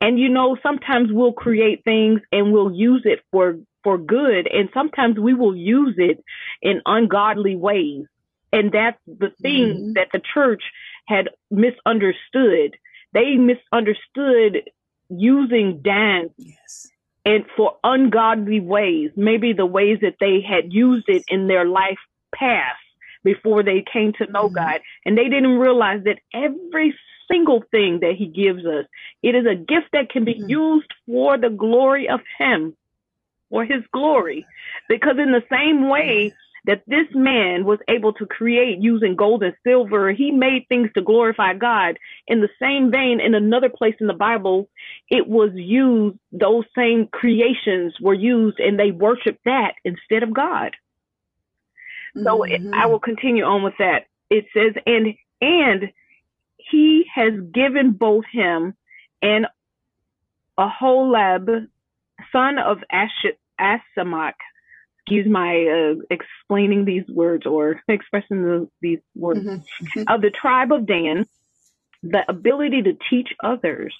And 0.00 0.18
you 0.18 0.28
know, 0.28 0.56
sometimes 0.62 1.12
we'll 1.12 1.32
create 1.32 1.84
things 1.84 2.20
and 2.32 2.52
we'll 2.52 2.72
use 2.72 3.02
it 3.04 3.20
for 3.32 3.58
for 3.84 3.98
good, 3.98 4.46
and 4.48 4.68
sometimes 4.74 5.18
we 5.18 5.34
will 5.34 5.54
use 5.56 5.94
it 5.98 6.22
in 6.62 6.82
ungodly 6.86 7.56
ways. 7.56 8.06
And 8.52 8.72
that's 8.72 8.98
the 9.06 9.30
thing 9.42 9.90
Mhm. 9.90 9.94
that 9.94 10.08
the 10.12 10.20
church 10.34 10.62
had 11.06 11.30
misunderstood 11.50 12.76
they 13.12 13.36
misunderstood 13.36 14.70
using 15.08 15.80
dance 15.80 16.32
Yes. 16.36 16.92
and 17.24 17.44
for 17.56 17.76
ungodly 17.84 18.60
ways, 18.60 19.10
maybe 19.16 19.52
the 19.52 19.66
ways 19.66 19.98
that 20.00 20.16
they 20.20 20.40
had 20.40 20.72
used 20.72 21.08
it 21.08 21.24
in 21.28 21.46
their 21.46 21.64
life 21.64 21.98
past 22.34 22.78
before 23.24 23.62
they 23.62 23.82
came 23.82 24.12
to 24.14 24.30
know 24.30 24.48
Mhm. 24.48 24.54
God. 24.54 24.80
And 25.04 25.16
they 25.16 25.28
didn't 25.28 25.58
realize 25.58 26.04
that 26.04 26.20
every 26.32 26.96
single 27.26 27.62
thing 27.70 28.00
that 28.00 28.14
he 28.14 28.26
gives 28.26 28.64
us, 28.64 28.86
it 29.22 29.34
is 29.34 29.46
a 29.46 29.54
gift 29.54 29.88
that 29.92 30.10
can 30.10 30.24
be 30.24 30.34
Mhm. 30.34 30.48
used 30.48 30.92
for 31.06 31.36
the 31.36 31.50
glory 31.50 32.08
of 32.08 32.20
him, 32.38 32.76
for 33.50 33.64
his 33.64 33.86
glory. 33.88 34.46
Because 34.88 35.18
in 35.18 35.32
the 35.32 35.44
same 35.50 35.88
way 35.88 36.32
that 36.68 36.82
this 36.86 37.06
man 37.14 37.64
was 37.64 37.78
able 37.88 38.12
to 38.12 38.26
create 38.26 38.78
using 38.78 39.16
gold 39.16 39.42
and 39.42 39.54
silver, 39.64 40.12
he 40.12 40.30
made 40.30 40.66
things 40.68 40.90
to 40.94 41.00
glorify 41.00 41.54
God. 41.54 41.98
In 42.26 42.42
the 42.42 42.50
same 42.60 42.90
vein, 42.90 43.20
in 43.24 43.34
another 43.34 43.70
place 43.70 43.94
in 44.00 44.06
the 44.06 44.12
Bible, 44.12 44.68
it 45.08 45.26
was 45.26 45.50
used, 45.54 46.18
those 46.30 46.64
same 46.76 47.08
creations 47.10 47.94
were 48.02 48.12
used 48.12 48.60
and 48.60 48.78
they 48.78 48.90
worshiped 48.90 49.42
that 49.46 49.76
instead 49.82 50.22
of 50.22 50.34
God. 50.34 50.76
So 52.22 52.42
it, 52.42 52.60
Mhm. 52.60 52.74
I 52.74 52.86
will 52.86 53.00
continue 53.00 53.44
on 53.44 53.62
with 53.62 53.78
that. 53.78 54.06
It 54.28 54.44
says, 54.52 54.74
and 54.84 55.14
and 55.40 55.90
he 56.58 57.06
has 57.14 57.32
given 57.52 57.92
both 57.92 58.26
him 58.26 58.74
and 59.22 59.46
Aholab, 60.58 61.68
son 62.30 62.58
of 62.58 62.84
Ash- 62.90 63.24
Asamach. 63.58 64.34
Excuse 65.08 65.26
my 65.26 65.64
uh, 65.66 66.02
explaining 66.10 66.84
these 66.84 67.04
words 67.08 67.46
or 67.46 67.80
expressing 67.88 68.42
the, 68.42 68.68
these 68.82 68.98
words 69.16 69.40
Mhm. 69.40 70.04
of 70.06 70.20
the 70.20 70.28
tribe 70.30 70.70
of 70.70 70.84
Dan, 70.84 71.26
the 72.02 72.28
ability 72.28 72.82
to 72.82 72.92
teach 73.08 73.28
others. 73.42 73.94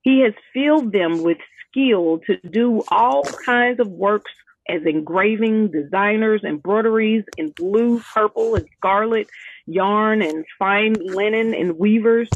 He 0.00 0.20
has 0.20 0.32
filled 0.54 0.90
them 0.90 1.22
with 1.22 1.36
skill 1.68 2.20
to 2.26 2.38
do 2.48 2.82
all 2.90 3.22
kinds 3.44 3.78
of 3.78 3.88
works 3.88 4.32
as 4.66 4.80
engraving, 4.86 5.70
designers, 5.70 6.42
embroideries 6.44 7.24
in 7.36 7.50
blue, 7.50 8.00
purple, 8.14 8.54
and 8.54 8.66
scarlet, 8.78 9.28
yarn, 9.66 10.22
and 10.22 10.46
fine 10.58 10.94
linen, 10.94 11.52
and 11.52 11.78
weavers. 11.78 12.30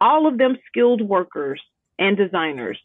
All 0.00 0.28
of 0.28 0.38
them 0.38 0.56
skilled 0.68 1.00
workers 1.02 1.60
and 1.98 2.16
designers. 2.16 2.78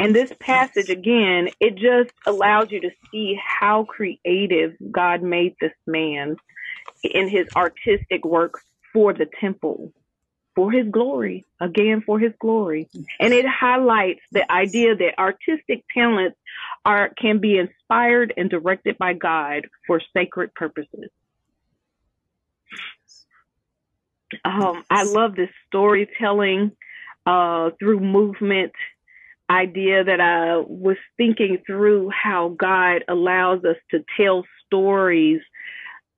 And 0.00 0.16
this 0.16 0.32
passage, 0.40 0.88
again, 0.88 1.50
it 1.60 1.74
just 1.74 2.14
allows 2.26 2.70
you 2.70 2.80
to 2.80 2.90
see 3.10 3.38
how 3.38 3.84
creative 3.84 4.72
God 4.90 5.22
made 5.22 5.56
this 5.60 5.74
man 5.86 6.36
in 7.04 7.28
his 7.28 7.46
artistic 7.54 8.24
work 8.24 8.62
for 8.94 9.12
the 9.12 9.26
temple, 9.42 9.92
for 10.54 10.72
his 10.72 10.88
glory, 10.90 11.44
again, 11.60 12.00
for 12.00 12.18
his 12.18 12.32
glory. 12.40 12.88
And 13.20 13.34
it 13.34 13.44
highlights 13.46 14.22
the 14.32 14.50
idea 14.50 14.96
that 14.96 15.18
artistic 15.18 15.84
talents 15.92 16.38
are, 16.82 17.10
can 17.20 17.38
be 17.38 17.58
inspired 17.58 18.32
and 18.38 18.48
directed 18.48 18.96
by 18.96 19.12
God 19.12 19.68
for 19.86 20.00
sacred 20.16 20.54
purposes. 20.54 21.10
Um, 24.46 24.82
I 24.88 25.02
love 25.02 25.36
this 25.36 25.50
storytelling 25.66 26.72
uh, 27.26 27.70
through 27.78 28.00
movement 28.00 28.72
idea 29.50 30.04
that 30.04 30.20
I 30.20 30.58
was 30.58 30.96
thinking 31.16 31.58
through 31.66 32.10
how 32.10 32.54
God 32.56 33.04
allows 33.08 33.64
us 33.64 33.76
to 33.90 34.04
tell 34.16 34.44
stories 34.66 35.40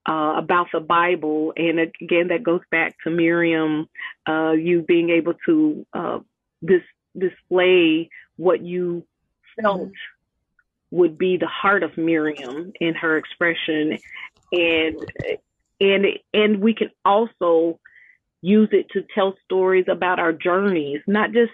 uh, 0.08 0.34
about 0.36 0.66
the 0.72 0.80
Bible. 0.80 1.54
And 1.56 1.78
again, 1.78 2.28
that 2.28 2.42
goes 2.42 2.60
back 2.70 2.96
to 3.04 3.10
Miriam, 3.10 3.88
uh, 4.28 4.52
you 4.52 4.82
being 4.82 5.10
able 5.10 5.34
to 5.46 5.86
uh, 5.94 6.18
dis- 6.64 6.82
display 7.16 8.10
what 8.36 8.62
you 8.62 9.04
felt 9.60 9.92
would 10.90 11.16
be 11.16 11.38
the 11.38 11.46
heart 11.46 11.82
of 11.82 11.96
Miriam 11.96 12.72
in 12.80 12.94
her 12.94 13.16
expression. 13.16 13.98
And 14.52 14.96
and 15.80 16.06
and 16.34 16.60
we 16.60 16.74
can 16.74 16.90
also 17.04 17.80
use 18.42 18.68
it 18.72 18.90
to 18.90 19.04
tell 19.14 19.34
stories 19.44 19.86
about 19.88 20.18
our 20.18 20.32
journeys, 20.32 21.00
not 21.06 21.32
just 21.32 21.52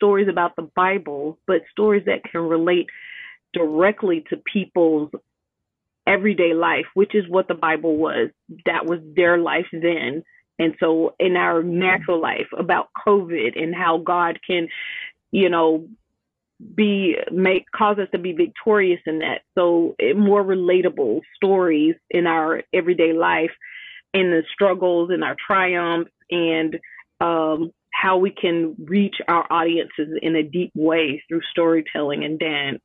stories 0.00 0.28
about 0.28 0.56
the 0.56 0.68
Bible, 0.74 1.38
but 1.46 1.62
stories 1.70 2.04
that 2.06 2.24
can 2.24 2.40
relate 2.40 2.86
directly 3.52 4.24
to 4.30 4.36
people's 4.50 5.10
everyday 6.06 6.54
life, 6.54 6.86
which 6.94 7.14
is 7.14 7.28
what 7.28 7.48
the 7.48 7.54
Bible 7.54 7.96
was. 7.96 8.30
That 8.64 8.86
was 8.86 9.00
their 9.14 9.36
life 9.38 9.66
then. 9.72 10.22
And 10.58 10.74
so 10.80 11.14
in 11.18 11.36
our 11.36 11.62
natural 11.62 12.20
life 12.20 12.48
about 12.58 12.88
COVID 13.06 13.60
and 13.60 13.74
how 13.74 13.98
God 13.98 14.38
can, 14.46 14.68
you 15.30 15.50
know, 15.50 15.86
be 16.74 17.16
make 17.32 17.64
cause 17.70 17.98
us 17.98 18.08
to 18.12 18.18
be 18.18 18.32
victorious 18.32 19.00
in 19.06 19.20
that. 19.20 19.42
So 19.54 19.94
it, 19.98 20.16
more 20.16 20.44
relatable 20.44 21.20
stories 21.36 21.94
in 22.10 22.26
our 22.26 22.62
everyday 22.72 23.12
life, 23.12 23.52
in 24.12 24.30
the 24.30 24.42
struggles 24.52 25.10
in 25.12 25.22
our 25.22 25.36
triumphs 25.46 26.10
and 26.30 26.78
um 27.20 27.72
how 27.92 28.18
we 28.18 28.30
can 28.30 28.74
reach 28.78 29.16
our 29.28 29.46
audiences 29.50 30.08
in 30.22 30.36
a 30.36 30.42
deep 30.42 30.72
way 30.74 31.22
through 31.28 31.42
storytelling 31.50 32.24
and 32.24 32.38
dance. 32.38 32.80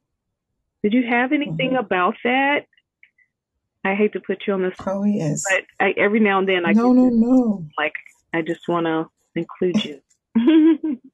Did 0.83 0.93
you 0.93 1.03
have 1.07 1.31
anything 1.31 1.71
Mhm. 1.71 1.79
about 1.79 2.15
that? 2.23 2.65
I 3.83 3.93
hate 3.95 4.13
to 4.13 4.19
put 4.19 4.47
you 4.47 4.53
on 4.53 4.63
the 4.63 4.71
spot, 4.73 4.95
Oh 4.97 5.03
yes. 5.03 5.43
but 5.49 5.63
I, 5.79 5.91
every 5.97 6.19
now 6.19 6.39
and 6.39 6.49
then 6.49 6.65
I 6.65 6.73
No, 6.73 6.91
no, 6.91 7.09
no. 7.09 7.65
like 7.77 7.93
I 8.33 8.41
just 8.41 8.67
want 8.67 8.85
to 8.87 9.07
include 9.35 9.83
you. 9.85 10.01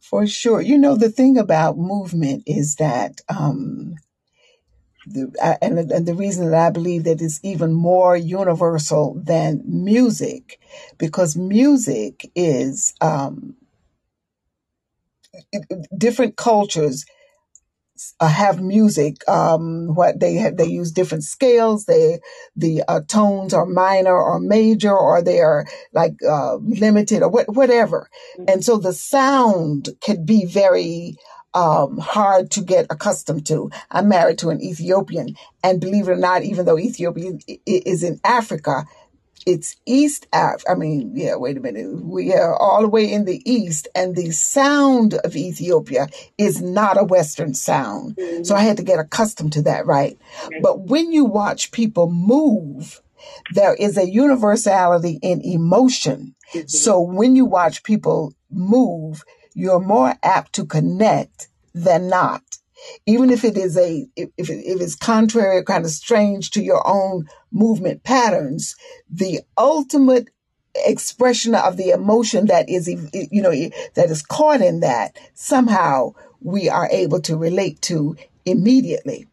For 0.00 0.26
sure. 0.26 0.60
You 0.62 0.78
know, 0.78 0.96
the 0.96 1.10
thing 1.10 1.36
about 1.36 1.76
movement 1.76 2.44
is 2.46 2.76
that, 2.76 3.20
um, 3.28 3.96
the, 5.12 5.32
I- 5.42 5.58
and, 5.62 5.78
and 5.92 6.06
the 6.06 6.14
reason 6.14 6.50
that 6.50 6.66
I 6.66 6.70
believe 6.70 7.04
that 7.04 7.22
it's 7.22 7.40
even 7.44 7.74
more 7.74 8.16
universal 8.16 9.14
than 9.24 9.62
music, 9.66 10.60
because 10.98 11.36
music 11.36 12.30
is 12.36 12.94
um, 13.02 13.56
different 15.96 16.36
cultures 16.36 16.98
uh, 18.20 18.28
have 18.28 18.60
music. 18.62 19.28
Um, 19.28 19.94
what 19.94 20.20
they 20.20 20.34
have, 20.36 20.56
they 20.56 20.66
use 20.66 20.92
different 20.92 21.24
scales. 21.24 21.84
They 21.86 22.20
the 22.56 22.82
uh, 22.88 23.00
tones 23.08 23.54
are 23.54 23.66
minor 23.66 24.14
or 24.16 24.40
major, 24.40 24.96
or 24.96 25.22
they 25.22 25.40
are 25.40 25.66
like 25.92 26.14
uh, 26.28 26.56
limited 26.56 27.22
or 27.22 27.30
what, 27.30 27.54
whatever. 27.54 28.08
And 28.48 28.64
so 28.64 28.78
the 28.78 28.92
sound 28.92 29.90
can 30.00 30.24
be 30.24 30.46
very 30.46 31.16
um, 31.54 31.98
hard 31.98 32.50
to 32.52 32.60
get 32.60 32.86
accustomed 32.90 33.46
to. 33.46 33.70
I'm 33.90 34.08
married 34.08 34.38
to 34.38 34.50
an 34.50 34.62
Ethiopian, 34.62 35.36
and 35.62 35.80
believe 35.80 36.08
it 36.08 36.12
or 36.12 36.16
not, 36.16 36.42
even 36.42 36.66
though 36.66 36.78
Ethiopia 36.78 37.32
is 37.66 38.02
in 38.02 38.20
Africa, 38.24 38.84
it's 39.46 39.76
East 39.86 40.26
Af. 40.32 40.62
I 40.68 40.74
mean, 40.74 41.12
yeah, 41.14 41.36
wait 41.36 41.56
a 41.56 41.60
minute. 41.60 42.04
We 42.04 42.34
are 42.34 42.54
all 42.54 42.82
the 42.82 42.88
way 42.88 43.10
in 43.10 43.24
the 43.24 43.40
East, 43.50 43.88
and 43.94 44.14
the 44.14 44.30
sound 44.30 45.14
of 45.14 45.36
Ethiopia 45.36 46.08
is 46.36 46.60
not 46.60 47.00
a 47.00 47.04
Western 47.04 47.54
sound. 47.54 48.18
So 48.42 48.54
I 48.54 48.60
had 48.60 48.76
to 48.76 48.82
get 48.82 48.98
accustomed 48.98 49.54
to 49.54 49.62
that, 49.62 49.86
right? 49.86 50.18
But 50.60 50.80
when 50.80 51.12
you 51.12 51.24
watch 51.24 51.72
people 51.72 52.10
move, 52.10 53.00
there 53.54 53.74
is 53.74 53.96
a 53.96 54.08
universality 54.08 55.18
in 55.22 55.40
emotion. 55.40 56.34
So 56.66 57.00
when 57.00 57.34
you 57.36 57.46
watch 57.46 57.82
people 57.84 58.34
move, 58.50 59.24
you're 59.58 59.80
more 59.80 60.14
apt 60.22 60.52
to 60.52 60.64
connect 60.64 61.48
than 61.74 62.08
not. 62.08 62.42
Even 63.06 63.28
if 63.28 63.44
it 63.44 63.56
is 63.56 63.76
a, 63.76 64.06
if, 64.14 64.30
if 64.36 64.80
it's 64.80 64.94
contrary 64.94 65.56
or 65.58 65.64
kind 65.64 65.84
of 65.84 65.90
strange 65.90 66.52
to 66.52 66.62
your 66.62 66.86
own 66.86 67.26
movement 67.50 68.04
patterns, 68.04 68.76
the 69.10 69.40
ultimate 69.56 70.28
expression 70.76 71.56
of 71.56 71.76
the 71.76 71.90
emotion 71.90 72.46
that 72.46 72.68
is, 72.68 72.86
you 72.88 73.42
know, 73.42 73.50
that 73.94 74.10
is 74.10 74.22
caught 74.22 74.60
in 74.60 74.78
that, 74.78 75.18
somehow 75.34 76.12
we 76.40 76.68
are 76.68 76.88
able 76.92 77.20
to 77.22 77.36
relate 77.36 77.82
to 77.82 78.16
immediately. 78.44 79.26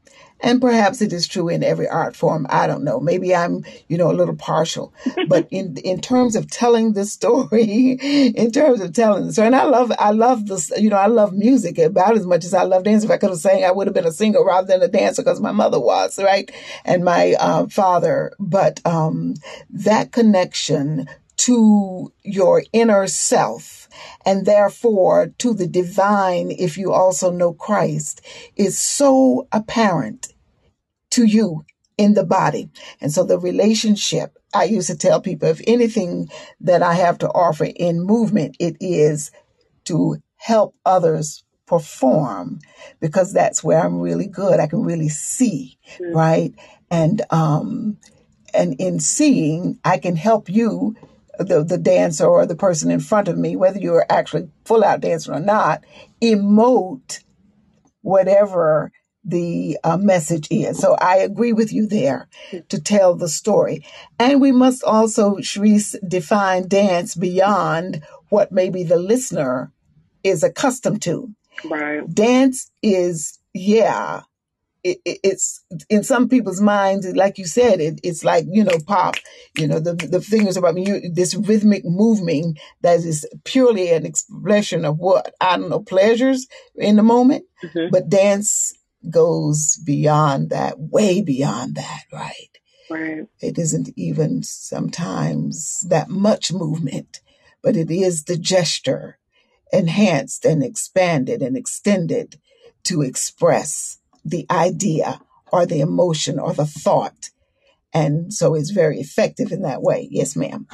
And 0.45 0.61
perhaps 0.61 1.01
it 1.01 1.11
is 1.11 1.27
true 1.27 1.49
in 1.49 1.63
every 1.63 1.87
art 1.87 2.15
form. 2.15 2.45
I 2.51 2.67
don't 2.67 2.83
know. 2.83 2.99
Maybe 2.99 3.35
I'm, 3.35 3.65
you 3.87 3.97
know, 3.97 4.11
a 4.11 4.13
little 4.13 4.35
partial. 4.35 4.93
But 5.27 5.47
in 5.51 5.75
in 5.77 6.01
terms 6.01 6.35
of 6.35 6.51
telling 6.51 6.93
the 6.93 7.03
story, 7.05 7.63
in 8.37 8.51
terms 8.51 8.79
of 8.79 8.93
telling 8.93 9.25
the 9.25 9.33
story, 9.33 9.47
and 9.47 9.55
I 9.55 9.63
love 9.63 9.91
I 9.97 10.11
love 10.11 10.45
this, 10.45 10.71
you 10.77 10.91
know, 10.91 10.97
I 10.97 11.07
love 11.07 11.33
music 11.33 11.79
about 11.79 12.15
as 12.15 12.27
much 12.27 12.45
as 12.45 12.53
I 12.53 12.61
love 12.61 12.83
dancing. 12.83 13.09
If 13.09 13.13
I 13.15 13.17
could 13.17 13.31
have 13.31 13.39
sang, 13.39 13.65
I 13.65 13.71
would 13.71 13.87
have 13.87 13.95
been 13.95 14.05
a 14.05 14.11
singer 14.11 14.45
rather 14.45 14.67
than 14.67 14.83
a 14.83 14.87
dancer 14.87 15.23
because 15.23 15.41
my 15.41 15.51
mother 15.51 15.79
was, 15.79 16.19
right? 16.19 16.51
And 16.85 17.03
my 17.03 17.33
uh, 17.39 17.65
father. 17.65 18.31
But 18.37 18.85
um, 18.85 19.33
that 19.71 20.11
connection 20.11 21.07
to 21.37 22.13
your 22.23 22.63
inner 22.71 23.07
self 23.07 23.89
and 24.25 24.45
therefore 24.45 25.33
to 25.37 25.53
the 25.53 25.67
divine 25.67 26.51
if 26.51 26.77
you 26.77 26.93
also 26.93 27.31
know 27.31 27.53
Christ 27.53 28.21
is 28.55 28.77
so 28.77 29.47
apparent 29.51 30.33
to 31.11 31.25
you 31.25 31.65
in 31.97 32.13
the 32.13 32.25
body. 32.25 32.69
And 33.01 33.11
so 33.11 33.23
the 33.23 33.39
relationship 33.39 34.37
I 34.53 34.65
used 34.65 34.87
to 34.87 34.97
tell 34.97 35.21
people 35.21 35.49
if 35.49 35.61
anything 35.67 36.29
that 36.61 36.81
I 36.81 36.93
have 36.95 37.17
to 37.19 37.29
offer 37.29 37.65
in 37.65 38.05
movement, 38.05 38.55
it 38.59 38.77
is 38.79 39.31
to 39.85 40.17
help 40.35 40.75
others 40.85 41.43
perform 41.65 42.59
because 42.99 43.33
that's 43.33 43.63
where 43.63 43.83
I'm 43.83 43.99
really 43.99 44.27
good. 44.27 44.59
I 44.59 44.67
can 44.67 44.83
really 44.83 45.09
see, 45.09 45.77
mm-hmm. 45.97 46.15
right? 46.15 46.53
And 46.91 47.21
um 47.31 47.97
and 48.53 48.75
in 48.79 48.99
seeing, 48.99 49.79
I 49.83 49.97
can 49.97 50.15
help 50.15 50.49
you 50.49 50.95
the, 51.37 51.63
the 51.63 51.77
dancer 51.77 52.25
or 52.25 52.45
the 52.45 52.55
person 52.55 52.89
in 52.89 53.01
front 53.01 53.27
of 53.27 53.37
me, 53.37 53.57
whether 53.57 53.79
you're 53.79 54.05
actually 54.09 54.49
full 54.63 54.83
out 54.83 55.01
dancing 55.01 55.33
or 55.33 55.41
not, 55.41 55.83
emote 56.21 57.21
whatever 58.01 58.91
the 59.25 59.77
uh, 59.83 59.97
message 59.97 60.47
is. 60.51 60.79
So 60.79 60.95
I 60.95 61.17
agree 61.17 61.53
with 61.53 61.73
you 61.73 61.87
there 61.87 62.27
to 62.69 62.81
tell 62.81 63.15
the 63.15 63.27
story. 63.27 63.85
And 64.19 64.39
we 64.39 64.51
must 64.51 64.83
also, 64.83 65.37
Shrease, 65.37 65.95
define 66.07 66.67
dance 66.67 67.15
beyond 67.15 68.03
what 68.29 68.51
maybe 68.51 68.83
the 68.83 68.97
listener 68.97 69.71
is 70.23 70.43
accustomed 70.43 71.01
to. 71.03 71.33
Right. 71.63 72.07
Dance 72.13 72.69
is, 72.81 73.39
yeah, 73.53 74.21
it, 74.85 74.99
it's 75.23 75.65
in 75.89 76.03
some 76.03 76.29
people's 76.29 76.61
minds, 76.61 77.07
like 77.15 77.39
you 77.39 77.45
said, 77.47 77.81
it, 77.81 77.99
it's 78.03 78.23
like 78.23 78.45
you 78.47 78.63
know 78.63 78.77
pop. 78.85 79.15
You 79.57 79.67
know 79.67 79.79
the 79.79 79.95
the 79.95 80.21
fingers 80.21 80.57
about. 80.57 80.77
You, 80.77 81.09
this 81.11 81.33
rhythmic 81.33 81.83
moving 81.83 82.57
that 82.81 82.99
is 82.99 83.27
purely 83.45 83.89
an 83.89 84.05
expression 84.05 84.85
of 84.85 84.97
what 84.99 85.33
I 85.41 85.57
don't 85.57 85.69
know 85.69 85.79
pleasures 85.79 86.45
in 86.75 86.97
the 86.97 87.03
moment, 87.03 87.45
mm-hmm. 87.63 87.89
but 87.91 88.09
dance 88.09 88.73
goes 89.09 89.77
beyond 89.77 90.49
that, 90.49 90.79
way 90.79 91.21
beyond 91.21 91.75
that, 91.75 92.03
right? 92.11 92.49
Right. 92.89 93.27
It 93.39 93.57
isn't 93.57 93.89
even 93.95 94.43
sometimes 94.43 95.81
that 95.89 96.09
much 96.09 96.53
movement, 96.53 97.21
but 97.61 97.75
it 97.75 97.89
is 97.89 98.25
the 98.25 98.37
gesture 98.37 99.17
enhanced 99.73 100.45
and 100.45 100.63
expanded 100.63 101.41
and 101.41 101.57
extended 101.57 102.39
to 102.83 103.01
express 103.01 103.97
the 104.23 104.45
idea 104.49 105.19
or 105.51 105.65
the 105.65 105.79
emotion 105.79 106.39
or 106.39 106.53
the 106.53 106.65
thought. 106.65 107.31
And 107.93 108.33
so 108.33 108.55
it's 108.55 108.71
very 108.71 108.99
effective 108.99 109.51
in 109.51 109.61
that 109.63 109.81
way. 109.81 110.07
Yes, 110.11 110.35
ma'am. 110.35 110.67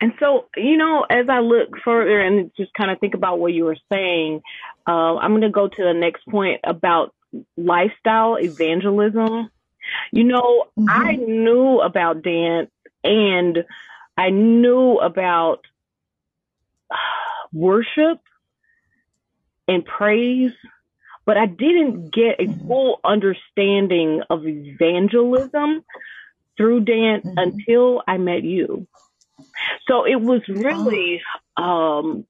And 0.00 0.12
so, 0.20 0.46
you 0.56 0.76
know, 0.76 1.04
as 1.10 1.26
I 1.28 1.40
look 1.40 1.70
further 1.84 2.20
and 2.20 2.52
just 2.56 2.72
kind 2.74 2.90
of 2.90 3.00
think 3.00 3.14
about 3.14 3.40
what 3.40 3.52
you 3.52 3.64
were 3.64 3.78
saying, 3.90 4.42
uh, 4.88 5.16
I'm 5.16 5.32
going 5.32 5.42
to 5.42 5.50
go 5.50 5.68
to 5.68 5.84
the 5.84 5.92
next 5.92 6.26
point 6.26 6.60
about 6.64 7.14
lifestyle 7.56 8.38
evangelism. 8.38 9.50
You 10.12 10.24
know, 10.24 10.64
mm-hmm. 10.78 10.88
I 10.88 11.12
knew 11.12 11.80
about 11.80 12.22
dance 12.22 12.70
and 13.04 13.64
I 14.16 14.30
knew 14.30 14.98
about 14.98 15.66
worship 17.52 18.20
and 19.66 19.84
praise 19.84 20.52
but 21.28 21.36
I 21.36 21.44
didn't 21.44 22.10
get 22.10 22.40
a 22.40 22.44
mm-hmm. 22.44 22.66
full 22.66 23.00
understanding 23.04 24.22
of 24.30 24.46
evangelism 24.46 25.84
through 26.56 26.80
dance 26.84 27.26
mm-hmm. 27.26 27.36
until 27.36 28.02
I 28.08 28.16
met 28.16 28.44
you. 28.44 28.86
So 29.86 30.06
it 30.06 30.18
was 30.22 30.40
really 30.48 31.20
um, 31.58 32.24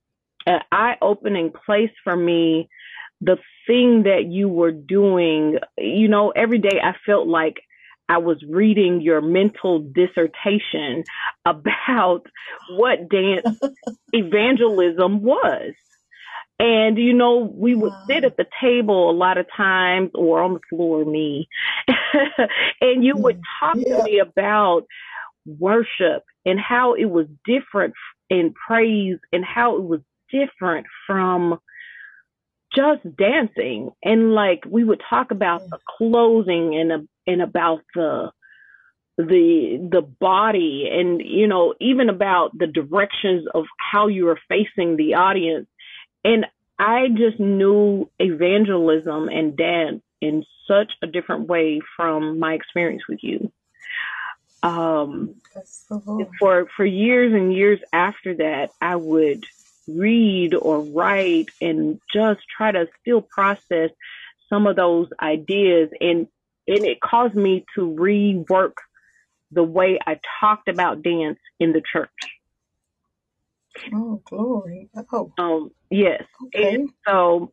an 0.49 0.61
eye 0.73 0.97
opening 1.03 1.53
place 1.53 1.91
for 2.03 2.17
me. 2.17 2.69
The 3.21 3.37
thing 3.67 4.05
that 4.05 4.27
you 4.29 4.49
were 4.49 4.73
doing, 4.73 5.59
you 5.77 6.09
know, 6.09 6.31
every 6.31 6.59
day 6.59 6.81
I 6.83 6.95
felt 7.05 7.29
like 7.29 7.61
I 8.09 8.19
was 8.19 8.43
reading 8.49 9.03
your 9.03 9.21
mental 9.21 9.81
dissertation 9.81 11.05
about 11.45 12.23
what 12.71 13.11
dance 13.11 13.59
evangelism 14.13 15.23
was. 15.23 15.75
And, 16.61 16.97
you 16.97 17.13
know, 17.13 17.53
we 17.55 17.75
would 17.75 17.93
wow. 17.93 18.05
sit 18.09 18.25
at 18.25 18.37
the 18.37 18.47
table 18.61 19.11
a 19.11 19.13
lot 19.13 19.39
of 19.39 19.47
times 19.55 20.11
or 20.15 20.43
on 20.43 20.55
the 20.55 20.61
floor, 20.71 21.05
me, 21.05 21.49
and 22.81 23.05
you 23.05 23.15
would 23.17 23.37
mm. 23.37 23.43
talk 23.61 23.77
yeah. 23.79 23.99
to 23.99 24.05
me 24.05 24.19
about 24.19 24.87
worship 25.47 26.25
and 26.45 26.59
how 26.59 26.95
it 26.95 27.05
was 27.05 27.27
different 27.45 27.95
in 28.29 28.55
praise 28.67 29.19
and 29.33 29.45
how 29.45 29.77
it 29.77 29.83
was 29.83 30.01
different 30.31 30.87
from 31.07 31.59
just 32.75 33.01
dancing. 33.17 33.91
And 34.03 34.35
like 34.35 34.65
we 34.69 34.85
would 34.85 35.03
talk 35.09 35.31
about 35.31 35.69
the 35.69 35.79
clothing 35.97 36.77
and, 36.77 37.09
and 37.27 37.43
about 37.43 37.81
the, 37.95 38.33
the 39.17 39.89
the 39.91 40.01
body 40.01 40.89
and 40.93 41.21
you 41.21 41.49
know 41.49 41.75
even 41.81 42.09
about 42.09 42.57
the 42.57 42.69
directions 42.69 43.49
of 43.53 43.65
how 43.77 44.07
you 44.07 44.29
are 44.29 44.39
facing 44.49 44.97
the 44.97 45.15
audience 45.15 45.67
and 46.25 46.47
I 46.79 47.09
just 47.09 47.41
knew 47.41 48.09
evangelism 48.19 49.29
and 49.29 49.57
dance 49.57 50.03
in 50.21 50.45
such 50.67 50.93
a 51.03 51.07
different 51.07 51.49
way 51.49 51.81
from 51.97 52.39
my 52.39 52.55
experience 52.55 53.03
with 53.09 53.19
you. 53.23 53.51
Um, 54.63 55.37
for 56.39 56.69
for 56.77 56.85
years 56.85 57.33
and 57.33 57.53
years 57.53 57.81
after 57.93 58.35
that, 58.37 58.71
I 58.81 58.97
would 58.97 59.45
read 59.89 60.55
or 60.55 60.81
write 60.81 61.49
and 61.61 62.01
just 62.13 62.41
try 62.57 62.71
to 62.73 62.89
still 63.01 63.23
process 63.23 63.91
some 64.49 64.67
of 64.67 64.77
those 64.77 65.09
ideas, 65.21 65.91
and 66.01 66.29
and 66.67 66.85
it 66.85 67.01
caused 67.01 67.35
me 67.35 67.65
to 67.75 67.81
rework 67.81 68.75
the 69.51 69.63
way 69.63 69.99
I 70.07 70.21
talked 70.41 70.69
about 70.69 71.03
dance 71.03 71.39
in 71.59 71.73
the 71.73 71.83
church. 71.93 72.11
Oh, 73.95 74.21
glory. 74.25 74.91
Oh. 75.13 75.33
Um, 75.39 75.71
yes. 75.91 76.25
Okay. 76.47 76.75
And 76.75 76.91
so, 77.07 77.53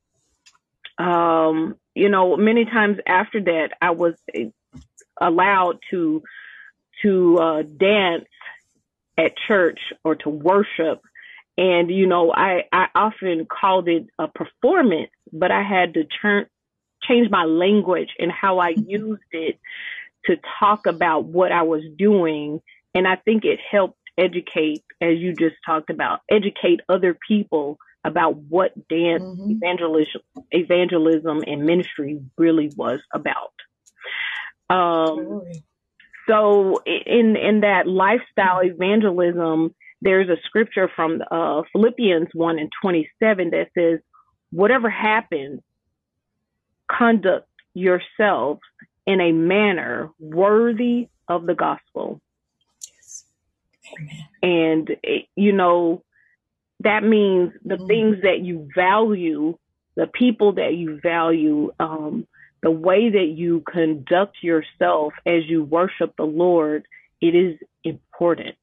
um, 0.97 1.75
you 1.93 2.09
know, 2.09 2.35
many 2.35 2.65
times 2.65 2.97
after 3.07 3.41
that, 3.41 3.69
I 3.81 3.91
was 3.91 4.15
allowed 5.19 5.79
to, 5.91 6.23
to, 7.03 7.37
uh, 7.37 7.61
dance 7.61 8.25
at 9.17 9.33
church 9.47 9.79
or 10.03 10.15
to 10.15 10.29
worship. 10.29 11.01
And, 11.57 11.89
you 11.89 12.05
know, 12.05 12.33
I, 12.33 12.63
I 12.71 12.87
often 12.93 13.45
called 13.45 13.87
it 13.87 14.07
a 14.19 14.27
performance, 14.27 15.11
but 15.31 15.51
I 15.51 15.63
had 15.63 15.93
to 15.93 16.03
turn, 16.03 16.47
change 17.03 17.29
my 17.29 17.45
language 17.45 18.09
and 18.19 18.31
how 18.31 18.59
I 18.59 18.69
used 18.69 19.21
it 19.31 19.59
to 20.25 20.37
talk 20.59 20.85
about 20.85 21.25
what 21.25 21.51
I 21.51 21.61
was 21.61 21.83
doing. 21.97 22.61
And 22.93 23.07
I 23.07 23.15
think 23.15 23.45
it 23.45 23.59
helped 23.71 23.97
educate, 24.17 24.83
as 25.01 25.17
you 25.17 25.33
just 25.33 25.55
talked 25.65 25.89
about, 25.89 26.21
educate 26.29 26.81
other 26.89 27.17
people 27.27 27.77
about 28.03 28.35
what 28.35 28.73
dance 28.87 29.23
mm-hmm. 29.23 29.51
evangelism, 29.51 30.21
evangelism 30.51 31.41
and 31.47 31.65
ministry 31.65 32.21
really 32.37 32.71
was 32.75 32.99
about. 33.13 33.53
Um, 34.69 35.43
so 36.27 36.81
in 36.85 37.35
in 37.35 37.61
that 37.61 37.87
lifestyle 37.87 38.63
evangelism, 38.63 39.75
there's 40.05 40.29
a 40.29 40.37
scripture 40.45 40.89
from 40.95 41.21
uh, 41.31 41.63
Philippians 41.73 42.29
one 42.33 42.59
and 42.59 42.71
twenty 42.81 43.09
seven 43.19 43.49
that 43.49 43.69
says, 43.77 43.99
"Whatever 44.51 44.89
happens, 44.89 45.61
conduct 46.89 47.49
yourselves 47.73 48.61
in 49.07 49.19
a 49.19 49.31
manner 49.31 50.11
worthy 50.19 51.09
of 51.27 51.47
the 51.47 51.55
gospel." 51.55 52.21
And, 54.41 54.89
you 55.35 55.53
know, 55.53 56.03
that 56.81 57.03
means 57.03 57.53
the 57.63 57.75
mm-hmm. 57.75 57.87
things 57.87 58.17
that 58.21 58.41
you 58.41 58.67
value, 58.75 59.57
the 59.95 60.07
people 60.07 60.53
that 60.53 60.75
you 60.75 60.99
value, 61.01 61.71
um, 61.79 62.27
the 62.61 62.71
way 62.71 63.09
that 63.09 63.33
you 63.35 63.63
conduct 63.71 64.37
yourself 64.41 65.13
as 65.25 65.47
you 65.47 65.63
worship 65.63 66.13
the 66.17 66.25
Lord, 66.25 66.87
it 67.21 67.35
is 67.35 67.57
important. 67.83 68.57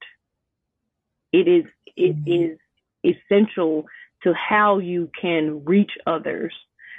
It 1.33 1.47
is 1.47 1.65
it 1.97 2.15
mm-hmm. 2.15 2.53
is 2.53 2.59
essential 3.03 3.85
to 4.23 4.33
how 4.33 4.77
you 4.77 5.09
can 5.19 5.65
reach 5.65 5.91
others 6.07 6.53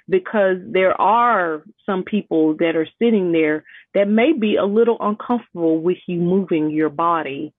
because 0.09 0.59
there 0.63 1.01
are 1.01 1.63
some 1.87 2.03
people 2.03 2.57
that 2.59 2.77
are 2.77 2.89
sitting 2.99 3.33
there 3.33 3.65
that 3.95 4.09
may 4.09 4.33
be 4.33 4.57
a 4.57 4.65
little 4.65 4.99
uncomfortable 5.01 5.81
with 5.81 5.97
you 6.07 6.19
moving 6.19 6.71
your 6.71 6.91
body 6.91 7.55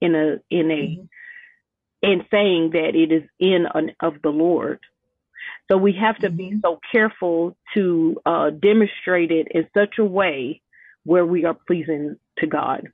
in 0.00 0.14
a 0.14 0.40
in 0.50 0.70
a 0.70 0.74
mm-hmm. 0.74 2.10
in 2.10 2.24
saying 2.30 2.70
that 2.72 2.94
it 2.94 3.12
is 3.12 3.28
in 3.38 3.66
an, 3.74 3.92
of 4.00 4.14
the 4.22 4.30
Lord. 4.30 4.78
So 5.70 5.76
we 5.76 5.94
have 5.94 6.18
to 6.18 6.28
mm-hmm. 6.28 6.36
be 6.36 6.60
so 6.62 6.78
careful 6.92 7.56
to 7.74 8.20
uh, 8.24 8.50
demonstrate 8.50 9.30
it 9.30 9.48
in 9.50 9.66
such 9.76 9.98
a 9.98 10.04
way 10.04 10.60
where 11.04 11.26
we 11.26 11.44
are 11.44 11.56
pleasing 11.66 12.16
to 12.38 12.46
God. 12.46 12.88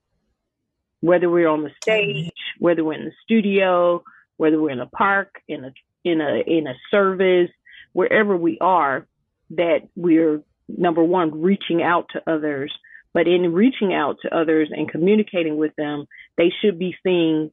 Whether 1.09 1.29
we're 1.35 1.53
on 1.57 1.63
the 1.67 1.75
stage, 1.83 2.41
whether 2.59 2.83
we're 2.85 2.99
in 3.01 3.09
the 3.11 3.19
studio, 3.25 4.03
whether 4.41 4.59
we're 4.61 4.77
in 4.79 4.81
a 4.81 4.93
park, 5.05 5.31
in 5.47 5.61
a 5.69 5.73
in 6.11 6.21
a 6.21 6.33
in 6.57 6.67
a 6.67 6.77
service, 6.91 7.53
wherever 7.99 8.35
we 8.37 8.55
are, 8.61 9.07
that 9.51 9.81
we're 9.95 10.43
number 10.87 11.05
one 11.19 11.29
reaching 11.51 11.81
out 11.93 12.05
to 12.15 12.19
others, 12.35 12.73
But 13.17 13.27
in 13.27 13.55
reaching 13.55 13.95
out 13.95 14.19
to 14.21 14.37
others 14.37 14.69
and 14.71 14.91
communicating 14.91 15.57
with 15.57 15.75
them, 15.77 16.05
they 16.37 16.53
should 16.61 16.79
be 16.79 16.95
seeing 17.03 17.51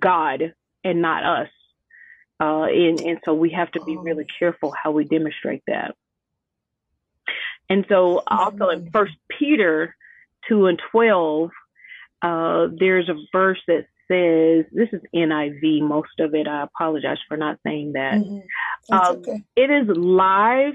God 0.00 0.52
and 0.82 1.00
not 1.00 1.22
us. 1.22 1.48
Uh, 2.40 2.64
and, 2.64 3.00
and 3.00 3.18
so 3.24 3.32
we 3.32 3.50
have 3.50 3.70
to 3.70 3.84
be 3.84 3.96
really 3.96 4.26
careful 4.40 4.72
how 4.72 4.90
we 4.90 5.04
demonstrate 5.04 5.62
that. 5.68 5.94
And 7.68 7.86
so 7.88 8.20
also 8.26 8.70
in 8.70 8.90
First 8.90 9.12
Peter 9.28 9.94
two 10.48 10.66
and 10.66 10.82
twelve, 10.90 11.50
uh, 12.22 12.68
there's 12.78 13.08
a 13.08 13.14
verse 13.32 13.60
that 13.66 13.86
says, 14.08 14.64
"This 14.72 14.88
is 14.92 15.00
NIV, 15.14 15.82
most 15.82 16.18
of 16.18 16.34
it. 16.34 16.46
I 16.46 16.62
apologize 16.62 17.18
for 17.28 17.36
not 17.36 17.58
saying 17.66 17.92
that. 17.92 18.14
Mm-hmm. 18.14 18.92
Uh, 18.92 19.12
okay. 19.18 19.44
It 19.56 19.70
is 19.70 19.96
live. 19.96 20.74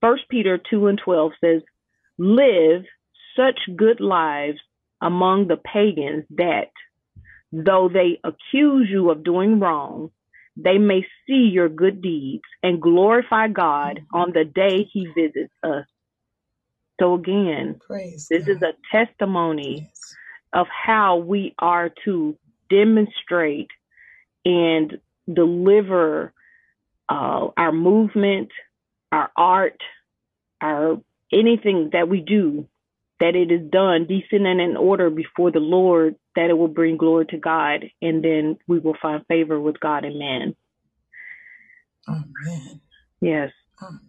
First 0.00 0.24
Peter 0.30 0.58
two 0.58 0.86
and 0.86 0.98
twelve 1.02 1.32
says, 1.42 1.62
"Live 2.18 2.84
such 3.36 3.58
good 3.76 4.00
lives 4.00 4.58
among 5.00 5.48
the 5.48 5.56
pagans 5.56 6.24
that, 6.30 6.70
though 7.50 7.88
they 7.92 8.20
accuse 8.24 8.88
you 8.90 9.10
of 9.10 9.24
doing 9.24 9.60
wrong, 9.60 10.10
they 10.56 10.78
may 10.78 11.04
see 11.26 11.50
your 11.52 11.68
good 11.68 12.02
deeds 12.02 12.44
and 12.62 12.80
glorify 12.80 13.48
God 13.48 14.00
mm-hmm. 14.00 14.16
on 14.16 14.32
the 14.32 14.44
day 14.44 14.88
he 14.90 15.06
visits 15.06 15.52
us. 15.62 15.86
So 17.00 17.14
again, 17.14 17.80
Praise 17.86 18.28
this 18.30 18.46
God. 18.46 18.56
is 18.56 18.62
a 18.62 18.72
testimony 18.90 19.88
yes. 19.88 20.14
Of 20.52 20.66
how 20.68 21.16
we 21.16 21.54
are 21.58 21.90
to 22.04 22.36
demonstrate 22.68 23.70
and 24.44 24.98
deliver 25.32 26.32
uh, 27.08 27.48
our 27.56 27.72
movement, 27.72 28.50
our 29.10 29.30
art, 29.36 29.78
our 30.60 31.00
anything 31.32 31.90
that 31.92 32.08
we 32.08 32.20
do, 32.20 32.66
that 33.20 33.34
it 33.36 33.52
is 33.52 33.70
done 33.70 34.06
decent 34.06 34.46
and 34.46 34.60
in 34.60 34.76
order 34.76 35.10
before 35.10 35.50
the 35.50 35.60
Lord 35.60 36.16
that 36.34 36.50
it 36.50 36.54
will 36.54 36.68
bring 36.68 36.96
glory 36.96 37.26
to 37.26 37.38
God, 37.38 37.84
and 38.00 38.24
then 38.24 38.58
we 38.66 38.78
will 38.78 38.96
find 39.00 39.24
favor 39.26 39.60
with 39.60 39.78
God 39.78 40.04
and 40.04 40.18
man. 40.18 40.56
Amen. 42.08 42.80
Yes. 43.20 43.50
Amen. 43.82 44.00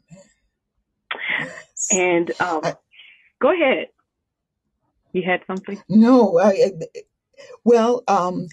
Yes. 1.39 1.89
And 1.91 2.31
um, 2.39 2.61
I, 2.63 2.75
go 3.41 3.53
ahead. 3.53 3.87
You 5.13 5.23
had 5.23 5.41
something? 5.47 5.81
No. 5.89 6.39
I, 6.39 6.71
well, 7.63 8.03
um, 8.07 8.47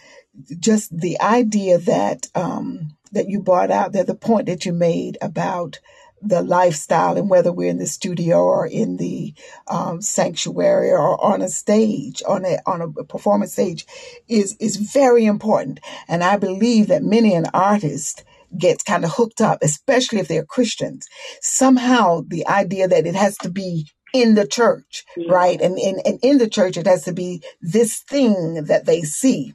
just 0.58 0.96
the 0.96 1.20
idea 1.20 1.78
that 1.78 2.28
um, 2.34 2.96
that 3.12 3.28
you 3.28 3.40
brought 3.40 3.70
out 3.70 3.92
there, 3.92 4.04
the 4.04 4.14
point 4.14 4.46
that 4.46 4.66
you 4.66 4.72
made 4.72 5.18
about 5.20 5.80
the 6.22 6.42
lifestyle 6.42 7.16
and 7.16 7.30
whether 7.30 7.52
we're 7.52 7.70
in 7.70 7.78
the 7.78 7.86
studio 7.86 8.38
or 8.44 8.66
in 8.66 8.96
the 8.98 9.34
um, 9.68 10.02
sanctuary 10.02 10.90
or 10.90 11.22
on 11.24 11.42
a 11.42 11.48
stage 11.48 12.22
on 12.28 12.44
a 12.44 12.58
on 12.66 12.82
a 12.82 13.04
performance 13.04 13.52
stage 13.52 13.86
is 14.28 14.56
is 14.60 14.76
very 14.76 15.24
important 15.24 15.80
and 16.08 16.22
i 16.22 16.36
believe 16.36 16.88
that 16.88 17.02
many 17.02 17.34
an 17.34 17.46
artist 17.54 18.24
gets 18.58 18.82
kind 18.84 19.04
of 19.04 19.12
hooked 19.12 19.40
up 19.40 19.58
especially 19.62 20.18
if 20.18 20.28
they're 20.28 20.44
christians 20.44 21.06
somehow 21.40 22.22
the 22.28 22.46
idea 22.46 22.86
that 22.86 23.06
it 23.06 23.14
has 23.14 23.38
to 23.38 23.50
be 23.50 23.86
in 24.12 24.34
the 24.34 24.46
church 24.46 25.04
yeah. 25.16 25.32
right 25.32 25.60
and, 25.60 25.78
and 25.78 26.00
and 26.04 26.18
in 26.22 26.38
the 26.38 26.48
church 26.48 26.76
it 26.76 26.86
has 26.86 27.04
to 27.04 27.12
be 27.12 27.42
this 27.60 28.00
thing 28.00 28.64
that 28.64 28.86
they 28.86 29.02
see 29.02 29.54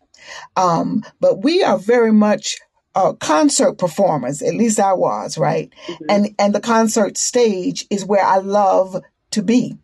um, 0.56 1.04
but 1.20 1.44
we 1.44 1.64
are 1.64 1.78
very 1.78 2.12
much 2.12 2.58
uh, 2.96 3.14
concert 3.14 3.78
performers. 3.78 4.42
At 4.42 4.56
least 4.56 4.80
I 4.80 4.94
was, 4.94 5.38
right? 5.38 5.72
Mm-hmm. 5.88 6.06
And 6.10 6.36
and 6.40 6.56
the 6.56 6.62
concert 6.62 7.18
stage 7.18 7.86
is 7.90 8.06
where 8.06 8.24
I 8.24 8.38
love 8.38 9.02
to 9.32 9.44
be 9.44 9.78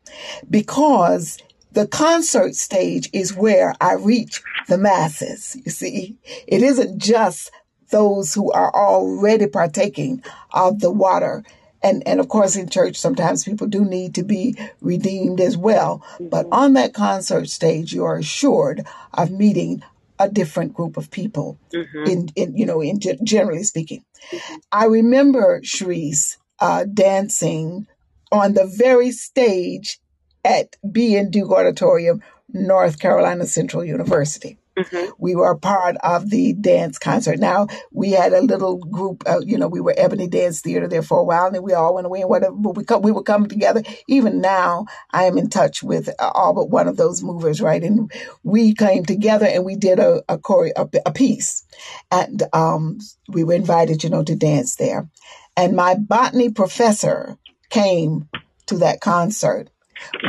because 0.49 1.38
the 1.74 1.88
concert 1.88 2.55
stage 2.55 3.09
is 3.13 3.36
where 3.36 3.76
I 3.82 3.93
reach 3.93 4.41
the 4.67 4.78
masses. 4.78 5.57
You 5.63 5.72
see, 5.72 6.17
it 6.47 6.61
isn't 6.61 6.99
just 6.99 7.51
those 7.91 8.34
who 8.34 8.51
are 8.51 8.74
already 8.74 9.47
partaking 9.47 10.24
of 10.51 10.80
the 10.80 10.91
water. 10.91 11.43
And, 11.84 12.04
and 12.08 12.20
of 12.20 12.30
course, 12.30 12.56
in 12.56 12.70
church, 12.70 12.96
sometimes 12.96 13.44
people 13.44 13.68
do 13.68 13.84
need 13.84 14.16
to 14.16 14.24
be 14.24 14.56
redeemed 14.82 15.42
as 15.42 15.58
well. 15.58 16.06
But 16.20 16.46
mm-hmm. 16.46 16.54
on 16.54 16.74
that 16.74 16.94
concert 16.94 17.50
stage, 17.50 17.92
you 17.94 18.06
are 18.06 18.18
assured 18.18 18.86
of 19.14 19.32
meeting 19.32 19.82
a 20.20 20.30
different 20.30 20.74
group 20.74 20.98
of 20.98 21.10
people 21.10 21.58
mm-hmm. 21.74 22.04
in, 22.06 22.30
in, 22.36 22.56
you 22.56 22.66
know, 22.66 22.82
in 22.82 23.00
generally 23.24 23.64
speaking. 23.64 24.04
Mm-hmm. 24.32 24.56
I 24.72 24.86
remember 24.86 25.62
Shrease 25.64 26.38
uh, 26.60 26.86
dancing 26.86 27.88
on 28.32 28.54
the 28.54 28.68
very 28.68 29.12
stage 29.12 30.00
at 30.46 30.76
B. 30.90 31.18
N. 31.18 31.32
Duke 31.32 31.52
Auditorium, 31.52 32.22
North 32.54 33.00
Carolina 33.00 33.46
Central 33.46 33.84
University. 33.84 34.58
Mm-hmm. 34.78 35.11
We 35.19 35.36
were 35.36 35.51
a 35.51 35.57
part 35.59 35.97
of 36.03 36.30
the 36.30 36.53
dance 36.53 36.97
concert. 36.97 37.39
Now 37.39 37.67
we 37.91 38.11
had 38.11 38.34
a 38.34 38.41
little 38.41 38.78
group. 38.78 39.24
Uh, 39.28 39.41
you 39.41 39.57
know, 39.57 39.67
we 39.67 39.82
were 39.82 39.93
Ebony 39.97 40.28
Dance 40.28 40.61
Theater 40.61 40.88
there 40.88 41.03
for 41.03 41.19
a 41.19 41.24
while, 41.24 41.45
and 41.47 41.55
then 41.55 41.63
we 41.63 41.74
all 41.74 41.95
went 41.95 42.07
away 42.07 42.22
and 42.22 42.30
whatever. 42.30 42.55
But 42.55 42.76
we 42.78 42.84
come, 42.84 43.01
we 43.03 43.11
would 43.11 43.26
come 43.26 43.47
together. 43.47 43.84
Even 44.07 44.41
now, 44.41 44.88
I 45.11 45.26
am 45.26 45.38
in 45.38 45.49
touch 45.49 45.84
with 45.84 46.09
all 46.19 46.53
but 46.55 46.69
one 46.69 46.88
of 46.88 46.97
those 46.97 47.24
movers, 47.24 47.61
right? 47.61 47.84
And 47.84 48.11
we 48.43 48.74
came 48.74 49.05
together 49.05 49.45
and 49.45 49.65
we 49.65 49.76
did 49.76 49.99
a 49.99 50.24
a, 50.30 50.39
chore- 50.39 50.74
a, 50.76 50.89
a 51.05 51.11
piece, 51.13 51.65
and 52.11 52.43
um, 52.53 52.99
we 53.30 53.43
were 53.43 53.53
invited, 53.53 54.03
you 54.03 54.09
know, 54.09 54.24
to 54.24 54.36
dance 54.36 54.76
there. 54.78 55.09
And 55.57 55.76
my 55.76 55.95
botany 55.95 56.51
professor 56.51 57.38
came 57.69 58.30
to 58.67 58.80
that 58.80 59.01
concert. 59.01 59.69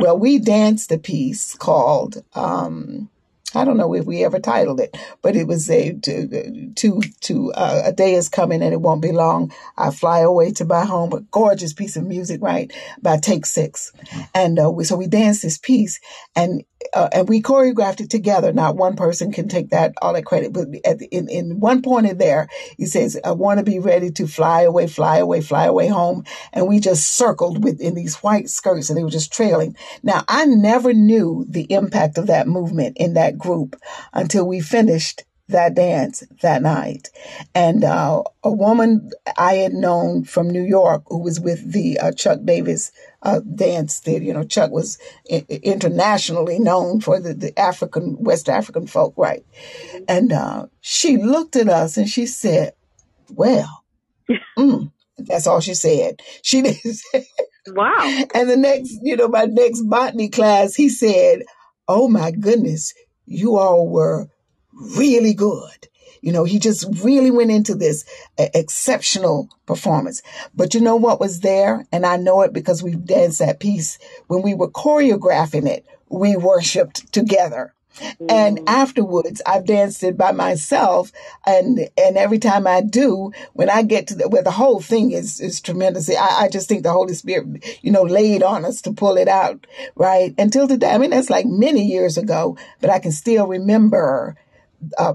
Well, 0.01 0.19
we 0.19 0.39
danced 0.39 0.93
a 0.93 0.99
piece 0.99 1.55
called. 1.57 2.23
Um, 2.35 3.09
I 3.55 3.65
don't 3.65 3.77
know 3.77 3.95
if 3.95 4.05
we 4.05 4.25
ever 4.25 4.41
titled 4.41 4.81
it, 4.81 4.97
but 5.23 5.37
it 5.37 5.47
was 5.47 5.69
a 5.71 5.93
to 5.93 6.73
to, 6.75 7.01
to 7.21 7.53
uh, 7.53 7.83
a 7.87 7.93
day 7.93 8.15
is 8.15 8.29
coming 8.29 8.63
and 8.63 8.73
it 8.73 8.81
won't 8.81 9.03
be 9.03 9.13
long. 9.13 9.53
I 9.77 9.91
fly 9.91 10.21
away 10.21 10.53
to 10.53 10.65
my 10.65 10.85
home. 10.85 11.13
A 11.13 11.21
gorgeous 11.21 11.73
piece 11.73 11.97
of 11.97 12.05
music, 12.05 12.41
right? 12.43 12.73
By 13.01 13.19
Take 13.19 13.47
6, 13.47 13.93
and 14.35 14.59
uh, 14.59 14.71
we, 14.71 14.85
so 14.85 14.97
we 14.97 15.07
danced 15.07 15.43
this 15.43 15.59
piece 15.59 16.01
and 16.35 16.65
uh, 16.93 17.09
and 17.13 17.29
we 17.29 17.43
choreographed 17.43 18.01
it 18.01 18.11
together. 18.11 18.53
Not 18.53 18.77
one 18.77 18.97
person 18.97 19.33
can 19.33 19.49
take 19.49 19.71
that 19.71 19.95
all 20.01 20.13
that 20.13 20.25
credit, 20.25 20.53
but 20.53 20.71
the, 20.71 21.09
in 21.11 21.29
in 21.29 21.61
one 21.61 21.83
point 21.83 22.07
in 22.07 22.19
there, 22.19 22.49
he 22.77 22.87
says, 22.87 23.19
"I 23.25 23.33
want 23.33 23.59
to 23.59 23.65
be 23.65 23.79
ready 23.79 24.11
to 24.13 24.27
fly 24.27 24.63
away, 24.63 24.87
fly 24.87 25.19
away, 25.19 25.41
fly 25.41 25.67
away 25.67 25.89
home," 25.89 26.25
and 26.53 26.69
we 26.69 26.81
just 26.81 27.17
circled 27.17 27.65
with 27.65 27.81
in 27.81 27.95
these 27.95 28.17
white 28.17 28.49
skirts 28.49 28.91
and 28.91 28.99
they 28.99 29.05
were 29.05 29.11
just 29.11 29.33
trailing. 29.33 29.77
Now 30.03 30.25
I 30.29 30.47
never 30.47 30.93
knew 30.93 31.47
the 31.49 31.73
impact 31.73 32.19
of 32.19 32.27
that 32.29 32.49
movement 32.49 32.97
in 32.99 33.15
that 33.15 33.39
group 33.39 33.77
until 34.13 34.47
we 34.47 34.61
finished 34.61 35.25
that 35.49 35.75
dance 35.75 36.25
that 36.43 36.63
night. 36.63 37.11
And 37.55 37.85
uh, 37.85 38.23
a 38.43 38.53
woman 38.53 39.11
I 39.37 39.55
had 39.55 39.73
known 39.73 40.25
from 40.25 40.51
New 40.51 40.63
York 40.63 41.05
who 41.07 41.19
was 41.19 41.41
with 41.41 41.73
the 41.73 41.99
uh, 41.99 42.13
Chuck 42.13 42.41
Davis 42.45 42.93
uh, 43.23 43.41
dance 43.41 44.01
that, 44.01 44.23
you 44.23 44.33
know, 44.33 44.45
Chuck 44.45 44.71
was 44.71 44.99
I- 45.31 45.47
internationally 45.49 46.59
known 46.59 47.01
for 47.01 47.21
the, 47.21 47.35
the 47.35 47.59
African, 47.59 48.17
West 48.23 48.49
African 48.49 48.87
folk, 48.87 49.15
right? 49.17 49.45
And 50.09 50.33
uh, 50.33 50.67
she 50.81 51.17
looked 51.17 51.57
at 51.57 51.69
us 51.69 51.97
and 51.97 52.09
she 52.09 52.27
said, 52.27 52.73
well, 53.31 53.85
mm. 54.59 54.91
that's 55.19 55.47
all 55.47 55.61
she 55.61 55.75
said. 55.75 56.21
She 56.43 56.63
didn't 56.63 56.95
say, 56.95 57.27
Wow. 57.69 58.25
And 58.35 58.51
the 58.51 58.57
next, 58.57 58.99
you 59.03 59.17
know, 59.17 59.29
my 59.29 59.45
next 59.45 59.83
botany 59.83 60.29
class, 60.29 60.75
he 60.75 60.89
said, 60.89 61.43
oh 61.87 62.09
my 62.09 62.33
goodness, 62.33 62.93
you 63.27 63.57
all 63.57 63.89
were 63.89 64.29
really 64.97 65.35
good. 65.35 65.89
You 66.23 66.33
know, 66.33 66.45
he 66.45 66.59
just 66.59 66.87
really 67.03 67.31
went 67.31 67.51
into 67.51 67.75
this 67.75 68.05
uh, 68.39 68.47
exceptional 68.55 69.51
performance. 69.67 70.23
But 70.55 70.73
you 70.73 70.81
know 70.81 70.97
what 70.97 71.21
was 71.21 71.41
there? 71.41 71.85
And 71.93 72.07
I 72.07 72.17
know 72.17 72.41
it 72.43 72.53
because 72.53 72.83
we 72.83 72.95
danced 72.95 73.41
that 73.41 73.61
piece. 73.61 73.99
When 74.29 74.41
we 74.41 74.55
were 74.55 74.71
choreographing 74.71 75.67
it, 75.67 75.85
we 76.09 76.37
worshiped 76.37 77.13
together. 77.13 77.75
Mm. 78.01 78.31
And 78.31 78.69
afterwards, 78.69 79.43
I've 79.47 79.67
danced 79.67 80.03
it 80.03 80.17
by 80.17 80.33
myself, 80.33 81.13
and 81.47 81.91
and 81.99 82.17
every 82.17 82.39
time 82.39 82.67
I 82.67 82.81
do, 82.81 83.33
when 83.53 83.69
I 83.69 83.83
get 83.83 84.07
to 84.07 84.15
the, 84.15 84.29
where 84.29 84.43
the 84.43 84.51
whole 84.51 84.81
thing 84.81 85.11
is 85.11 85.41
is 85.41 85.61
tremendous. 85.61 86.09
I, 86.09 86.45
I 86.45 86.49
just 86.49 86.69
think 86.69 86.83
the 86.83 86.93
Holy 86.93 87.15
Spirit, 87.15 87.65
you 87.83 87.93
know, 87.93 88.03
laid 88.03 88.43
on 88.43 88.65
us 88.65 88.81
to 88.83 88.93
pull 88.93 89.19
it 89.19 89.29
out, 89.29 89.67
right? 89.95 90.35
Until 90.39 90.67
today, 90.67 90.91
I 90.91 90.99
mean, 90.99 91.11
that's 91.11 91.31
like 91.31 91.47
many 91.47 91.85
years 91.85 92.17
ago, 92.17 92.57
but 92.81 92.91
I 92.91 92.99
can 92.99 93.13
still 93.13 93.47
remember 93.47 94.37
uh, 94.99 95.15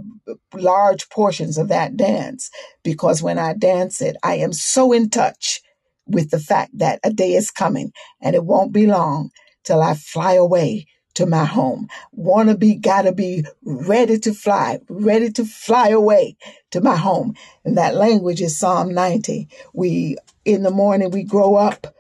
large 0.54 1.10
portions 1.10 1.58
of 1.58 1.70
that 1.70 1.98
dance 1.98 2.50
because 2.84 3.24
when 3.24 3.40
I 3.40 3.54
dance 3.54 4.02
it, 4.02 4.18
I 4.24 4.36
am 4.36 4.54
so 4.54 4.94
in 4.94 5.10
touch 5.10 5.62
with 6.08 6.32
the 6.32 6.40
fact 6.40 6.78
that 6.80 7.00
a 7.04 7.12
day 7.12 7.34
is 7.34 7.52
coming 7.52 7.92
and 8.22 8.36
it 8.36 8.46
won't 8.46 8.74
be 8.74 8.88
long 8.88 9.32
till 9.64 9.82
I 9.82 9.96
fly 9.96 10.34
away 10.34 10.88
to 11.16 11.26
my 11.26 11.46
home. 11.46 11.88
Wanna 12.14 12.58
be, 12.58 12.76
gotta 12.76 13.12
be 13.12 13.46
ready 13.64 14.20
to 14.20 14.34
fly, 14.34 14.80
ready 14.90 15.32
to 15.34 15.46
fly 15.46 15.90
away 15.90 16.38
to 16.72 16.82
my 16.82 16.96
home. 16.96 17.36
And 17.66 17.78
that 17.78 17.96
language 17.96 18.42
is 18.42 18.58
Psalm 18.58 18.94
90. 18.94 19.50
We, 19.74 20.18
in 20.46 20.64
the 20.64 20.72
morning, 20.72 21.12
we 21.12 21.24
grow 21.24 21.56
up 21.56 21.96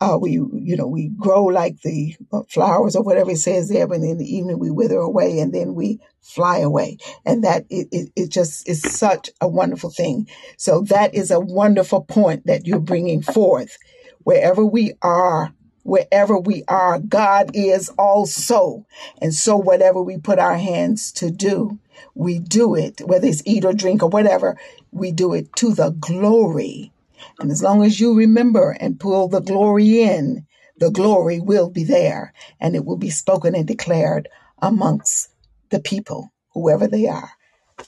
uh, 0.00 0.18
we, 0.20 0.32
you 0.32 0.76
know, 0.76 0.86
we 0.86 1.08
grow 1.08 1.44
like 1.44 1.80
the 1.80 2.14
uh, 2.32 2.42
flowers 2.48 2.96
or 2.96 3.02
whatever 3.02 3.30
it 3.30 3.38
says 3.38 3.68
there, 3.68 3.86
but 3.86 3.96
in 3.96 4.18
the 4.18 4.36
evening 4.36 4.58
we 4.58 4.70
wither 4.70 4.98
away 4.98 5.38
and 5.38 5.54
then 5.54 5.74
we 5.74 5.98
fly 6.20 6.58
away. 6.58 6.98
And 7.24 7.44
that 7.44 7.64
it, 7.70 7.88
it, 7.90 8.10
it 8.14 8.30
just 8.30 8.68
is 8.68 8.82
such 8.82 9.30
a 9.40 9.48
wonderful 9.48 9.90
thing. 9.90 10.28
So 10.58 10.82
that 10.82 11.14
is 11.14 11.30
a 11.30 11.40
wonderful 11.40 12.02
point 12.02 12.46
that 12.46 12.66
you're 12.66 12.78
bringing 12.78 13.22
forth. 13.22 13.78
Wherever 14.24 14.64
we 14.64 14.92
are, 15.00 15.54
wherever 15.82 16.38
we 16.38 16.62
are, 16.68 16.98
God 16.98 17.52
is 17.54 17.88
also. 17.90 18.84
And 19.22 19.32
so 19.32 19.56
whatever 19.56 20.02
we 20.02 20.18
put 20.18 20.38
our 20.38 20.58
hands 20.58 21.10
to 21.12 21.30
do, 21.30 21.78
we 22.14 22.38
do 22.38 22.74
it, 22.74 23.00
whether 23.06 23.26
it's 23.26 23.42
eat 23.46 23.64
or 23.64 23.72
drink 23.72 24.02
or 24.02 24.10
whatever, 24.10 24.58
we 24.90 25.10
do 25.10 25.32
it 25.32 25.54
to 25.56 25.72
the 25.72 25.90
glory 25.90 26.92
and 27.38 27.50
as 27.50 27.62
long 27.62 27.84
as 27.84 28.00
you 28.00 28.14
remember 28.14 28.76
and 28.80 29.00
pull 29.00 29.28
the 29.28 29.40
glory 29.40 30.02
in, 30.02 30.46
the 30.78 30.90
glory 30.90 31.40
will 31.40 31.70
be 31.70 31.84
there 31.84 32.32
and 32.60 32.74
it 32.74 32.84
will 32.84 32.96
be 32.96 33.10
spoken 33.10 33.54
and 33.54 33.66
declared 33.66 34.28
amongst 34.60 35.30
the 35.70 35.80
people, 35.80 36.32
whoever 36.52 36.86
they 36.86 37.06
are. 37.06 37.30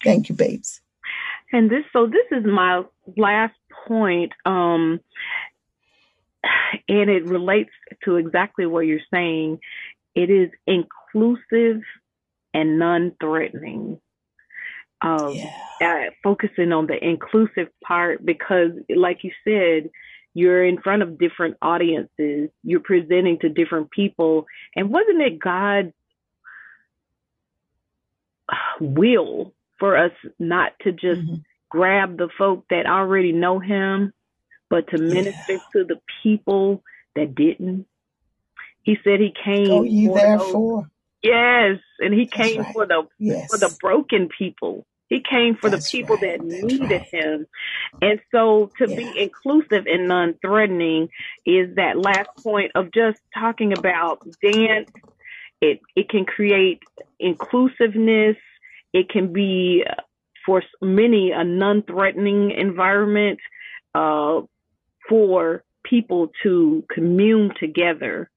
Thank 0.04 0.28
you, 0.28 0.34
babes. 0.34 0.80
And 1.52 1.70
this, 1.70 1.84
so 1.92 2.06
this 2.06 2.26
is 2.30 2.44
my 2.44 2.82
last 3.16 3.54
point. 3.86 4.32
Um, 4.44 5.00
and 6.88 7.10
it 7.10 7.24
relates 7.24 7.70
to 8.04 8.16
exactly 8.16 8.66
what 8.66 8.80
you're 8.80 9.00
saying. 9.12 9.60
It 10.14 10.30
is 10.30 10.50
inclusive 10.66 11.82
and 12.54 12.78
non 12.78 13.12
threatening 13.20 14.00
um, 15.01 15.34
yeah. 15.34 16.09
uh, 16.09 16.11
focusing 16.22 16.72
on 16.72 16.86
the 16.86 17.03
inclusive 17.03 17.68
part 17.84 18.24
because, 18.24 18.72
like 18.94 19.22
you 19.22 19.30
said, 19.44 19.90
you're 20.34 20.64
in 20.64 20.80
front 20.80 21.03
of 21.03 21.18
different 21.18 21.57
audiences, 21.62 22.51
you're 22.62 22.80
presenting 22.80 23.38
to 23.40 23.49
different 23.49 23.90
people, 23.90 24.46
and 24.74 24.90
wasn't 24.90 25.20
it 25.20 25.38
God's 25.38 25.92
will 28.80 29.53
for 29.78 29.96
us 29.96 30.12
not 30.38 30.72
to 30.82 30.92
just 30.92 31.20
mm-hmm. 31.20 31.36
grab 31.68 32.16
the 32.18 32.28
folk 32.36 32.64
that 32.70 32.86
already 32.86 33.32
know 33.32 33.59
Him, 33.59 34.12
but 34.68 34.88
to 34.88 34.99
minister 34.99 35.55
yeah. 35.55 35.59
to 35.72 35.84
the 35.84 36.01
people 36.22 36.82
that 37.14 37.34
didn't? 37.34 37.86
He 38.82 38.96
said 39.05 39.20
He 39.20 39.32
came. 39.44 39.66
Go 39.66 39.82
ye 39.82 40.09
therefore. 40.09 40.82
Those, 40.82 40.90
Yes, 41.28 41.80
and 41.98 42.14
he 42.14 42.26
came 42.26 42.60
right. 42.62 42.72
for 42.72 42.86
the 42.86 43.06
yes. 43.18 43.50
for 43.50 43.58
the 43.58 43.74
broken 43.80 44.28
people. 44.28 44.86
He 45.08 45.22
came 45.22 45.56
for 45.56 45.70
That's 45.70 45.90
the 45.90 45.98
people 45.98 46.16
right. 46.16 46.38
that 46.38 46.44
needed 46.44 46.90
right. 46.90 47.02
him. 47.02 47.46
And 48.02 48.20
so 48.30 48.70
to 48.78 48.88
yeah. 48.88 48.96
be 48.96 49.22
inclusive 49.22 49.86
and 49.86 50.06
non-threatening 50.06 51.08
is 51.46 51.74
that 51.76 51.98
last 51.98 52.28
point 52.42 52.72
of 52.74 52.92
just 52.92 53.18
talking 53.32 53.72
about 53.76 54.26
dance. 54.42 54.90
It 55.60 55.80
it 55.96 56.08
can 56.08 56.24
create 56.24 56.82
inclusiveness. 57.18 58.36
It 58.92 59.08
can 59.08 59.32
be 59.32 59.84
for 60.46 60.62
many 60.80 61.32
a 61.32 61.42
non-threatening 61.44 62.52
environment 62.52 63.40
uh, 63.94 64.42
for 65.08 65.64
people 65.84 66.30
to 66.42 66.84
commune 66.90 67.52
together 67.58 68.30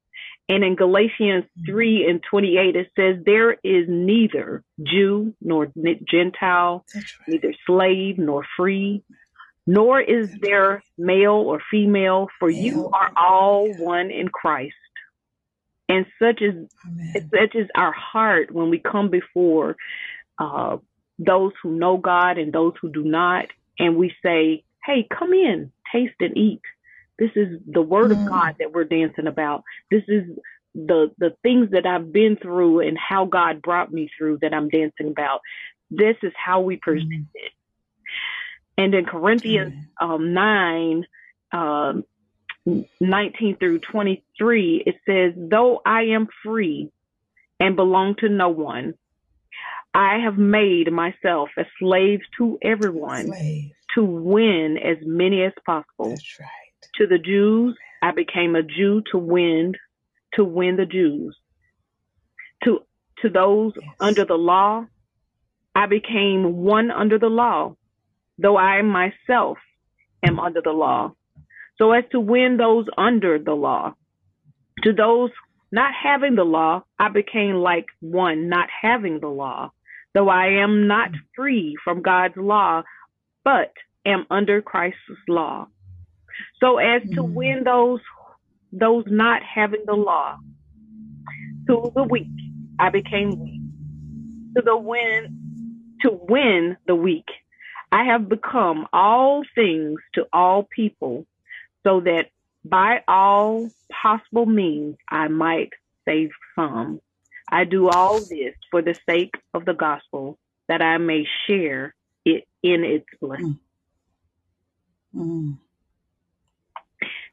and 0.52 0.62
in 0.64 0.76
Galatians 0.76 1.44
mm-hmm. 1.44 1.72
3 1.72 2.06
and 2.10 2.22
28, 2.30 2.76
it 2.76 2.90
says, 2.94 3.24
There 3.24 3.52
is 3.52 3.86
neither 3.88 4.62
Jew 4.82 5.34
nor 5.40 5.72
Gentile, 6.10 6.84
right. 6.94 7.04
neither 7.26 7.54
slave 7.66 8.18
nor 8.18 8.44
free, 8.54 9.02
nor 9.66 9.98
is 9.98 10.30
there 10.40 10.82
male 10.98 11.32
or 11.32 11.62
female, 11.70 12.28
for 12.38 12.50
you 12.50 12.90
are 12.90 13.10
all 13.16 13.72
one 13.78 14.10
in 14.10 14.28
Christ. 14.28 14.74
And 15.88 16.04
such 16.20 16.42
is 16.42 16.68
such 17.14 17.54
is 17.54 17.68
our 17.74 17.92
heart 17.92 18.50
when 18.50 18.68
we 18.68 18.78
come 18.78 19.08
before 19.08 19.76
uh, 20.38 20.76
those 21.18 21.52
who 21.62 21.76
know 21.76 21.96
God 21.96 22.36
and 22.38 22.52
those 22.52 22.74
who 22.80 22.90
do 22.90 23.04
not, 23.04 23.46
and 23.78 23.96
we 23.96 24.14
say, 24.22 24.64
"Hey, 24.84 25.06
come 25.18 25.32
in, 25.32 25.72
taste 25.92 26.14
and 26.20 26.36
eat." 26.36 26.62
This 27.22 27.30
is 27.36 27.60
the 27.68 27.82
word 27.82 28.10
mm. 28.10 28.20
of 28.20 28.28
God 28.28 28.56
that 28.58 28.72
we're 28.72 28.82
dancing 28.82 29.28
about. 29.28 29.62
This 29.92 30.02
is 30.08 30.24
the 30.74 31.12
the 31.18 31.36
things 31.44 31.70
that 31.70 31.86
I've 31.86 32.12
been 32.12 32.36
through 32.36 32.80
and 32.80 32.98
how 32.98 33.26
God 33.26 33.62
brought 33.62 33.92
me 33.92 34.10
through 34.18 34.38
that 34.42 34.52
I'm 34.52 34.68
dancing 34.68 35.06
about. 35.06 35.40
This 35.88 36.16
is 36.24 36.32
how 36.34 36.62
we 36.62 36.78
present 36.78 37.12
mm. 37.12 37.26
it. 37.34 37.52
And 38.76 38.92
in 38.92 39.04
Corinthians 39.04 39.86
um, 40.00 40.34
9, 40.34 41.04
um, 41.52 42.04
19 43.00 43.56
through 43.56 43.78
23, 43.78 44.82
it 44.84 44.96
says, 45.06 45.34
Though 45.36 45.80
I 45.86 46.06
am 46.06 46.26
free 46.42 46.90
and 47.60 47.76
belong 47.76 48.16
to 48.16 48.28
no 48.28 48.48
one, 48.48 48.94
I 49.94 50.18
have 50.24 50.38
made 50.38 50.90
myself 50.90 51.50
a 51.56 51.66
slave 51.78 52.20
to 52.38 52.58
everyone 52.62 53.26
slave. 53.26 53.72
to 53.94 54.02
win 54.02 54.76
as 54.78 54.96
many 55.02 55.44
as 55.44 55.52
possible. 55.64 56.08
That's 56.08 56.40
right. 56.40 56.48
To 56.96 57.06
the 57.06 57.18
Jews, 57.18 57.76
I 58.02 58.12
became 58.12 58.54
a 58.54 58.62
Jew 58.62 59.02
to 59.12 59.18
win, 59.18 59.74
to 60.34 60.44
win 60.44 60.76
the 60.76 60.86
Jews. 60.86 61.36
To, 62.64 62.80
to 63.22 63.28
those 63.28 63.72
yes. 63.76 63.90
under 64.00 64.24
the 64.24 64.34
law, 64.34 64.86
I 65.74 65.86
became 65.86 66.56
one 66.56 66.90
under 66.90 67.18
the 67.18 67.28
law, 67.28 67.76
though 68.38 68.58
I 68.58 68.82
myself 68.82 69.58
am 70.22 70.38
under 70.38 70.60
the 70.62 70.72
law, 70.72 71.14
so 71.78 71.92
as 71.92 72.04
to 72.12 72.20
win 72.20 72.56
those 72.56 72.86
under 72.96 73.38
the 73.38 73.54
law. 73.54 73.94
To 74.82 74.92
those 74.92 75.30
not 75.70 75.92
having 75.94 76.34
the 76.34 76.44
law, 76.44 76.82
I 76.98 77.08
became 77.08 77.54
like 77.54 77.86
one 78.00 78.48
not 78.48 78.68
having 78.82 79.20
the 79.20 79.28
law, 79.28 79.72
though 80.12 80.28
I 80.28 80.62
am 80.62 80.86
not 80.86 81.10
mm. 81.10 81.18
free 81.34 81.76
from 81.82 82.02
God's 82.02 82.36
law, 82.36 82.82
but 83.44 83.72
am 84.04 84.26
under 84.30 84.60
Christ's 84.60 84.98
law 85.28 85.68
so 86.60 86.78
as 86.78 87.02
to 87.02 87.22
mm. 87.22 87.32
win 87.32 87.64
those 87.64 88.00
those 88.72 89.04
not 89.06 89.42
having 89.42 89.84
the 89.86 89.94
law. 89.94 90.38
To 91.68 91.92
the 91.94 92.02
weak, 92.02 92.26
I 92.78 92.90
became 92.90 93.38
weak. 93.38 93.60
To 94.56 94.62
the 94.62 94.76
win 94.76 95.38
to 96.02 96.10
win 96.10 96.76
the 96.86 96.94
weak, 96.94 97.28
I 97.92 98.04
have 98.04 98.28
become 98.28 98.86
all 98.92 99.42
things 99.54 100.00
to 100.14 100.26
all 100.32 100.64
people, 100.64 101.26
so 101.84 102.00
that 102.00 102.30
by 102.64 103.02
all 103.06 103.70
possible 103.90 104.46
means 104.46 104.96
I 105.08 105.28
might 105.28 105.70
save 106.04 106.30
some. 106.56 107.00
I 107.48 107.64
do 107.64 107.88
all 107.88 108.18
this 108.18 108.54
for 108.70 108.82
the 108.82 108.98
sake 109.08 109.34
of 109.52 109.64
the 109.64 109.74
gospel, 109.74 110.38
that 110.68 110.80
I 110.80 110.98
may 110.98 111.26
share 111.46 111.94
it 112.24 112.44
in 112.62 112.84
its 112.84 113.06
blessing. 113.20 113.58
Mm. 115.14 115.26
Mm. 115.26 115.58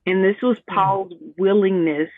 And 0.10 0.24
this 0.24 0.42
was 0.42 0.58
mm. 0.58 0.74
Paul's 0.74 1.14
willingness, 1.38 2.10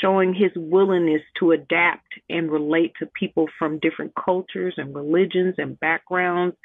showing 0.00 0.34
his 0.34 0.50
willingness 0.56 1.22
to 1.38 1.52
adapt 1.52 2.18
and 2.28 2.50
relate 2.50 2.94
to 2.98 3.06
people 3.06 3.46
from 3.58 3.78
different 3.78 4.12
cultures 4.14 4.74
and 4.76 4.94
religions 4.94 5.54
and 5.56 5.78
backgrounds, 5.78 6.56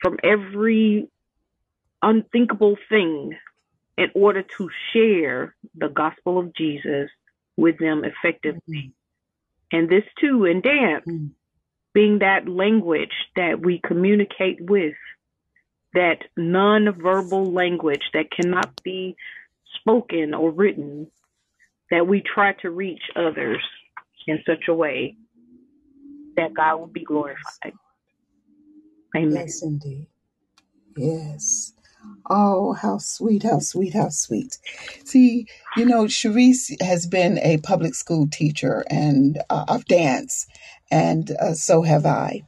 from 0.00 0.16
every 0.24 1.08
unthinkable 2.02 2.76
thing, 2.88 3.36
in 3.98 4.10
order 4.14 4.42
to 4.56 4.70
share 4.92 5.54
the 5.74 5.88
gospel 5.88 6.38
of 6.38 6.54
Jesus 6.54 7.10
with 7.56 7.78
them 7.78 8.02
effectively. 8.02 8.92
Mm-hmm. 9.72 9.76
And 9.76 9.88
this 9.90 10.04
too 10.18 10.46
in 10.46 10.62
dance, 10.62 11.04
mm-hmm. 11.06 11.26
being 11.92 12.20
that 12.20 12.48
language 12.48 13.14
that 13.36 13.60
we 13.60 13.78
communicate 13.78 14.58
with, 14.60 14.94
that 15.92 16.24
non-verbal 16.34 17.52
language 17.52 18.02
that 18.14 18.30
cannot 18.30 18.82
be 18.82 19.16
spoken 19.80 20.34
or 20.34 20.50
written 20.50 21.08
that 21.90 22.06
we 22.06 22.22
try 22.22 22.52
to 22.62 22.70
reach 22.70 23.02
others 23.16 23.62
in 24.26 24.40
such 24.46 24.68
a 24.68 24.74
way 24.74 25.16
that 26.36 26.54
God 26.54 26.76
will 26.76 26.86
be 26.86 27.04
glorified. 27.04 27.72
Amen. 29.16 29.32
Yes, 29.32 29.62
indeed. 29.62 30.08
Yes. 30.96 31.72
Oh, 32.28 32.72
how 32.72 32.98
sweet, 32.98 33.42
how 33.42 33.60
sweet, 33.60 33.94
how 33.94 34.08
sweet. 34.10 34.58
See, 35.04 35.46
you 35.76 35.86
know, 35.86 36.06
Shrease 36.06 36.70
has 36.82 37.06
been 37.06 37.38
a 37.38 37.58
public 37.58 37.94
school 37.94 38.28
teacher 38.30 38.84
and 38.90 39.38
uh, 39.50 39.64
of 39.68 39.84
dance, 39.86 40.46
and 40.90 41.30
uh, 41.40 41.54
so 41.54 41.82
have 41.82 42.06
I. 42.06 42.42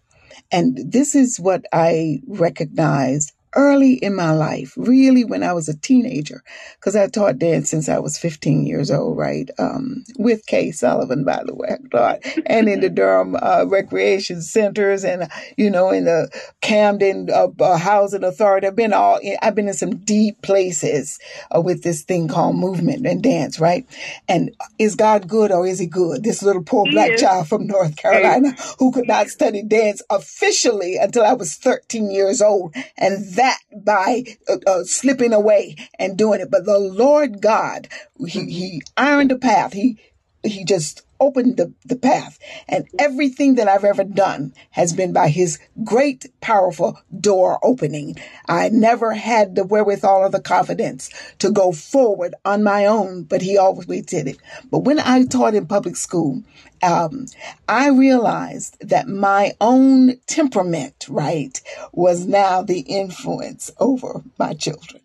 And 0.53 0.93
this 0.93 1.15
is 1.15 1.39
what 1.41 1.65
I 1.73 2.21
recognized 2.27 3.33
early 3.57 3.95
in 3.95 4.15
my 4.15 4.31
life, 4.31 4.75
really 4.77 5.25
when 5.25 5.43
I 5.43 5.53
was 5.53 5.69
a 5.69 5.77
teenager, 5.77 6.43
because 6.79 6.95
I 6.95 7.09
taught 7.09 7.39
dance 7.39 7.71
since 7.71 7.89
I 7.89 7.99
was 7.99 8.19
15 8.19 8.67
years 8.67 8.91
old, 8.91 9.17
right? 9.17 9.51
Um, 9.59 10.05
with 10.19 10.47
Kay 10.47 10.71
Sullivan, 10.71 11.25
by 11.25 11.43
the 11.45 11.55
way, 11.55 11.71
I 11.71 11.89
taught, 11.91 12.43
and 12.47 12.69
in 12.69 12.81
the 12.81 12.91
Durham 12.97 13.37
uh, 13.41 13.65
recreation 13.67 14.43
centers, 14.43 15.05
and 15.05 15.29
you 15.57 15.71
know, 15.71 15.91
in 15.91 16.05
the 16.05 16.29
Camden 16.61 17.31
uh, 17.31 17.49
uh, 17.61 17.79
Housing 17.79 18.25
Authority. 18.25 18.67
I've 18.67 18.77
been 18.77 18.93
all, 18.93 19.19
in, 19.19 19.37
I've 19.41 19.55
been 19.55 19.69
in 19.69 19.75
some 19.75 19.99
deep 19.99 20.43
places 20.43 21.19
uh, 21.55 21.61
with 21.61 21.83
this 21.83 22.03
thing 22.03 22.29
called 22.29 22.57
movement 22.57 23.07
and 23.07 23.23
dance, 23.23 23.61
right? 23.61 23.87
And 24.29 24.51
is 24.79 24.97
God 24.97 25.29
good 25.29 25.53
or 25.53 25.67
is 25.67 25.79
He 25.79 25.87
good? 25.87 26.25
This 26.25 26.43
little 26.43 26.63
poor 26.63 26.87
black 26.91 27.17
child 27.17 27.49
from 27.49 27.67
North 27.67 27.97
Carolina 27.97 28.57
who 28.79 28.93
could 28.93 29.07
not 29.07 29.29
study 29.29 29.63
dance 29.63 30.03
officially 30.11 30.97
until 30.97 31.25
I 31.25 31.35
was 31.35 31.55
13 31.55 32.11
years 32.11 32.43
old, 32.43 32.75
and 32.97 33.25
that 33.35 33.46
by 33.77 34.25
uh, 34.49 34.57
uh, 34.67 34.85
slipping 34.85 35.33
away 35.33 35.77
and 35.99 36.17
doing 36.19 36.41
it. 36.41 36.51
But 36.51 36.67
the 36.67 36.79
Lord 36.79 37.41
God, 37.41 37.89
He, 38.27 38.47
he 38.51 38.83
ironed 38.97 39.31
the 39.31 39.39
path. 39.39 39.73
He 39.73 39.99
he 40.45 40.65
just 40.65 41.03
opened 41.21 41.57
the, 41.57 41.73
the 41.85 41.97
path. 41.97 42.39
And 42.69 42.87
everything 42.99 43.57
that 43.57 43.69
I've 43.69 43.85
ever 43.85 44.05
done 44.05 44.55
has 44.71 44.93
been 44.93 45.13
by 45.13 45.29
his 45.29 45.59
great, 45.85 46.27
powerful 46.41 47.01
door 47.21 47.59
opening. 47.63 48.17
I 48.49 48.69
never 48.69 49.15
had 49.15 49.55
the 49.55 49.65
wherewithal 49.65 50.21
or 50.21 50.31
the 50.31 50.41
confidence 50.41 51.11
to 51.39 51.51
go 51.51 51.73
forward 51.73 52.35
on 52.45 52.63
my 52.65 52.87
own, 52.87 53.25
but 53.25 53.43
he 53.43 53.59
always 53.59 54.07
did 54.07 54.29
it. 54.29 54.39
But 54.71 54.81
when 54.81 55.01
I 55.01 55.25
taught 55.25 55.55
in 55.55 55.67
public 55.67 55.97
school, 55.97 56.43
um, 56.83 57.27
I 57.69 57.89
realized 57.89 58.77
that 58.81 59.09
my 59.09 59.53
own 59.61 60.19
temperament, 60.27 61.07
right, 61.09 61.61
was 61.93 62.27
now 62.27 62.63
the 62.63 62.81
influence 62.81 63.71
over 63.79 64.23
my 64.39 64.55
children. 64.55 65.03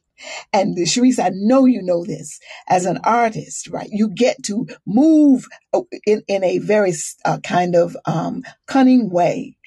And 0.53 0.77
Shrease, 0.87 1.19
I 1.19 1.31
know 1.33 1.65
you 1.65 1.81
know 1.81 2.05
this 2.05 2.39
as 2.67 2.85
an 2.85 2.99
artist, 3.03 3.67
right? 3.69 3.89
You 3.91 4.09
get 4.09 4.43
to 4.43 4.67
move 4.85 5.47
uh, 5.73 5.81
in, 6.05 6.23
in 6.27 6.43
a 6.43 6.59
very 6.59 6.93
uh, 7.25 7.39
kind 7.39 7.75
of 7.75 7.97
um, 8.05 8.43
cunning 8.67 9.09
way 9.09 9.57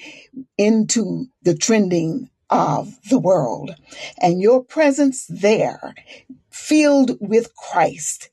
into 0.57 1.27
the 1.43 1.57
trending 1.57 2.31
of 2.51 2.95
the 3.09 3.19
world. 3.19 3.75
And 4.21 4.41
your 4.41 4.63
presence 4.63 5.27
there, 5.29 5.95
filled 6.51 7.17
with 7.21 7.55
Christ, 7.57 8.31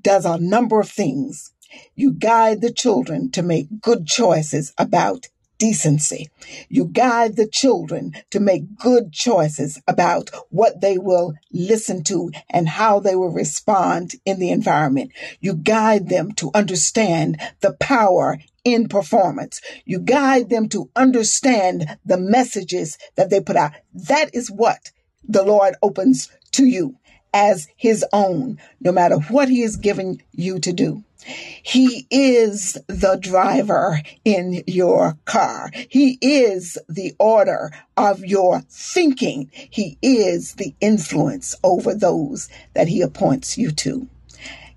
does 0.00 0.26
a 0.26 0.38
number 0.38 0.80
of 0.80 0.90
things. 0.90 1.51
You 1.94 2.12
guide 2.12 2.60
the 2.60 2.72
children 2.72 3.30
to 3.32 3.42
make 3.42 3.80
good 3.80 4.06
choices 4.06 4.72
about 4.78 5.28
decency. 5.62 6.28
You 6.68 6.86
guide 6.86 7.36
the 7.36 7.46
children 7.46 8.14
to 8.30 8.40
make 8.40 8.76
good 8.76 9.12
choices 9.12 9.80
about 9.86 10.30
what 10.50 10.80
they 10.80 10.98
will 10.98 11.34
listen 11.52 12.02
to 12.04 12.32
and 12.50 12.68
how 12.68 12.98
they 12.98 13.14
will 13.14 13.30
respond 13.30 14.16
in 14.24 14.40
the 14.40 14.50
environment. 14.50 15.12
You 15.40 15.54
guide 15.54 16.08
them 16.08 16.32
to 16.32 16.50
understand 16.52 17.40
the 17.60 17.74
power 17.74 18.38
in 18.64 18.88
performance. 18.88 19.60
You 19.84 20.00
guide 20.00 20.50
them 20.50 20.68
to 20.70 20.90
understand 20.96 21.96
the 22.04 22.18
messages 22.18 22.98
that 23.14 23.30
they 23.30 23.40
put 23.40 23.54
out. 23.54 23.70
That 23.94 24.34
is 24.34 24.50
what 24.50 24.90
the 25.22 25.44
Lord 25.44 25.76
opens 25.80 26.28
to 26.52 26.66
you 26.66 26.96
as 27.32 27.68
his 27.76 28.04
own, 28.12 28.58
no 28.80 28.90
matter 28.90 29.16
what 29.16 29.48
he 29.48 29.60
has 29.60 29.76
given 29.76 30.20
you 30.32 30.58
to 30.58 30.72
do. 30.72 31.04
He 31.24 32.06
is 32.10 32.78
the 32.86 33.16
driver 33.16 34.00
in 34.24 34.62
your 34.66 35.18
car. 35.24 35.70
He 35.88 36.18
is 36.20 36.78
the 36.88 37.14
order 37.18 37.70
of 37.96 38.24
your 38.24 38.62
thinking. 38.68 39.50
He 39.52 39.98
is 40.02 40.54
the 40.54 40.74
influence 40.80 41.54
over 41.62 41.94
those 41.94 42.48
that 42.74 42.88
he 42.88 43.02
appoints 43.02 43.56
you 43.56 43.70
to. 43.72 44.08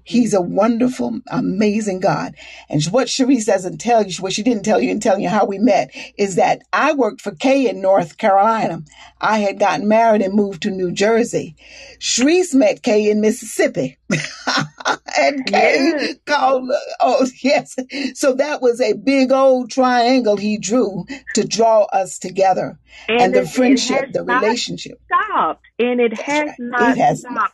He's 0.05 0.35
a 0.35 0.41
wonderful, 0.41 1.19
amazing 1.27 1.99
God. 1.99 2.35
And 2.69 2.83
what 2.85 3.07
Shrease 3.07 3.45
doesn't 3.45 3.79
tell 3.79 4.05
you, 4.05 4.15
what 4.21 4.33
she 4.33 4.43
didn't 4.43 4.63
tell 4.63 4.79
you 4.79 4.91
and 4.91 5.01
telling 5.01 5.23
you 5.23 5.29
how 5.29 5.45
we 5.45 5.57
met, 5.57 5.89
is 6.15 6.35
that 6.35 6.61
I 6.71 6.93
worked 6.93 7.21
for 7.21 7.31
Kay 7.31 7.67
in 7.67 7.81
North 7.81 8.19
Carolina. 8.19 8.83
I 9.19 9.39
had 9.39 9.57
gotten 9.57 9.87
married 9.87 10.21
and 10.21 10.35
moved 10.35 10.61
to 10.61 10.69
New 10.69 10.91
Jersey. 10.91 11.55
Shrease 11.99 12.53
met 12.53 12.83
Kay 12.83 13.09
in 13.09 13.19
Mississippi. 13.19 13.97
and 15.17 15.43
Kay 15.47 15.75
yes. 15.75 16.15
called, 16.27 16.69
oh, 17.01 17.25
yes. 17.41 17.75
So 18.13 18.35
that 18.35 18.61
was 18.61 18.79
a 18.79 18.93
big 18.93 19.31
old 19.31 19.71
triangle 19.71 20.37
he 20.37 20.59
drew 20.59 21.05
to 21.33 21.47
draw 21.47 21.85
us 21.85 22.19
together. 22.19 22.77
And, 23.09 23.21
and 23.21 23.35
the 23.35 23.47
friendship, 23.47 24.11
the 24.13 24.23
relationship. 24.23 25.01
Stopped. 25.07 25.65
And 25.79 25.99
it 25.99 26.13
has 26.13 26.47
right. 26.47 26.59
not 26.59 26.91
it 26.91 26.97
has 26.97 27.19
stopped. 27.21 27.35
Not. 27.35 27.51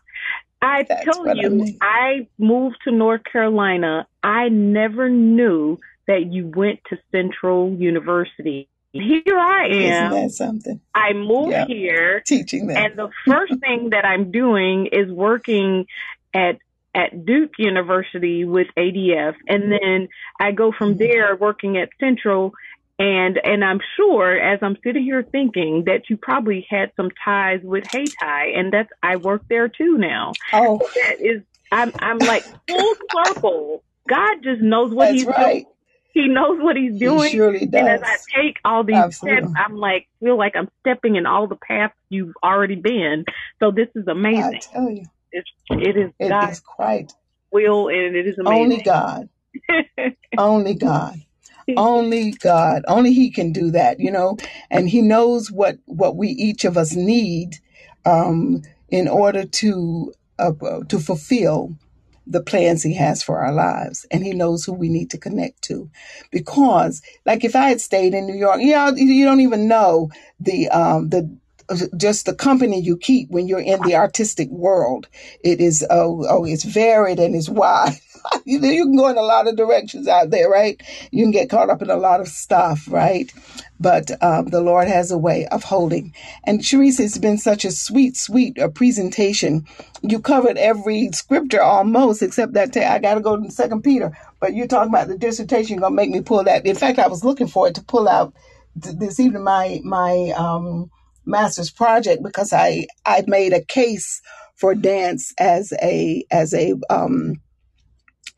I 0.61 0.83
That's 0.83 1.03
tell 1.05 1.35
you, 1.35 1.47
I, 1.47 1.49
mean. 1.49 1.77
I 1.81 2.27
moved 2.37 2.77
to 2.83 2.91
North 2.91 3.23
Carolina. 3.23 4.07
I 4.23 4.49
never 4.49 5.09
knew 5.09 5.79
that 6.07 6.27
you 6.27 6.47
went 6.47 6.79
to 6.89 6.97
Central 7.11 7.71
University. 7.73 8.67
Here 8.93 9.21
I 9.39 9.67
am. 9.67 10.13
Isn't 10.13 10.21
that 10.23 10.31
something? 10.31 10.81
I 10.93 11.13
moved 11.13 11.51
yep. 11.51 11.67
here 11.67 12.21
teaching 12.25 12.67
them. 12.67 12.77
And 12.77 12.97
the 12.97 13.09
first 13.25 13.53
thing 13.61 13.91
that 13.91 14.05
I'm 14.05 14.31
doing 14.31 14.87
is 14.87 15.09
working 15.11 15.87
at 16.33 16.59
at 16.93 17.25
Duke 17.25 17.53
University 17.57 18.43
with 18.43 18.67
ADF 18.75 19.35
and 19.47 19.71
then 19.71 20.09
I 20.41 20.51
go 20.51 20.73
from 20.73 20.89
mm-hmm. 20.89 20.97
there 20.97 21.35
working 21.37 21.77
at 21.77 21.87
Central 22.01 22.53
and 23.01 23.39
and 23.43 23.65
I'm 23.65 23.79
sure 23.97 24.39
as 24.39 24.59
I'm 24.61 24.77
sitting 24.83 25.03
here 25.03 25.23
thinking 25.23 25.85
that 25.87 26.03
you 26.09 26.17
probably 26.17 26.67
had 26.69 26.91
some 26.95 27.09
ties 27.25 27.61
with 27.63 27.83
Hayti, 27.91 28.15
and 28.21 28.71
that's 28.71 28.89
I 29.01 29.15
work 29.15 29.41
there 29.49 29.67
too 29.67 29.97
now. 29.97 30.37
Oh, 30.53 30.79
that 30.95 31.19
is 31.19 31.41
I'm 31.71 31.93
I'm 31.97 32.19
like 32.19 32.45
full 32.67 32.93
circle. 33.11 33.83
God 34.07 34.43
just 34.43 34.61
knows 34.61 34.93
what 34.93 35.07
that's 35.07 35.17
he's 35.17 35.25
right. 35.25 35.63
doing. 35.63 35.65
He 36.13 36.27
knows 36.27 36.61
what 36.61 36.75
he's 36.75 36.93
doing. 36.99 37.31
He 37.31 37.37
surely 37.37 37.65
does. 37.65 37.79
And 37.79 37.89
as 37.89 38.01
I 38.03 38.17
take 38.39 38.57
all 38.63 38.83
these 38.83 38.97
Absolutely. 38.97 39.39
steps, 39.39 39.53
I'm 39.57 39.77
like 39.77 40.07
feel 40.19 40.37
like 40.37 40.55
I'm 40.55 40.69
stepping 40.81 41.15
in 41.15 41.25
all 41.25 41.47
the 41.47 41.55
paths 41.55 41.95
you've 42.09 42.35
already 42.43 42.75
been. 42.75 43.25
So 43.59 43.71
this 43.71 43.87
is 43.95 44.07
amazing. 44.07 44.43
I 44.43 44.59
tell 44.59 44.89
you, 44.91 45.05
it's 45.31 45.49
it 45.69 45.97
is 45.97 46.11
it 46.19 46.29
God 46.29 46.51
is 46.51 46.59
quite 46.59 47.13
will 47.51 47.87
and 47.87 48.15
it 48.15 48.27
is 48.27 48.37
amazing. 48.37 48.61
Only 48.63 48.83
God. 48.83 49.29
Only 50.37 50.73
God 50.75 51.19
only 51.77 52.31
God, 52.31 52.83
only 52.87 53.13
He 53.13 53.31
can 53.31 53.51
do 53.51 53.71
that, 53.71 53.99
you 53.99 54.11
know, 54.11 54.37
and 54.71 54.89
He 54.89 55.01
knows 55.01 55.51
what 55.51 55.77
what 55.85 56.15
we 56.17 56.29
each 56.29 56.65
of 56.65 56.77
us 56.77 56.95
need 56.95 57.57
um, 58.05 58.63
in 58.89 59.07
order 59.07 59.45
to 59.45 60.13
uh, 60.39 60.53
to 60.89 60.99
fulfill 60.99 61.77
the 62.27 62.41
plans 62.43 62.83
He 62.83 62.95
has 62.95 63.23
for 63.23 63.39
our 63.39 63.53
lives, 63.53 64.05
and 64.11 64.25
He 64.25 64.33
knows 64.33 64.65
who 64.65 64.73
we 64.73 64.89
need 64.89 65.11
to 65.11 65.17
connect 65.19 65.63
to. 65.63 65.89
Because, 66.31 67.01
like, 67.25 67.43
if 67.43 67.55
I 67.55 67.69
had 67.69 67.81
stayed 67.81 68.13
in 68.13 68.27
New 68.27 68.35
York, 68.37 68.61
you 68.61 68.73
know, 68.73 68.89
you 68.95 69.25
don't 69.25 69.41
even 69.41 69.67
know 69.67 70.11
the 70.39 70.69
um, 70.69 71.09
the 71.09 71.29
just 71.97 72.25
the 72.27 72.35
company 72.35 72.81
you 72.81 72.97
keep 72.97 73.29
when 73.31 73.47
you're 73.47 73.59
in 73.61 73.81
the 73.83 73.95
artistic 73.95 74.49
world. 74.49 75.07
It 75.43 75.61
is 75.61 75.85
oh 75.89 76.25
oh, 76.29 76.45
it's 76.45 76.63
varied 76.65 77.19
and 77.19 77.35
it's 77.35 77.49
wide. 77.49 77.99
you, 78.45 78.59
you 78.59 78.85
can 78.85 78.95
go 78.95 79.07
in 79.09 79.17
a 79.17 79.21
lot 79.21 79.47
of 79.47 79.55
directions 79.55 80.07
out 80.07 80.29
there, 80.29 80.49
right? 80.49 80.81
You 81.11 81.23
can 81.23 81.31
get 81.31 81.49
caught 81.49 81.69
up 81.69 81.81
in 81.81 81.89
a 81.89 81.97
lot 81.97 82.21
of 82.21 82.27
stuff, 82.27 82.85
right? 82.89 83.31
But 83.79 84.11
um, 84.23 84.47
the 84.47 84.61
Lord 84.61 84.87
has 84.87 85.11
a 85.11 85.17
way 85.17 85.47
of 85.47 85.63
holding. 85.63 86.13
And 86.43 86.61
Shrease, 86.61 86.99
it's 86.99 87.17
been 87.17 87.37
such 87.37 87.65
a 87.65 87.71
sweet, 87.71 88.17
sweet 88.17 88.59
uh, 88.59 88.69
presentation. 88.69 89.65
You 90.01 90.19
covered 90.19 90.57
every 90.57 91.09
scripture 91.13 91.61
almost, 91.61 92.21
except 92.21 92.53
that 92.53 92.73
t- 92.73 92.81
I 92.81 92.99
got 92.99 93.15
to 93.15 93.21
go 93.21 93.37
to 93.37 93.51
Second 93.51 93.83
Peter. 93.83 94.17
But 94.39 94.53
you're 94.55 94.67
talking 94.67 94.89
about 94.89 95.07
the 95.07 95.17
dissertation. 95.17 95.75
You're 95.75 95.81
gonna 95.81 95.95
make 95.95 96.09
me 96.09 96.21
pull 96.21 96.43
that. 96.43 96.65
In 96.65 96.75
fact, 96.75 96.99
I 96.99 97.07
was 97.07 97.23
looking 97.23 97.47
for 97.47 97.67
it 97.67 97.75
to 97.75 97.83
pull 97.83 98.09
out 98.09 98.33
this 98.75 99.19
evening. 99.19 99.43
My 99.43 99.81
my 99.83 100.33
um, 100.37 100.89
master's 101.25 101.71
project 101.71 102.23
because 102.23 102.53
I 102.53 102.87
I 103.05 103.23
made 103.27 103.53
a 103.53 103.63
case 103.63 104.21
for 104.55 104.75
dance 104.75 105.33
as 105.39 105.73
a 105.81 106.25
as 106.31 106.53
a 106.53 106.75
um, 106.89 107.35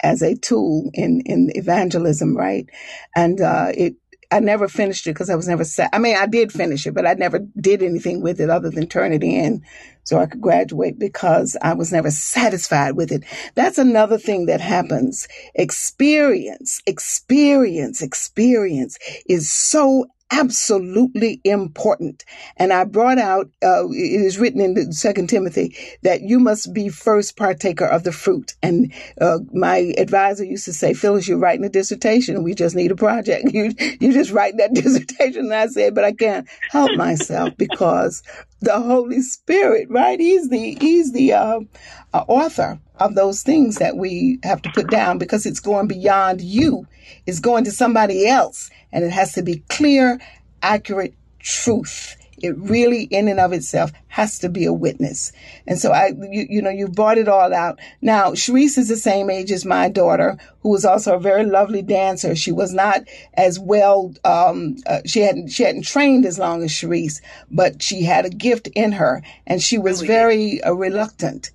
as 0.04 0.22
a 0.22 0.36
tool 0.36 0.92
in 0.94 1.22
in 1.26 1.52
evangelism, 1.56 2.36
right? 2.38 2.68
And 3.16 3.42
uh, 3.42 3.72
it 3.76 3.96
I 4.32 4.40
never 4.40 4.68
finished 4.68 5.06
it 5.06 5.12
because 5.12 5.30
I 5.30 5.36
was 5.36 5.48
never 5.48 5.64
set. 5.64 5.92
I 5.94 6.00
mean, 6.00 6.16
I 6.16 6.26
did 6.26 6.52
finish 6.52 6.88
it, 6.88 6.96
but 6.96 7.06
I 7.06 7.14
never 7.14 7.40
did 7.40 7.84
anything 7.84 8.22
with 8.22 8.42
it 8.42 8.50
other 8.50 8.72
than 8.72 8.88
turn 8.88 9.14
it 9.14 9.24
in 9.24 9.64
so 10.04 10.18
I 10.18 10.26
could 10.26 10.42
graduate 10.42 10.98
because 11.00 11.56
I 11.62 11.74
was 11.74 11.92
never 11.92 12.10
satisfied 12.12 12.96
with 12.96 13.12
it. 13.12 13.24
That's 13.56 13.78
another 13.78 14.18
thing 14.18 14.48
that 14.48 14.60
happens. 14.60 15.28
Experience, 15.54 16.82
experience, 16.88 18.02
experience 18.02 18.98
is 19.28 19.52
so 19.52 20.08
absolutely 20.34 21.40
important. 21.44 22.26
And 22.58 22.74
I 22.74 22.86
brought 22.86 23.20
out, 23.20 23.50
uh, 23.64 23.88
it 23.90 24.22
is 24.22 24.40
written 24.40 24.62
in 24.62 24.92
Second 24.92 25.30
Timothy 25.30 25.76
that 26.02 26.22
you 26.22 26.40
must 26.40 26.74
be 26.74 26.90
first 26.90 27.38
partaker 27.38 27.86
of 27.86 28.04
the 28.04 28.12
fruit. 28.12 28.56
And 28.64 28.92
uh, 29.22 29.40
my 29.54 29.94
advisor 29.98 30.44
used 30.44 30.66
to 30.66 30.74
say, 30.74 30.94
Phyllis, 30.96 31.28
you're 31.28 31.38
writing 31.38 31.66
a 31.66 31.70
dissertation. 31.70 32.44
We 32.44 32.56
just 32.56 32.76
need 32.76 32.92
a 32.92 32.96
project. 32.96 33.50
You 33.54 33.72
you 34.00 34.12
just 34.12 34.32
write 34.32 34.58
that 34.58 34.74
dissertation. 34.74 35.46
And 35.46 35.54
I 35.54 35.68
said, 35.68 35.94
but 35.94 36.04
I 36.04 36.12
can't 36.12 36.48
help 36.72 36.90
myself 36.96 37.56
because 37.56 38.24
the 38.62 38.80
Holy 38.80 39.22
Spirit, 39.22 39.90
right? 39.92 40.20
He's 40.20 40.50
the 40.50 40.76
he's 40.82 41.12
the 41.12 41.34
uh, 41.34 41.60
uh, 42.14 42.24
author 42.28 42.80
of 43.00 43.16
those 43.16 43.44
things 43.44 43.78
that 43.78 43.98
we 43.98 44.40
have 44.44 44.62
to 44.62 44.72
put 44.72 44.90
down 44.90 45.18
because 45.18 45.46
it's 45.46 45.60
going 45.60 45.88
beyond 45.88 46.42
you. 46.42 46.88
It's 47.26 47.40
going 47.40 47.64
to 47.66 47.72
somebody 47.72 48.28
else, 48.28 48.70
and 48.92 49.04
it 49.04 49.12
has 49.12 49.34
to 49.34 49.44
be 49.44 49.64
clear, 49.70 50.20
accurate 50.62 51.16
truth. 51.40 52.16
It 52.38 52.58
really, 52.58 53.04
in 53.04 53.30
and 53.30 53.40
of 53.40 53.54
itself, 53.54 53.92
has 54.08 54.40
to 54.40 54.50
be 54.50 54.66
a 54.66 54.74
witness. 54.74 55.32
And 55.66 55.80
so 55.80 55.92
I, 55.92 56.08
you, 56.08 56.46
you 56.50 56.62
know, 56.62 56.70
you 56.70 56.90
brought 56.90 57.18
it 57.18 57.30
all 57.30 57.54
out. 57.54 57.80
Now, 58.02 58.34
Shrease 58.34 58.78
is 58.78 58.90
the 58.90 58.98
same 58.98 59.30
age 59.30 59.50
as 59.50 59.64
my 59.64 59.88
daughter, 59.88 60.38
who 60.60 60.70
was 60.70 60.84
also 60.84 61.16
a 61.16 61.20
very 61.20 61.46
lovely 61.46 61.82
dancer. 61.82 62.36
She 62.36 62.52
was 62.52 62.74
not 62.74 63.04
as 63.34 63.60
well, 63.60 64.14
um, 64.26 64.76
uh, 64.86 65.02
she 65.06 65.22
hadn't, 65.22 65.50
she 65.50 65.64
hadn't 65.64 65.86
trained 65.86 66.26
as 66.26 66.38
long 66.38 66.64
as 66.64 66.72
Shrease, 66.72 67.22
but 67.50 67.82
she 67.82 68.04
had 68.04 68.26
a 68.26 68.30
gift 68.30 68.68
in 68.76 68.92
her 68.94 69.24
and 69.48 69.62
she 69.62 69.78
was 69.78 70.02
really? 70.02 70.14
very 70.14 70.64
uh, 70.64 70.74
reluctant 70.74 71.52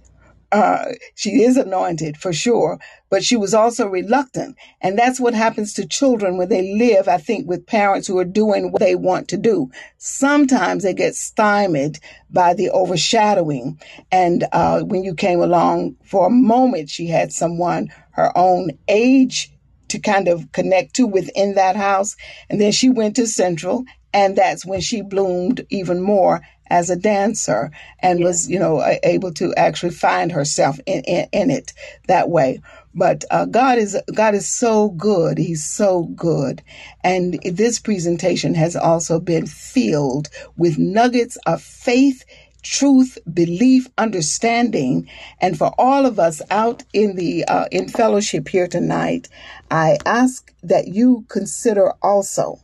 uh, 0.50 0.86
she 1.14 1.42
is 1.42 1.56
anointed 1.56 2.16
for 2.16 2.32
sure, 2.32 2.78
but 3.10 3.24
she 3.24 3.36
was 3.36 3.54
also 3.54 3.86
reluctant. 3.86 4.56
And 4.80 4.98
that's 4.98 5.20
what 5.20 5.34
happens 5.34 5.74
to 5.74 5.86
children 5.86 6.36
when 6.38 6.48
they 6.48 6.74
live, 6.74 7.08
I 7.08 7.18
think, 7.18 7.48
with 7.48 7.66
parents 7.66 8.06
who 8.06 8.18
are 8.18 8.24
doing 8.24 8.72
what 8.72 8.80
they 8.80 8.94
want 8.94 9.28
to 9.28 9.36
do. 9.36 9.70
Sometimes 9.98 10.82
they 10.82 10.94
get 10.94 11.14
stymied 11.14 11.98
by 12.30 12.54
the 12.54 12.70
overshadowing. 12.70 13.80
And 14.10 14.44
uh, 14.52 14.80
when 14.82 15.04
you 15.04 15.14
came 15.14 15.40
along 15.40 15.96
for 16.04 16.26
a 16.26 16.30
moment, 16.30 16.90
she 16.90 17.08
had 17.08 17.32
someone 17.32 17.88
her 18.12 18.36
own 18.36 18.70
age 18.88 19.52
to 19.88 19.98
kind 19.98 20.28
of 20.28 20.52
connect 20.52 20.94
to 20.96 21.06
within 21.06 21.54
that 21.54 21.76
house. 21.76 22.16
And 22.48 22.60
then 22.60 22.72
she 22.72 22.88
went 22.90 23.16
to 23.16 23.26
Central, 23.26 23.84
and 24.18 24.34
that's 24.34 24.66
when 24.66 24.80
she 24.80 25.00
bloomed 25.00 25.64
even 25.70 26.02
more 26.02 26.42
as 26.70 26.90
a 26.90 26.96
dancer 26.96 27.70
and 28.00 28.18
was, 28.18 28.50
you 28.50 28.58
know, 28.58 28.84
able 29.04 29.32
to 29.34 29.54
actually 29.54 29.92
find 29.92 30.32
herself 30.32 30.80
in, 30.86 31.04
in, 31.04 31.28
in 31.32 31.50
it 31.50 31.72
that 32.08 32.28
way. 32.28 32.60
But 32.92 33.24
uh, 33.30 33.44
God 33.44 33.78
is 33.78 33.96
God 34.12 34.34
is 34.34 34.48
so 34.48 34.88
good. 34.88 35.38
He's 35.38 35.64
so 35.64 36.02
good, 36.02 36.64
and 37.04 37.38
this 37.44 37.78
presentation 37.78 38.54
has 38.54 38.74
also 38.74 39.20
been 39.20 39.46
filled 39.46 40.30
with 40.56 40.78
nuggets 40.78 41.38
of 41.46 41.62
faith 41.62 42.24
truth, 42.60 43.18
belief, 43.32 43.86
understanding. 43.96 45.08
And 45.40 45.56
for 45.56 45.72
all 45.78 46.06
of 46.06 46.18
us 46.18 46.42
out 46.50 46.82
in 46.92 47.14
the 47.14 47.44
uh, 47.44 47.66
in 47.70 47.88
fellowship 47.88 48.48
here 48.48 48.66
tonight, 48.66 49.28
I 49.70 49.98
ask 50.04 50.52
that 50.64 50.88
you 50.88 51.24
consider 51.28 51.92
also 52.02 52.58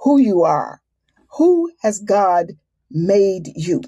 who 0.00 0.18
you 0.18 0.42
are. 0.42 0.80
Who 1.36 1.70
has 1.82 2.00
God 2.00 2.52
made 2.90 3.48
you. 3.54 3.82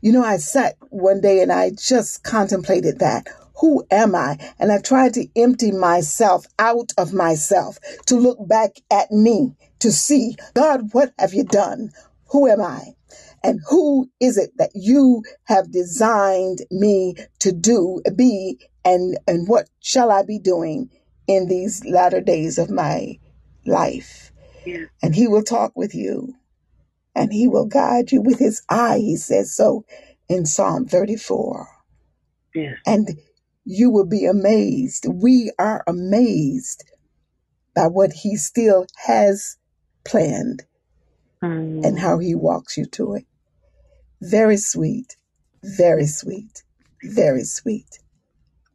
You 0.00 0.12
know, 0.12 0.24
I 0.24 0.36
sat 0.36 0.76
one 0.90 1.20
day 1.20 1.42
and 1.42 1.52
I 1.52 1.70
just 1.70 2.22
contemplated 2.22 2.98
that. 3.00 3.26
Who 3.60 3.84
am 3.90 4.14
I? 4.14 4.38
And 4.58 4.72
I 4.72 4.78
tried 4.80 5.14
to 5.14 5.26
empty 5.36 5.72
myself 5.72 6.46
out 6.58 6.92
of 6.98 7.12
myself 7.12 7.78
to 8.06 8.16
look 8.16 8.46
back 8.46 8.72
at 8.90 9.10
me 9.10 9.54
to 9.80 9.92
see, 9.92 10.36
God, 10.54 10.92
what 10.92 11.12
have 11.18 11.34
you 11.34 11.44
done? 11.44 11.90
Who 12.30 12.48
am 12.48 12.60
I? 12.60 12.94
And 13.42 13.60
who 13.68 14.10
is 14.20 14.38
it 14.38 14.50
that 14.56 14.70
you 14.74 15.22
have 15.44 15.70
designed 15.70 16.60
me 16.70 17.14
to 17.40 17.52
do, 17.52 18.02
be, 18.16 18.58
and, 18.84 19.18
and 19.26 19.46
what 19.46 19.68
shall 19.80 20.10
I 20.10 20.22
be 20.22 20.38
doing 20.38 20.90
in 21.26 21.46
these 21.48 21.84
latter 21.84 22.20
days 22.20 22.58
of 22.58 22.70
my 22.70 23.18
life? 23.66 24.23
And 25.02 25.14
he 25.14 25.28
will 25.28 25.42
talk 25.42 25.72
with 25.76 25.94
you 25.94 26.34
and 27.14 27.32
he 27.32 27.48
will 27.48 27.66
guide 27.66 28.12
you 28.12 28.20
with 28.20 28.38
his 28.38 28.62
eye, 28.68 28.98
he 28.98 29.16
says 29.16 29.54
so 29.54 29.84
in 30.28 30.46
Psalm 30.46 30.86
34. 30.86 31.68
Yes. 32.54 32.78
And 32.86 33.18
you 33.64 33.90
will 33.90 34.06
be 34.06 34.26
amazed. 34.26 35.06
We 35.08 35.52
are 35.58 35.84
amazed 35.86 36.84
by 37.74 37.88
what 37.88 38.12
he 38.12 38.36
still 38.36 38.86
has 39.06 39.56
planned 40.04 40.64
mm. 41.42 41.84
and 41.84 41.98
how 41.98 42.18
he 42.18 42.34
walks 42.34 42.76
you 42.76 42.86
to 42.86 43.14
it. 43.14 43.26
Very 44.20 44.56
sweet, 44.56 45.16
very 45.62 46.06
sweet, 46.06 46.62
very 47.02 47.44
sweet. 47.44 48.00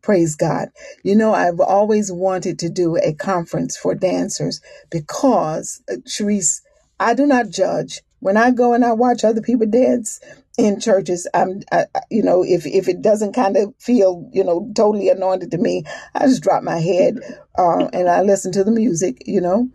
Praise 0.10 0.36
God. 0.36 0.69
You 1.03 1.15
know, 1.15 1.36
I've 1.36 1.60
always 1.60 2.11
wanted 2.11 2.57
to 2.57 2.69
do 2.72 2.98
a 2.98 3.14
conference 3.14 3.77
for 3.77 3.94
dancers 3.94 4.60
because, 4.90 5.84
uh, 5.88 5.98
Shrease, 6.07 6.61
I 6.99 7.14
do 7.14 7.27
not 7.27 7.52
judge. 7.52 8.02
When 8.19 8.36
I 8.36 8.49
go 8.49 8.73
and 8.73 8.84
I 8.84 8.94
watch 8.94 9.23
other 9.23 9.44
people 9.44 9.68
dance 9.68 10.19
in 10.57 10.80
churches, 10.80 11.27
I'm, 11.36 11.61
I, 11.72 11.86
you 12.10 12.23
know, 12.23 12.44
if 12.44 12.65
if 12.65 12.88
it 12.88 13.03
doesn't 13.03 13.34
kind 13.34 13.56
of 13.56 13.76
feel, 13.77 14.27
you 14.34 14.44
know, 14.44 14.72
totally 14.76 15.10
anointed 15.10 15.52
to 15.52 15.60
me, 15.60 15.84
I 16.15 16.26
just 16.26 16.41
drop 16.41 16.64
my 16.64 16.80
head 16.80 17.19
uh, 17.60 17.86
and 17.94 18.10
I 18.10 18.23
listen 18.23 18.52
to 18.53 18.64
the 18.64 18.72
music, 18.72 19.22
you 19.27 19.41
know. 19.41 19.69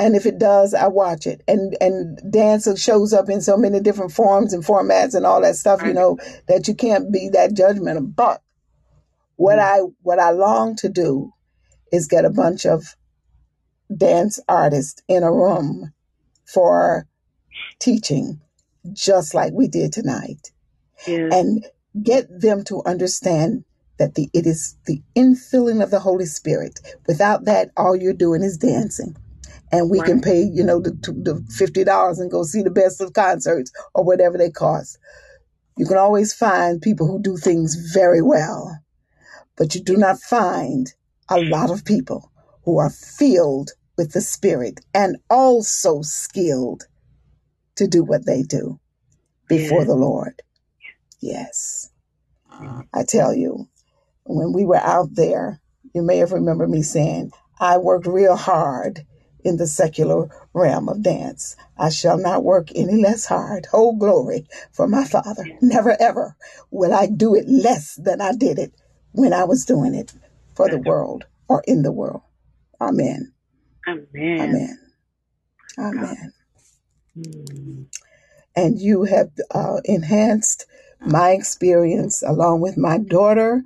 And 0.00 0.16
if 0.16 0.26
it 0.26 0.40
does, 0.40 0.74
I 0.74 0.88
watch 0.88 1.28
it. 1.28 1.42
And 1.46 1.76
and 1.80 2.20
dance 2.28 2.68
shows 2.82 3.12
up 3.12 3.30
in 3.30 3.40
so 3.40 3.56
many 3.56 3.78
different 3.78 4.10
forms 4.10 4.52
and 4.52 4.64
formats 4.64 5.14
and 5.14 5.24
all 5.24 5.42
that 5.42 5.54
stuff, 5.54 5.80
you 5.86 5.94
know, 5.94 6.18
that 6.48 6.66
you 6.66 6.74
can't 6.74 7.12
be 7.12 7.28
that 7.28 7.52
judgmental. 7.54 8.12
But 8.16 8.42
what 9.36 9.58
mm-hmm. 9.58 9.84
I 9.84 9.88
what 10.02 10.18
I 10.18 10.30
long 10.30 10.76
to 10.76 10.88
do 10.88 11.32
is 11.92 12.08
get 12.08 12.24
a 12.24 12.30
bunch 12.30 12.66
of 12.66 12.96
dance 13.94 14.40
artists 14.48 15.02
in 15.08 15.22
a 15.22 15.32
room 15.32 15.92
for 16.44 17.06
teaching 17.78 18.40
just 18.92 19.34
like 19.34 19.52
we 19.52 19.68
did 19.68 19.92
tonight. 19.92 20.52
Yeah. 21.06 21.28
And 21.30 21.64
get 22.02 22.26
them 22.28 22.64
to 22.64 22.82
understand 22.84 23.64
that 23.98 24.14
the 24.14 24.28
it 24.32 24.46
is 24.46 24.76
the 24.86 25.02
infilling 25.16 25.82
of 25.82 25.90
the 25.90 26.00
Holy 26.00 26.26
Spirit. 26.26 26.80
Without 27.06 27.44
that, 27.44 27.70
all 27.76 27.96
you're 27.96 28.12
doing 28.12 28.42
is 28.42 28.56
dancing. 28.56 29.16
And 29.72 29.90
we 29.90 29.98
right. 29.98 30.06
can 30.06 30.20
pay, 30.20 30.42
you 30.42 30.62
know, 30.62 30.80
the, 30.80 30.90
the 30.90 31.44
fifty 31.50 31.82
dollars 31.84 32.18
and 32.18 32.30
go 32.30 32.42
see 32.44 32.62
the 32.62 32.70
best 32.70 33.00
of 33.00 33.14
concerts 33.14 33.72
or 33.94 34.04
whatever 34.04 34.38
they 34.38 34.50
cost. 34.50 34.98
You 35.76 35.86
can 35.86 35.96
always 35.96 36.32
find 36.32 36.80
people 36.80 37.06
who 37.06 37.20
do 37.20 37.36
things 37.36 37.74
very 37.92 38.22
well, 38.22 38.78
but 39.56 39.74
you 39.74 39.82
do 39.82 39.96
not 39.96 40.20
find 40.20 40.92
a 41.28 41.40
lot 41.40 41.70
of 41.70 41.84
people 41.84 42.30
who 42.64 42.78
are 42.78 42.90
filled 42.90 43.70
with 43.96 44.12
the 44.12 44.20
Spirit 44.20 44.80
and 44.94 45.16
also 45.30 46.02
skilled 46.02 46.84
to 47.76 47.86
do 47.86 48.02
what 48.02 48.26
they 48.26 48.42
do 48.42 48.78
before 49.48 49.84
the 49.84 49.94
Lord. 49.94 50.42
Yes. 51.20 51.90
Ah. 52.50 52.82
I 52.92 53.04
tell 53.04 53.34
you, 53.34 53.68
when 54.24 54.52
we 54.52 54.64
were 54.64 54.76
out 54.76 55.14
there, 55.14 55.60
you 55.94 56.02
may 56.02 56.18
have 56.18 56.32
remembered 56.32 56.70
me 56.70 56.82
saying, 56.82 57.32
I 57.58 57.78
worked 57.78 58.06
real 58.06 58.36
hard 58.36 59.06
in 59.44 59.56
the 59.56 59.66
secular 59.66 60.28
realm 60.52 60.88
of 60.88 61.02
dance. 61.02 61.56
I 61.78 61.90
shall 61.90 62.18
not 62.18 62.44
work 62.44 62.68
any 62.74 63.00
less 63.00 63.26
hard. 63.26 63.66
Oh, 63.72 63.94
glory 63.96 64.46
for 64.72 64.88
my 64.88 65.04
Father. 65.04 65.44
Never 65.62 65.96
ever 66.00 66.36
will 66.70 66.92
I 66.92 67.06
do 67.06 67.34
it 67.34 67.48
less 67.48 67.94
than 67.94 68.20
I 68.20 68.32
did 68.32 68.58
it 68.58 68.74
when 69.16 69.34
I 69.34 69.44
was 69.44 69.64
doing 69.66 69.94
it 69.94 70.14
for 70.56 70.68
the 70.70 70.78
world 70.78 71.26
or 71.48 71.64
in 71.66 71.82
the 71.82 71.92
world. 71.92 72.22
Amen. 72.80 73.32
Amen. 73.88 74.40
Amen. 74.40 74.78
Amen. 75.78 76.32
And 78.56 78.80
you 78.80 79.04
have 79.04 79.30
uh, 79.52 79.80
enhanced 79.84 80.66
my 81.00 81.32
experience 81.32 82.22
along 82.22 82.60
with 82.60 82.76
my 82.78 82.98
daughter, 82.98 83.62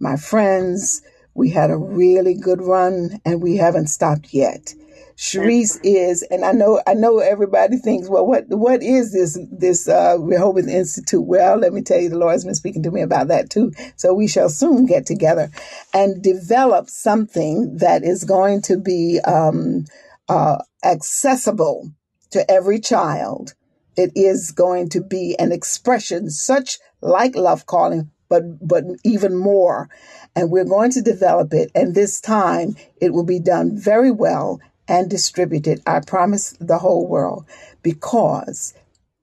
my 0.00 0.16
friends. 0.16 1.02
We 1.34 1.50
had 1.50 1.70
a 1.70 1.76
really 1.76 2.34
good 2.34 2.62
run 2.62 3.20
and 3.24 3.42
we 3.42 3.56
haven't 3.56 3.88
stopped 3.88 4.34
yet. 4.34 4.74
Shrease 5.22 5.78
is, 5.84 6.24
and 6.32 6.44
I 6.44 6.50
know, 6.50 6.82
I 6.84 6.94
know 6.94 7.20
everybody 7.20 7.76
thinks, 7.76 8.08
well, 8.08 8.26
what, 8.26 8.48
what 8.48 8.82
is 8.82 9.12
this, 9.12 9.38
this, 9.52 9.88
uh, 9.88 10.16
Rehoboth 10.18 10.66
Institute? 10.66 11.24
Well, 11.24 11.58
let 11.58 11.72
me 11.72 11.80
tell 11.80 12.00
you, 12.00 12.08
the 12.08 12.18
Lord 12.18 12.32
has 12.32 12.44
been 12.44 12.56
speaking 12.56 12.82
to 12.82 12.90
me 12.90 13.02
about 13.02 13.28
that 13.28 13.48
too. 13.48 13.72
So 13.94 14.14
we 14.14 14.26
shall 14.26 14.48
soon 14.48 14.84
get 14.84 15.06
together 15.06 15.48
and 15.94 16.20
develop 16.20 16.90
something 16.90 17.76
that 17.76 18.02
is 18.02 18.24
going 18.24 18.62
to 18.62 18.76
be, 18.76 19.20
um, 19.20 19.84
uh, 20.28 20.58
accessible 20.82 21.92
to 22.32 22.50
every 22.50 22.80
child. 22.80 23.54
It 23.96 24.10
is 24.16 24.50
going 24.50 24.88
to 24.88 25.00
be 25.00 25.36
an 25.38 25.52
expression 25.52 26.30
such 26.30 26.80
like 27.00 27.36
love 27.36 27.66
calling, 27.66 28.10
but 28.28 28.66
but 28.66 28.82
even 29.04 29.36
more. 29.36 29.88
And 30.34 30.50
we're 30.50 30.64
going 30.64 30.90
to 30.92 31.02
develop 31.02 31.52
it. 31.52 31.70
And 31.76 31.94
this 31.94 32.20
time 32.20 32.74
it 33.00 33.12
will 33.12 33.24
be 33.24 33.38
done 33.38 33.76
very 33.76 34.10
well 34.10 34.60
and 34.92 35.08
distribute 35.08 35.66
it. 35.66 35.80
I 35.86 36.00
promise 36.00 36.54
the 36.60 36.78
whole 36.78 37.08
world 37.08 37.46
because 37.82 38.74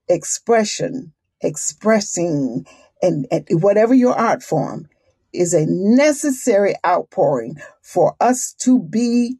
expression, 0.08 1.12
expressing, 1.40 2.66
and, 3.00 3.28
and 3.30 3.46
whatever 3.62 3.94
your 3.94 4.14
art 4.14 4.42
form 4.42 4.88
is 5.32 5.54
a 5.54 5.66
necessary 5.66 6.74
outpouring 6.84 7.56
for 7.82 8.16
us 8.20 8.52
to 8.58 8.80
be 8.80 9.36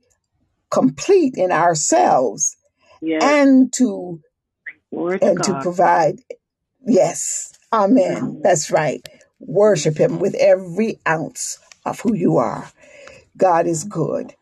complete 0.70 1.34
in 1.36 1.50
ourselves 1.50 2.56
yes. 3.02 3.20
and 3.24 3.72
to 3.72 4.20
and 4.92 5.42
to, 5.42 5.52
to 5.52 5.60
provide 5.60 6.20
yes 6.86 7.52
amen 7.72 8.40
that's 8.40 8.70
right 8.70 9.08
worship 9.40 9.98
him 9.98 10.20
with 10.20 10.36
every 10.36 11.00
ounce 11.08 11.58
of 11.84 11.98
who 12.00 12.14
you 12.14 12.36
are 12.36 12.70
god 13.36 13.66
is 13.66 13.82
good 13.82 14.32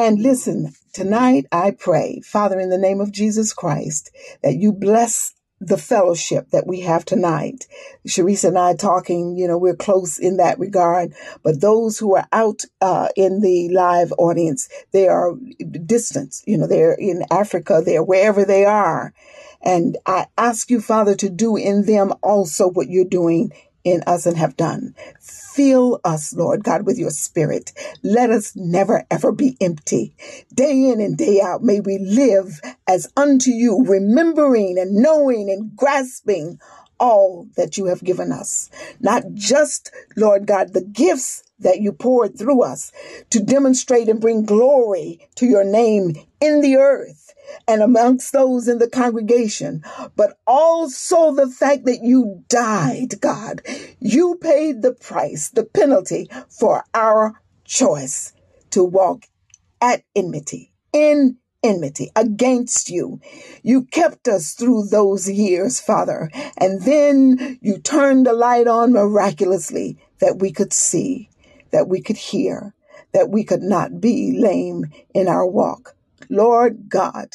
and 0.00 0.22
listen 0.22 0.72
tonight 0.94 1.44
i 1.52 1.70
pray 1.70 2.20
father 2.24 2.58
in 2.58 2.70
the 2.70 2.78
name 2.78 3.02
of 3.02 3.12
jesus 3.12 3.52
christ 3.52 4.10
that 4.42 4.56
you 4.56 4.72
bless 4.72 5.34
the 5.60 5.76
fellowship 5.76 6.48
that 6.52 6.66
we 6.66 6.80
have 6.80 7.04
tonight. 7.04 7.66
Shrease 8.06 8.44
and 8.44 8.58
I 8.58 8.74
talking, 8.74 9.36
you 9.36 9.46
know, 9.46 9.58
we're 9.58 9.76
close 9.76 10.18
in 10.18 10.38
that 10.38 10.58
regard. 10.58 11.12
But 11.42 11.60
those 11.60 11.98
who 11.98 12.16
are 12.16 12.26
out 12.32 12.64
uh, 12.80 13.08
in 13.14 13.40
the 13.40 13.68
live 13.68 14.10
audience, 14.16 14.70
they 14.92 15.06
are 15.06 15.34
distant. 15.84 16.36
You 16.46 16.56
know, 16.56 16.66
they're 16.66 16.94
in 16.94 17.24
Africa, 17.30 17.82
they're 17.84 18.02
wherever 18.02 18.46
they 18.46 18.64
are. 18.64 19.12
And 19.60 19.98
I 20.06 20.28
ask 20.38 20.70
you, 20.70 20.80
Father, 20.80 21.14
to 21.16 21.28
do 21.28 21.56
in 21.56 21.84
them 21.84 22.14
also 22.22 22.70
what 22.70 22.88
you're 22.88 23.04
doing 23.04 23.52
in 23.84 24.02
us 24.06 24.26
and 24.26 24.36
have 24.36 24.56
done. 24.56 24.94
Fill 25.20 26.00
us, 26.04 26.32
Lord 26.32 26.64
God, 26.64 26.86
with 26.86 26.98
your 26.98 27.10
spirit. 27.10 27.72
Let 28.02 28.30
us 28.30 28.54
never 28.54 29.04
ever 29.10 29.32
be 29.32 29.56
empty. 29.60 30.14
Day 30.54 30.90
in 30.90 31.00
and 31.00 31.16
day 31.16 31.40
out, 31.40 31.62
may 31.62 31.80
we 31.80 31.98
live 31.98 32.60
as 32.86 33.10
unto 33.16 33.50
you, 33.50 33.84
remembering 33.84 34.78
and 34.78 34.94
knowing 34.94 35.50
and 35.50 35.74
grasping 35.76 36.58
all 36.98 37.48
that 37.56 37.78
you 37.78 37.86
have 37.86 38.04
given 38.04 38.30
us. 38.30 38.70
Not 39.00 39.24
just, 39.32 39.90
Lord 40.16 40.46
God, 40.46 40.72
the 40.72 40.84
gifts 40.84 41.42
that 41.58 41.80
you 41.80 41.92
poured 41.92 42.38
through 42.38 42.62
us 42.62 42.92
to 43.30 43.40
demonstrate 43.40 44.08
and 44.08 44.20
bring 44.20 44.44
glory 44.44 45.28
to 45.36 45.46
your 45.46 45.64
name 45.64 46.14
in 46.40 46.60
the 46.60 46.76
earth 46.76 47.19
and 47.66 47.82
amongst 47.82 48.32
those 48.32 48.68
in 48.68 48.78
the 48.78 48.88
congregation, 48.88 49.82
but 50.16 50.38
also 50.46 51.32
the 51.32 51.48
fact 51.48 51.84
that 51.84 52.00
you 52.02 52.44
died, 52.48 53.20
God. 53.20 53.62
You 53.98 54.36
paid 54.40 54.82
the 54.82 54.92
price, 54.92 55.50
the 55.50 55.64
penalty 55.64 56.30
for 56.48 56.84
our 56.94 57.40
choice 57.64 58.32
to 58.70 58.84
walk 58.84 59.24
at 59.80 60.02
enmity, 60.14 60.72
in 60.92 61.38
enmity 61.62 62.10
against 62.16 62.88
you. 62.88 63.20
You 63.62 63.84
kept 63.84 64.28
us 64.28 64.54
through 64.54 64.86
those 64.86 65.30
years, 65.30 65.80
Father, 65.80 66.30
and 66.56 66.82
then 66.82 67.58
you 67.60 67.78
turned 67.78 68.26
the 68.26 68.32
light 68.32 68.66
on 68.66 68.92
miraculously 68.92 69.98
that 70.20 70.38
we 70.38 70.52
could 70.52 70.72
see, 70.72 71.30
that 71.72 71.88
we 71.88 72.00
could 72.00 72.16
hear, 72.16 72.74
that 73.12 73.30
we 73.30 73.44
could 73.44 73.62
not 73.62 74.00
be 74.00 74.38
lame 74.38 74.86
in 75.14 75.28
our 75.28 75.46
walk. 75.46 75.94
Lord 76.30 76.90
God, 76.90 77.28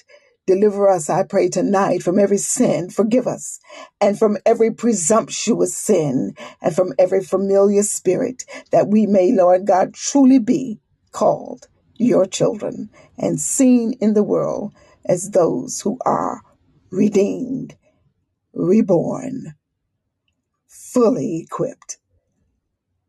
deliver 0.48 0.90
us, 0.90 1.10
I 1.10 1.24
pray 1.24 1.50
tonight, 1.50 2.04
from 2.04 2.20
every 2.20 2.40
sin. 2.40 2.92
Forgive 2.92 3.28
us. 3.28 3.60
And 4.02 4.20
from 4.20 4.38
every 4.46 4.72
presumptuous 4.72 5.78
sin 5.78 6.36
and 6.62 6.76
from 6.76 6.94
every 7.00 7.24
familiar 7.24 7.84
spirit 7.84 8.46
that 8.72 8.90
we 8.90 9.08
may, 9.08 9.34
Lord 9.34 9.68
God, 9.68 9.96
truly 9.96 10.40
be 10.40 10.82
called 11.14 11.68
your 11.98 12.26
children 12.28 12.90
and 13.20 13.42
seen 13.42 13.94
in 14.02 14.16
the 14.16 14.24
world 14.24 14.74
as 15.06 15.32
those 15.32 15.82
who 15.82 16.00
are 16.06 16.42
redeemed, 16.92 17.76
reborn, 18.54 19.56
fully 20.68 21.42
equipped 21.42 21.98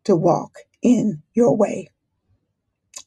to 0.04 0.16
walk 0.16 0.58
in 0.82 1.22
your 1.34 1.56
way. 1.56 1.88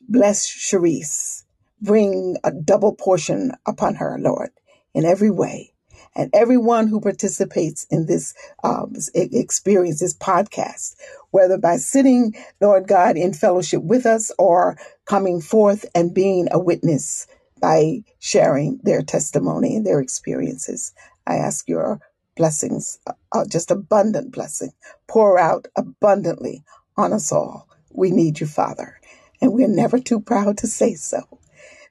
Bless 0.10 0.47
Shrease 0.47 1.45
bring 1.81 2.38
a 2.43 2.51
double 2.51 2.93
portion 2.93 3.51
upon 3.65 3.95
her, 3.95 4.18
Lord, 4.19 4.49
in 4.93 5.06
every 5.06 5.31
way. 5.31 5.73
And 6.15 6.30
everyone 6.34 6.88
who 6.88 7.01
participates 7.01 7.85
in 7.89 8.07
this 8.07 8.34
um, 8.64 8.95
experience, 9.14 9.99
this 9.99 10.15
podcast, 10.15 10.95
whether 11.31 11.57
by 11.57 11.77
sitting, 11.77 12.35
Lord 12.60 12.88
God, 12.88 13.15
in 13.15 13.34
fellowship 13.34 13.84
with 13.84 14.06
us 14.06 14.31
or 14.39 14.77
coming 15.06 15.39
forth 15.39 15.85
and 15.93 16.14
being 16.14 16.47
a 16.51 16.60
witness 16.60 17.27
by 17.61 18.03
sharing 18.19 18.80
their 18.84 19.01
testimony 19.01 19.76
and 19.76 19.85
their 19.85 19.99
experiences. 19.99 20.93
I 21.27 21.35
ask 21.35 21.68
your 21.68 21.99
blessings, 22.35 22.99
uh, 23.06 23.14
uh 23.34 23.45
just 23.45 23.69
abundant 23.69 24.31
blessing, 24.31 24.72
pour 25.07 25.38
out 25.38 25.68
abundantly 25.76 26.64
on 26.97 27.14
us 27.14 27.31
all. 27.31 27.68
We 27.91 28.11
need 28.11 28.39
you, 28.39 28.47
Father, 28.47 28.99
and 29.41 29.53
we're 29.53 29.68
never 29.68 29.99
too 29.99 30.22
proud 30.22 30.57
to 30.60 30.68
say 30.68 30.95
so. 30.95 31.39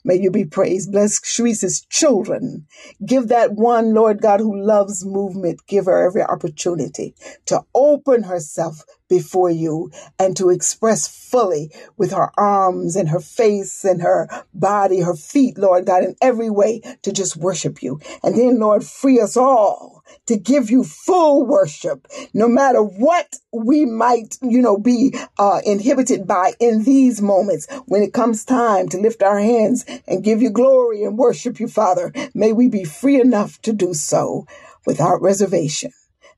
May 0.04 0.16
you 0.16 0.30
be 0.30 0.46
praised. 0.46 0.92
Bless 0.92 1.20
Shrease's 1.24 1.82
children. 1.90 2.66
Give 3.06 3.28
that 3.28 3.52
one, 3.54 3.94
Lord 3.94 4.22
God, 4.22 4.40
who 4.40 4.56
loves 4.60 5.04
movement, 5.06 5.60
give 5.68 5.86
her 5.86 6.06
every 6.06 6.22
opportunity 6.22 7.14
to 7.46 7.62
open 7.74 8.24
herself 8.24 8.84
before 9.08 9.50
you 9.50 9.90
and 10.18 10.36
to 10.36 10.50
express 10.50 11.08
fully 11.08 11.70
with 11.96 12.12
her 12.12 12.30
arms 12.38 12.96
and 12.96 13.08
her 13.08 13.20
face 13.20 13.84
and 13.84 14.02
her 14.02 14.28
body, 14.54 15.00
her 15.00 15.14
feet, 15.14 15.58
Lord 15.58 15.86
God, 15.86 16.04
in 16.04 16.16
every 16.22 16.50
way 16.50 16.80
to 17.02 17.12
just 17.12 17.36
worship 17.36 17.82
you. 17.82 18.00
And 18.22 18.36
then, 18.36 18.58
Lord, 18.58 18.84
free 18.84 19.20
us 19.20 19.36
all 19.36 20.02
to 20.26 20.36
give 20.36 20.70
you 20.70 20.84
full 20.84 21.46
worship, 21.46 22.06
no 22.32 22.48
matter 22.48 22.82
what 22.82 23.36
we 23.52 23.84
might, 23.84 24.36
you 24.42 24.62
know, 24.62 24.78
be 24.78 25.14
uh, 25.38 25.60
inhibited 25.64 26.26
by 26.26 26.52
in 26.60 26.84
these 26.84 27.20
moments 27.20 27.66
when 27.86 28.02
it 28.02 28.12
comes 28.12 28.44
time 28.44 28.88
to 28.88 28.98
lift 28.98 29.22
our 29.22 29.38
hands 29.38 29.84
and 30.06 30.24
give 30.24 30.40
you 30.40 30.50
glory 30.50 31.04
and 31.04 31.18
worship 31.18 31.60
you, 31.60 31.68
Father. 31.68 32.12
May 32.34 32.52
we 32.52 32.68
be 32.68 32.84
free 32.84 33.20
enough 33.20 33.60
to 33.62 33.72
do 33.72 33.94
so 33.94 34.46
without 34.86 35.20
reservation 35.20 35.92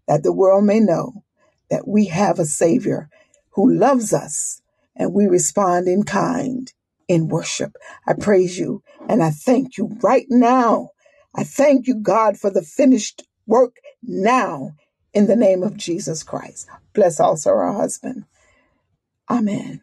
that 0.08 0.22
the 0.22 0.32
world 0.32 0.64
may 0.64 0.80
know 0.80 1.22
that 1.70 1.88
we 1.88 2.06
have 2.06 2.38
a 2.38 2.44
Savior 2.46 3.08
who 3.52 3.72
loves 3.72 4.12
us 4.12 4.62
and 4.96 5.14
we 5.14 5.26
respond 5.26 5.88
in 5.88 6.04
kind 6.04 6.72
in 7.08 7.28
worship. 7.28 7.76
I 8.06 8.14
praise 8.14 8.58
you 8.58 8.82
and 9.08 9.22
I 9.22 9.30
thank 9.30 9.78
you 9.78 9.96
right 10.02 10.26
now. 10.28 10.90
I 11.34 11.44
thank 11.44 11.86
you, 11.86 11.96
God, 11.96 12.38
for 12.38 12.50
the 12.50 12.62
finished 12.62 13.24
work 13.46 13.76
now 14.02 14.72
in 15.14 15.26
the 15.26 15.36
name 15.36 15.62
of 15.62 15.76
Jesus 15.76 16.22
Christ. 16.22 16.68
Bless 16.94 17.20
also 17.20 17.50
our 17.50 17.72
husband. 17.74 18.24
Amen. 19.30 19.82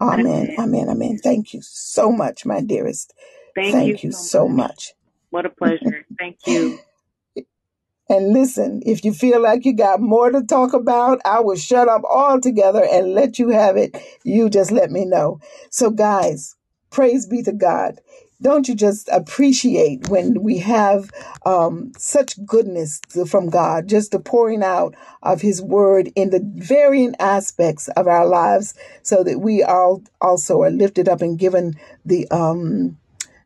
Amen. 0.00 0.54
Amen. 0.58 0.88
Amen. 0.88 1.18
Thank 1.18 1.54
you 1.54 1.60
so 1.62 2.12
much, 2.12 2.46
my 2.46 2.60
dearest. 2.60 3.14
Thank, 3.54 3.72
Thank 3.72 4.02
you, 4.04 4.12
you, 4.12 4.12
so 4.12 4.48
much. 4.48 4.56
much. 4.58 4.94
What 5.30 5.46
a 5.46 5.50
pleasure. 5.50 6.06
Thank 6.18 6.38
you. 6.46 6.78
And 8.10 8.32
listen, 8.32 8.82
if 8.84 9.04
you 9.04 9.14
feel 9.14 9.40
like 9.40 9.64
you 9.64 9.72
got 9.72 10.00
more 10.00 10.32
to 10.32 10.42
talk 10.42 10.72
about, 10.72 11.20
I 11.24 11.38
will 11.38 11.54
shut 11.54 11.88
up 11.88 12.02
altogether 12.02 12.84
and 12.84 13.14
let 13.14 13.38
you 13.38 13.50
have 13.50 13.76
it. 13.76 13.96
You 14.24 14.50
just 14.50 14.72
let 14.72 14.90
me 14.90 15.04
know. 15.04 15.38
So, 15.70 15.90
guys, 15.90 16.56
praise 16.90 17.24
be 17.24 17.44
to 17.44 17.52
God. 17.52 18.00
Don't 18.42 18.66
you 18.66 18.74
just 18.74 19.08
appreciate 19.12 20.08
when 20.08 20.42
we 20.42 20.58
have 20.58 21.12
um, 21.46 21.92
such 21.96 22.44
goodness 22.44 23.00
from 23.28 23.48
God, 23.48 23.86
just 23.86 24.10
the 24.10 24.18
pouring 24.18 24.64
out 24.64 24.96
of 25.22 25.40
His 25.40 25.62
Word 25.62 26.10
in 26.16 26.30
the 26.30 26.40
varying 26.56 27.14
aspects 27.20 27.86
of 27.90 28.08
our 28.08 28.26
lives, 28.26 28.74
so 29.04 29.22
that 29.22 29.38
we 29.38 29.62
all 29.62 30.02
also 30.20 30.62
are 30.62 30.70
lifted 30.70 31.08
up 31.08 31.22
and 31.22 31.38
given 31.38 31.74
the 32.04 32.28
um, 32.32 32.98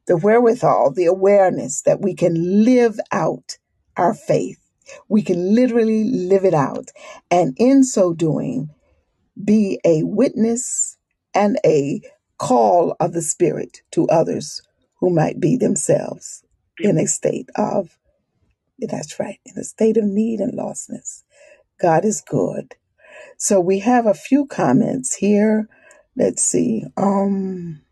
the 0.06 0.16
wherewithal, 0.16 0.92
the 0.92 1.04
awareness 1.04 1.82
that 1.82 2.00
we 2.00 2.14
can 2.14 2.64
live 2.64 2.98
out 3.12 3.58
our 3.96 4.14
faith. 4.14 4.58
We 5.08 5.22
can 5.22 5.54
literally 5.54 6.04
live 6.04 6.44
it 6.44 6.54
out. 6.54 6.90
And 7.30 7.54
in 7.58 7.84
so 7.84 8.14
doing, 8.14 8.70
be 9.42 9.80
a 9.84 10.02
witness 10.04 10.98
and 11.34 11.58
a 11.64 12.02
call 12.38 12.96
of 13.00 13.12
the 13.12 13.22
Spirit 13.22 13.82
to 13.92 14.08
others 14.08 14.62
who 15.00 15.10
might 15.10 15.40
be 15.40 15.56
themselves 15.56 16.44
in 16.78 16.98
a 16.98 17.06
state 17.06 17.50
of, 17.56 17.98
that's 18.78 19.20
right, 19.20 19.40
in 19.46 19.58
a 19.58 19.64
state 19.64 19.96
of 19.96 20.04
need 20.04 20.40
and 20.40 20.54
lostness. 20.54 21.22
God 21.80 22.04
is 22.04 22.22
good. 22.22 22.76
So 23.38 23.60
we 23.60 23.80
have 23.80 24.06
a 24.06 24.14
few 24.14 24.46
comments 24.46 25.16
here. 25.16 25.68
Let's 26.16 26.42
see. 26.42 26.84
Um, 26.96 27.82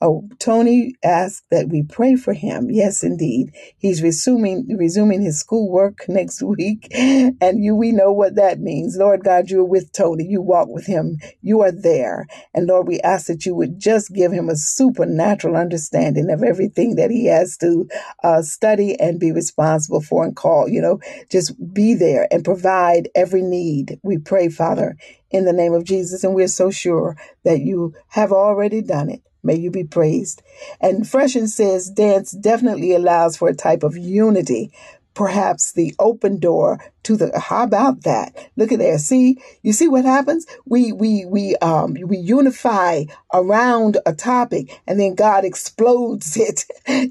Oh, 0.00 0.28
Tony 0.38 0.94
asked 1.02 1.50
that 1.50 1.70
we 1.70 1.82
pray 1.82 2.14
for 2.14 2.32
him. 2.32 2.70
Yes, 2.70 3.02
indeed. 3.02 3.50
He's 3.78 4.00
resuming 4.00 4.76
resuming 4.78 5.22
his 5.22 5.40
schoolwork 5.40 6.04
next 6.08 6.40
week. 6.40 6.86
And 6.94 7.64
you 7.64 7.74
we 7.74 7.90
know 7.90 8.12
what 8.12 8.36
that 8.36 8.60
means. 8.60 8.96
Lord 8.96 9.24
God, 9.24 9.50
you're 9.50 9.64
with 9.64 9.92
Tony. 9.92 10.24
You 10.24 10.40
walk 10.40 10.68
with 10.68 10.86
him. 10.86 11.18
You 11.42 11.62
are 11.62 11.72
there. 11.72 12.28
And 12.54 12.68
Lord, 12.68 12.86
we 12.86 13.00
ask 13.00 13.26
that 13.26 13.44
you 13.44 13.56
would 13.56 13.80
just 13.80 14.14
give 14.14 14.30
him 14.30 14.48
a 14.48 14.54
supernatural 14.54 15.56
understanding 15.56 16.30
of 16.30 16.44
everything 16.44 16.94
that 16.94 17.10
he 17.10 17.26
has 17.26 17.56
to 17.58 17.88
uh, 18.22 18.42
study 18.42 18.98
and 19.00 19.18
be 19.18 19.32
responsible 19.32 20.00
for 20.00 20.24
and 20.24 20.36
call. 20.36 20.68
You 20.68 20.80
know, 20.80 21.00
just 21.28 21.54
be 21.74 21.94
there 21.94 22.28
and 22.30 22.44
provide 22.44 23.08
every 23.16 23.42
need. 23.42 23.98
We 24.04 24.18
pray, 24.18 24.48
Father, 24.48 24.96
in 25.32 25.44
the 25.44 25.52
name 25.52 25.74
of 25.74 25.82
Jesus. 25.82 26.22
And 26.22 26.36
we're 26.36 26.46
so 26.46 26.70
sure 26.70 27.16
that 27.44 27.62
you 27.62 27.94
have 28.10 28.30
already 28.30 28.80
done 28.80 29.10
it. 29.10 29.22
May 29.42 29.56
you 29.56 29.70
be 29.70 29.84
praised. 29.84 30.42
And 30.80 31.08
Freshen 31.08 31.48
says 31.48 31.90
dance 31.90 32.32
definitely 32.32 32.94
allows 32.94 33.36
for 33.36 33.48
a 33.48 33.54
type 33.54 33.82
of 33.82 33.96
unity 33.96 34.72
perhaps 35.18 35.72
the 35.72 35.92
open 35.98 36.38
door 36.38 36.78
to 37.02 37.16
the 37.16 37.36
how 37.36 37.64
about 37.64 38.04
that? 38.04 38.36
Look 38.54 38.70
at 38.70 38.78
there. 38.78 38.98
See 38.98 39.38
you 39.62 39.72
see 39.72 39.88
what 39.88 40.04
happens? 40.04 40.46
We 40.64 40.92
we 40.92 41.24
we 41.24 41.56
um 41.56 41.96
we 42.06 42.18
unify 42.18 43.04
around 43.34 43.96
a 44.06 44.14
topic 44.14 44.80
and 44.86 45.00
then 45.00 45.16
god 45.16 45.44
explodes 45.44 46.36
it 46.48 46.66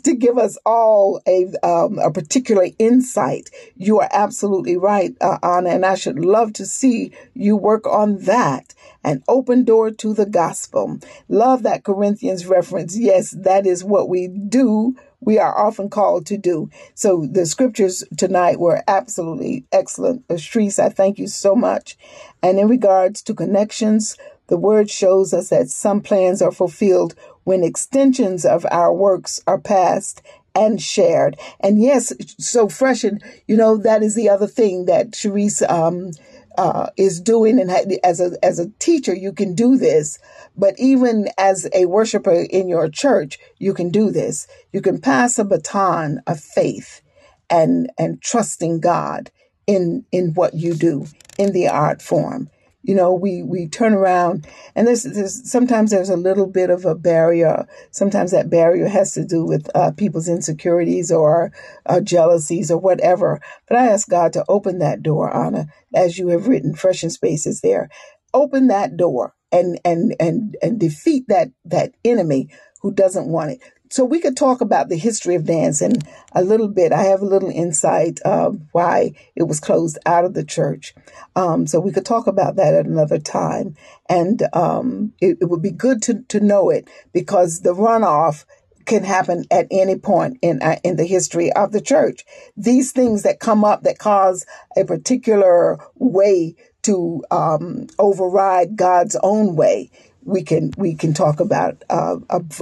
to 0.06 0.16
give 0.16 0.38
us 0.38 0.58
all 0.66 1.22
a 1.28 1.52
um, 1.64 2.00
a 2.00 2.10
particular 2.10 2.68
insight. 2.80 3.50
You 3.76 4.00
are 4.00 4.10
absolutely 4.10 4.78
right 4.78 5.14
uh, 5.20 5.40
anna 5.44 5.72
and 5.72 5.86
i 5.86 5.96
should 5.96 6.18
love 6.18 6.54
to 6.54 6.66
see 6.66 7.12
you 7.34 7.58
work 7.58 7.86
on 7.86 8.20
that. 8.20 8.74
An 9.04 9.22
open 9.28 9.66
door 9.66 9.92
to 9.92 10.14
the 10.14 10.26
gospel. 10.26 11.00
Love 11.28 11.64
that 11.64 11.84
corinthians 11.84 12.46
reference. 12.46 12.98
Yes 12.98 13.32
that 13.32 13.68
is 13.68 13.84
what 13.84 14.08
we 14.08 14.30
do 14.30 14.96
we 15.20 15.40
are 15.40 15.58
often 15.58 15.90
called 15.90 16.26
to 16.28 16.38
do. 16.38 16.70
So 16.94 17.26
the 17.30 17.46
scriptures 17.46 18.04
tonight 18.18 18.60
were 18.60 18.84
absolutely 18.88 19.66
excellent. 19.72 20.24
Shrease, 20.38 20.80
I 20.80 20.90
thank 20.90 21.18
you 21.18 21.28
so 21.28 21.56
much. 21.56 21.98
And 22.42 22.60
in 22.60 22.68
regards 22.68 23.22
to 23.24 23.34
connections, 23.34 24.18
the 24.48 24.58
word 24.58 24.90
shows 24.90 25.34
us 25.34 25.50
that 25.50 25.70
some 25.70 26.02
plans 26.02 26.42
are 26.42 26.52
fulfilled 26.52 27.16
when 27.44 27.64
extensions 27.64 28.46
of 28.46 28.66
our 28.72 28.94
works 28.94 29.42
are 29.48 29.60
passed 29.60 30.22
and 30.56 30.82
shared. 30.82 31.38
And 31.60 31.82
yes, 31.82 32.14
so 32.40 32.68
fresh 32.68 33.04
and 33.04 33.24
you 33.48 33.56
know 33.56 33.78
that 33.78 34.02
is 34.04 34.16
the 34.16 34.30
other 34.30 34.48
thing 34.48 34.86
that 34.86 35.16
Shrease 35.16 35.62
um, 35.70 36.12
uh, 36.58 36.90
is 36.98 37.22
doing, 37.22 37.60
and 37.60 37.72
as 38.04 38.20
a 38.20 38.34
as 38.44 38.60
a 38.60 38.70
teacher, 38.80 39.16
you 39.16 39.32
can 39.32 39.54
do 39.54 39.78
this. 39.78 40.20
But 40.56 40.76
even 40.80 41.30
as 41.38 41.70
a 41.74 41.86
worshiper 41.86 42.34
in 42.50 42.68
your 42.68 42.90
church, 42.90 43.38
you 43.60 43.74
can 43.74 43.90
do 43.90 44.10
this. 44.12 44.48
You 44.72 44.82
can 44.82 45.00
pass 45.00 45.38
a 45.38 45.46
baton 45.46 46.22
of 46.26 46.40
faith 46.40 47.02
and 47.50 47.92
and 47.98 48.22
trusting 48.22 48.80
God 48.80 49.32
in 49.68 50.06
in 50.12 50.34
what 50.34 50.56
you 50.56 50.74
do 50.74 51.08
in 51.38 51.54
the 51.54 51.68
art 51.68 52.02
form. 52.02 52.50
You 52.88 52.96
know, 52.96 53.14
we 53.14 53.44
we 53.44 53.68
turn 53.68 53.94
around 53.94 54.48
and 54.74 54.88
there's, 54.88 55.04
there's 55.04 55.50
sometimes 55.50 55.92
there's 55.92 56.10
a 56.10 56.18
little 56.18 56.48
bit 56.48 56.70
of 56.72 56.86
a 56.86 56.96
barrier. 56.96 57.68
Sometimes 57.92 58.32
that 58.32 58.50
barrier 58.50 58.88
has 58.88 59.14
to 59.14 59.26
do 59.26 59.46
with 59.46 59.70
uh, 59.76 59.92
people's 59.92 60.30
insecurities 60.30 61.12
or 61.12 61.52
uh, 61.86 62.02
jealousies 62.02 62.72
or 62.72 62.80
whatever. 62.80 63.42
But 63.68 63.78
I 63.78 63.88
ask 63.88 64.10
God 64.10 64.34
to 64.34 64.46
open 64.50 64.80
that 64.80 65.04
door, 65.04 65.36
Anna, 65.36 65.68
as 65.94 66.18
you 66.18 66.30
have 66.30 66.48
written, 66.48 66.74
fresh 66.74 67.04
in 67.04 67.12
spaces 67.12 67.62
there. 67.62 67.90
Open 68.34 68.68
that 68.68 68.98
door 68.98 69.36
and 69.52 69.80
and 69.86 70.16
and 70.20 70.58
and 70.62 70.80
defeat 70.80 71.26
that 71.28 71.50
that 71.66 71.94
enemy 72.06 72.50
who 72.82 72.94
doesn't 72.94 73.28
want 73.28 73.52
it. 73.52 73.60
So 73.90 74.04
we 74.04 74.20
could 74.20 74.38
talk 74.38 74.62
about 74.62 74.90
the 74.90 74.98
history 74.98 75.36
of 75.36 75.46
dance 75.46 75.82
and 75.82 76.04
a 76.34 76.44
little 76.44 76.68
bit. 76.68 76.92
I 76.92 77.04
have 77.04 77.22
a 77.22 77.26
little 77.26 77.50
insight 77.50 78.20
of 78.22 78.60
why 78.72 79.14
it 79.36 79.44
was 79.44 79.60
closed 79.60 79.98
out 80.06 80.26
of 80.26 80.34
the 80.34 80.44
church. 80.44 80.94
Um, 81.36 81.68
so 81.68 81.80
we 81.80 81.92
could 81.92 82.06
talk 82.06 82.28
about 82.28 82.56
that 82.58 82.74
at 82.74 82.86
another 82.86 83.20
time. 83.20 83.76
And 84.10 84.44
um, 84.54 85.14
it, 85.22 85.38
it 85.42 85.50
would 85.50 85.62
be 85.62 85.72
good 85.72 86.02
to, 86.04 86.22
to 86.30 86.40
know 86.40 86.70
it 86.70 86.90
because 87.14 87.62
the 87.62 87.74
runoff 87.74 88.46
can 88.86 89.04
happen 89.04 89.44
at 89.52 89.68
any 89.70 89.98
point 89.98 90.40
in 90.42 90.62
uh, 90.64 90.78
in 90.84 90.96
the 90.96 91.06
history 91.06 91.52
of 91.54 91.74
the 91.74 91.82
church. 91.82 92.26
These 92.56 92.94
things 92.94 93.24
that 93.24 93.40
come 93.40 93.64
up 93.64 93.84
that 93.84 94.00
cause 94.00 94.46
a 94.76 94.86
particular 94.86 95.78
way 95.96 96.56
to 96.84 97.24
um, 97.30 97.88
override 98.00 98.78
God's 98.78 99.18
own 99.22 99.58
way, 99.58 99.92
we 100.28 100.44
can 100.44 100.72
we 100.78 100.94
can 100.94 101.14
talk 101.14 101.40
about 101.40 101.84
uh, 101.90 102.18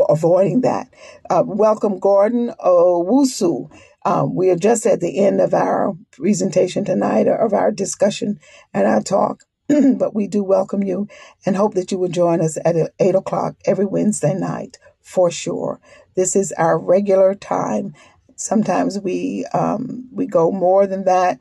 avoiding 0.07 0.61
that. 0.61 0.87
Uh, 1.29 1.43
welcome, 1.45 1.99
Gordon 1.99 2.53
Owusu. 2.63 3.71
Um, 4.05 4.35
we 4.35 4.51
are 4.51 4.55
just 4.55 4.85
at 4.85 4.99
the 4.99 5.17
end 5.25 5.41
of 5.41 5.53
our 5.53 5.97
presentation 6.11 6.85
tonight, 6.85 7.27
of 7.27 7.53
our 7.53 7.71
discussion 7.71 8.39
and 8.71 8.85
our 8.85 9.01
talk. 9.01 9.43
but 9.67 10.13
we 10.13 10.27
do 10.27 10.43
welcome 10.43 10.83
you 10.83 11.07
and 11.43 11.55
hope 11.55 11.73
that 11.73 11.91
you 11.91 11.97
will 11.97 12.07
join 12.07 12.39
us 12.39 12.55
at 12.63 12.75
8 12.99 13.15
o'clock 13.15 13.55
every 13.65 13.85
Wednesday 13.85 14.35
night 14.35 14.77
for 15.01 15.31
sure. 15.31 15.79
This 16.15 16.35
is 16.35 16.51
our 16.51 16.77
regular 16.77 17.33
time. 17.33 17.95
Sometimes 18.35 18.99
we 18.99 19.43
um, 19.53 20.07
we 20.11 20.27
go 20.27 20.51
more 20.51 20.85
than 20.85 21.05
that, 21.05 21.39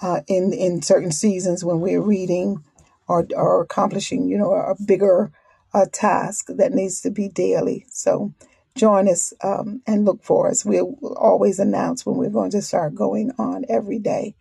uh, 0.00 0.22
in 0.26 0.54
in 0.54 0.80
certain 0.80 1.12
seasons 1.12 1.62
when 1.62 1.80
we're 1.80 2.00
reading 2.00 2.64
or 3.08 3.26
or 3.36 3.62
accomplishing, 3.62 4.26
you 4.26 4.38
know, 4.38 4.54
a 4.54 4.74
bigger 4.86 5.30
uh, 5.76 5.84
task 5.92 6.46
that 6.48 6.72
needs 6.72 7.02
to 7.02 7.10
be 7.10 7.28
daily. 7.28 7.84
So 7.90 8.32
join 8.74 9.08
us 9.08 9.34
um, 9.44 9.82
and 9.86 10.06
look 10.06 10.24
for 10.24 10.48
us. 10.48 10.64
We'll 10.64 10.96
always 11.16 11.58
announce 11.58 12.06
when 12.06 12.16
we're 12.16 12.30
going 12.30 12.50
to 12.52 12.62
start 12.62 12.94
going 12.94 13.30
on 13.38 13.66
every 13.68 13.98
day. 13.98 14.34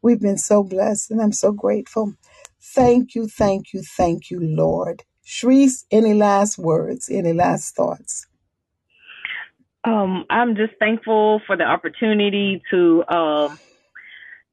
We've 0.00 0.20
been 0.20 0.38
so 0.38 0.62
blessed, 0.62 1.10
and 1.10 1.20
I'm 1.20 1.32
so 1.32 1.52
grateful. 1.52 2.14
Thank 2.60 3.14
you, 3.14 3.28
thank 3.28 3.74
you, 3.74 3.82
thank 3.82 4.30
you, 4.30 4.40
Lord. 4.40 5.04
Shrease, 5.24 5.84
any 5.90 6.14
last 6.14 6.56
words? 6.56 7.10
Any 7.10 7.34
last 7.34 7.76
thoughts? 7.76 8.26
Um, 9.84 10.24
I'm 10.30 10.56
just 10.56 10.72
thankful 10.78 11.42
for 11.46 11.56
the 11.56 11.64
opportunity 11.64 12.62
to 12.70 13.04
um, 13.08 13.58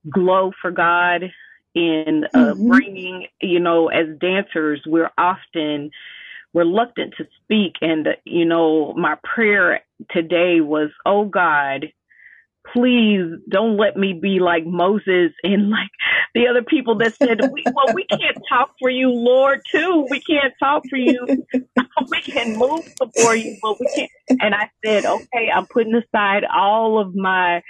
glow 0.10 0.52
for 0.62 0.72
God 0.72 1.32
in 1.76 2.24
uh, 2.34 2.38
mm-hmm. 2.38 2.70
bringing, 2.70 3.28
you 3.42 3.60
know, 3.60 3.90
as 3.90 4.08
dancers, 4.20 4.82
we're 4.86 5.12
often 5.18 5.92
reluctant 6.56 7.14
to 7.18 7.26
speak. 7.44 7.74
And, 7.82 8.08
you 8.26 8.46
know, 8.46 8.94
my 8.94 9.18
prayer 9.24 9.82
today 10.12 10.62
was, 10.62 10.90
oh 11.06 11.26
God, 11.26 11.88
please 12.74 13.22
don't 13.50 13.78
let 13.78 13.98
me 13.98 14.18
be 14.20 14.40
like 14.40 14.66
Moses 14.66 15.32
and 15.44 15.70
like 15.72 15.92
the 16.34 16.48
other 16.48 16.64
people 16.64 16.98
that 17.00 17.14
said, 17.22 17.42
we, 17.52 17.70
well, 17.76 17.94
we 17.94 18.08
can't 18.20 18.38
talk 18.50 18.72
for 18.80 18.90
you, 18.90 19.10
Lord, 19.10 19.60
too. 19.74 20.08
We 20.10 20.22
can't 20.28 20.54
talk 20.60 20.86
for 20.90 20.98
you. 20.98 21.28
we 22.10 22.22
can 22.34 22.58
move 22.58 22.86
before 23.00 23.36
you, 23.36 23.58
but 23.62 23.80
we 23.80 23.88
can't. 23.96 24.12
And 24.42 24.56
I 24.56 24.70
said, 24.86 25.06
okay, 25.06 25.50
I'm 25.56 25.68
putting 25.68 25.96
aside 25.96 26.44
all 26.54 27.00
of 27.00 27.16
my 27.16 27.62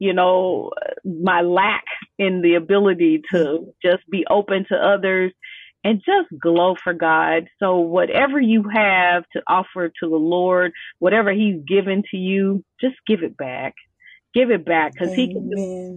you 0.00 0.14
know, 0.14 0.70
my 1.04 1.42
lack 1.42 1.84
in 2.18 2.40
the 2.42 2.54
ability 2.54 3.22
to 3.32 3.72
just 3.84 4.08
be 4.10 4.24
open 4.30 4.66
to 4.70 4.74
others 4.74 5.32
and 5.84 6.02
just 6.04 6.40
glow 6.40 6.74
for 6.82 6.92
God. 6.92 7.48
So 7.58 7.78
whatever 7.78 8.40
you 8.40 8.64
have 8.72 9.24
to 9.34 9.42
offer 9.48 9.88
to 9.88 10.08
the 10.08 10.16
Lord, 10.16 10.72
whatever 10.98 11.32
he's 11.32 11.62
given 11.66 12.02
to 12.10 12.16
you, 12.16 12.64
just 12.80 12.96
give 13.06 13.22
it 13.22 13.36
back. 13.36 13.74
Give 14.34 14.50
it 14.50 14.64
back 14.64 14.94
because 14.94 15.12
he 15.14 15.28
can 15.28 15.48
do 15.48 15.56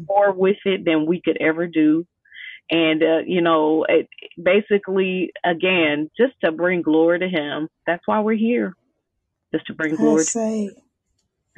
more 0.10 0.32
with 0.34 0.58
it 0.66 0.86
than 0.86 1.06
we 1.06 1.22
could 1.24 1.38
ever 1.42 1.68
do. 1.68 2.06
And, 2.72 3.04
uh, 3.04 3.20
you 3.28 3.42
know, 3.42 3.86
it, 3.88 4.08
basically, 4.42 5.32
again, 5.46 6.10
just 6.18 6.34
to 6.44 6.52
bring 6.52 6.82
glory 6.82 7.20
to 7.20 7.28
him. 7.28 7.70
That's 7.86 8.04
why 8.08 8.22
we're 8.22 8.38
here. 8.38 8.74
Just 9.54 9.68
to 9.68 9.74
bring 9.74 9.98
glory. 9.98 10.26
Say, 10.26 10.72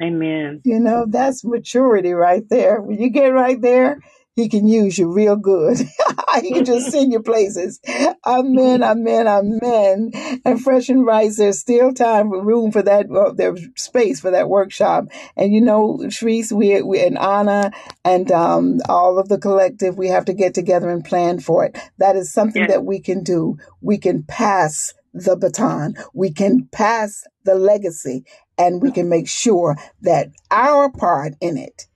Amen. 0.02 0.60
You 0.64 0.80
know, 0.80 1.06
that's 1.08 1.44
maturity 1.44 2.12
right 2.12 2.42
there. 2.50 2.80
When 2.82 3.00
you 3.00 3.08
get 3.10 3.28
right 3.28 3.60
there, 3.60 4.00
he 4.36 4.50
can 4.50 4.68
use 4.68 4.98
you 4.98 5.10
real 5.10 5.36
good. 5.36 5.78
he 6.42 6.52
can 6.52 6.66
just 6.66 6.92
send 6.92 7.10
you 7.10 7.20
places. 7.20 7.80
Amen, 8.24 8.82
amen, 8.82 9.26
amen. 9.26 10.10
And 10.44 10.62
Fresh 10.62 10.90
and 10.90 11.06
Rice, 11.06 11.38
there's 11.38 11.58
still 11.58 11.94
time, 11.94 12.30
room 12.30 12.70
for 12.70 12.82
that, 12.82 13.08
well, 13.08 13.34
there's 13.34 13.66
space 13.76 14.20
for 14.20 14.30
that 14.30 14.50
workshop. 14.50 15.06
And 15.36 15.54
you 15.54 15.62
know, 15.62 15.98
Shrease, 16.10 16.52
we, 16.52 16.82
we 16.82 17.00
and 17.00 17.18
Anna 17.18 17.72
and 18.04 18.30
um, 18.30 18.80
all 18.90 19.18
of 19.18 19.30
the 19.30 19.38
collective, 19.38 19.96
we 19.96 20.08
have 20.08 20.26
to 20.26 20.34
get 20.34 20.52
together 20.52 20.90
and 20.90 21.02
plan 21.02 21.40
for 21.40 21.64
it. 21.64 21.78
That 21.96 22.14
is 22.14 22.30
something 22.30 22.66
that 22.66 22.84
we 22.84 23.00
can 23.00 23.22
do. 23.22 23.56
We 23.80 23.96
can 23.96 24.22
pass 24.22 24.92
the 25.14 25.34
baton. 25.34 25.94
We 26.12 26.30
can 26.30 26.68
pass 26.70 27.24
the 27.44 27.54
legacy 27.54 28.26
and 28.58 28.82
we 28.82 28.90
can 28.90 29.08
make 29.08 29.28
sure 29.28 29.78
that 30.02 30.30
our 30.50 30.90
part 30.90 31.34
in 31.40 31.56
it 31.56 31.86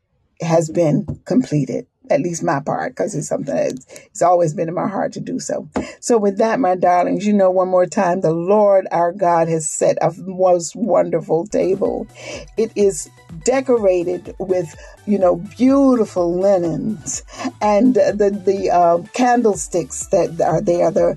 has 0.40 0.70
been 0.70 1.20
completed. 1.26 1.86
At 2.10 2.20
least 2.20 2.42
my 2.42 2.60
part, 2.60 2.92
because 2.92 3.14
it's 3.14 3.28
something 3.28 3.54
that's 3.54 4.22
always 4.22 4.54
been 4.54 4.68
in 4.68 4.74
my 4.74 4.88
heart 4.88 5.12
to 5.14 5.20
do 5.20 5.38
so. 5.38 5.68
So 6.00 6.18
with 6.18 6.38
that, 6.38 6.60
my 6.60 6.74
darlings, 6.74 7.26
you 7.26 7.32
know, 7.32 7.50
one 7.50 7.68
more 7.68 7.86
time, 7.86 8.20
the 8.20 8.32
Lord 8.32 8.86
our 8.90 9.12
God 9.12 9.48
has 9.48 9.68
set 9.68 9.98
a 10.00 10.12
most 10.18 10.74
wonderful 10.76 11.46
table. 11.46 12.06
It 12.56 12.72
is 12.76 13.10
decorated 13.44 14.34
with 14.38 14.74
you 15.06 15.18
know, 15.18 15.36
beautiful 15.36 16.38
linens 16.38 17.22
and 17.60 17.94
the 17.94 18.42
the 18.44 18.70
uh, 18.70 18.98
candlesticks 19.12 20.06
that 20.08 20.40
are 20.40 20.60
there, 20.60 20.90
the 20.90 21.16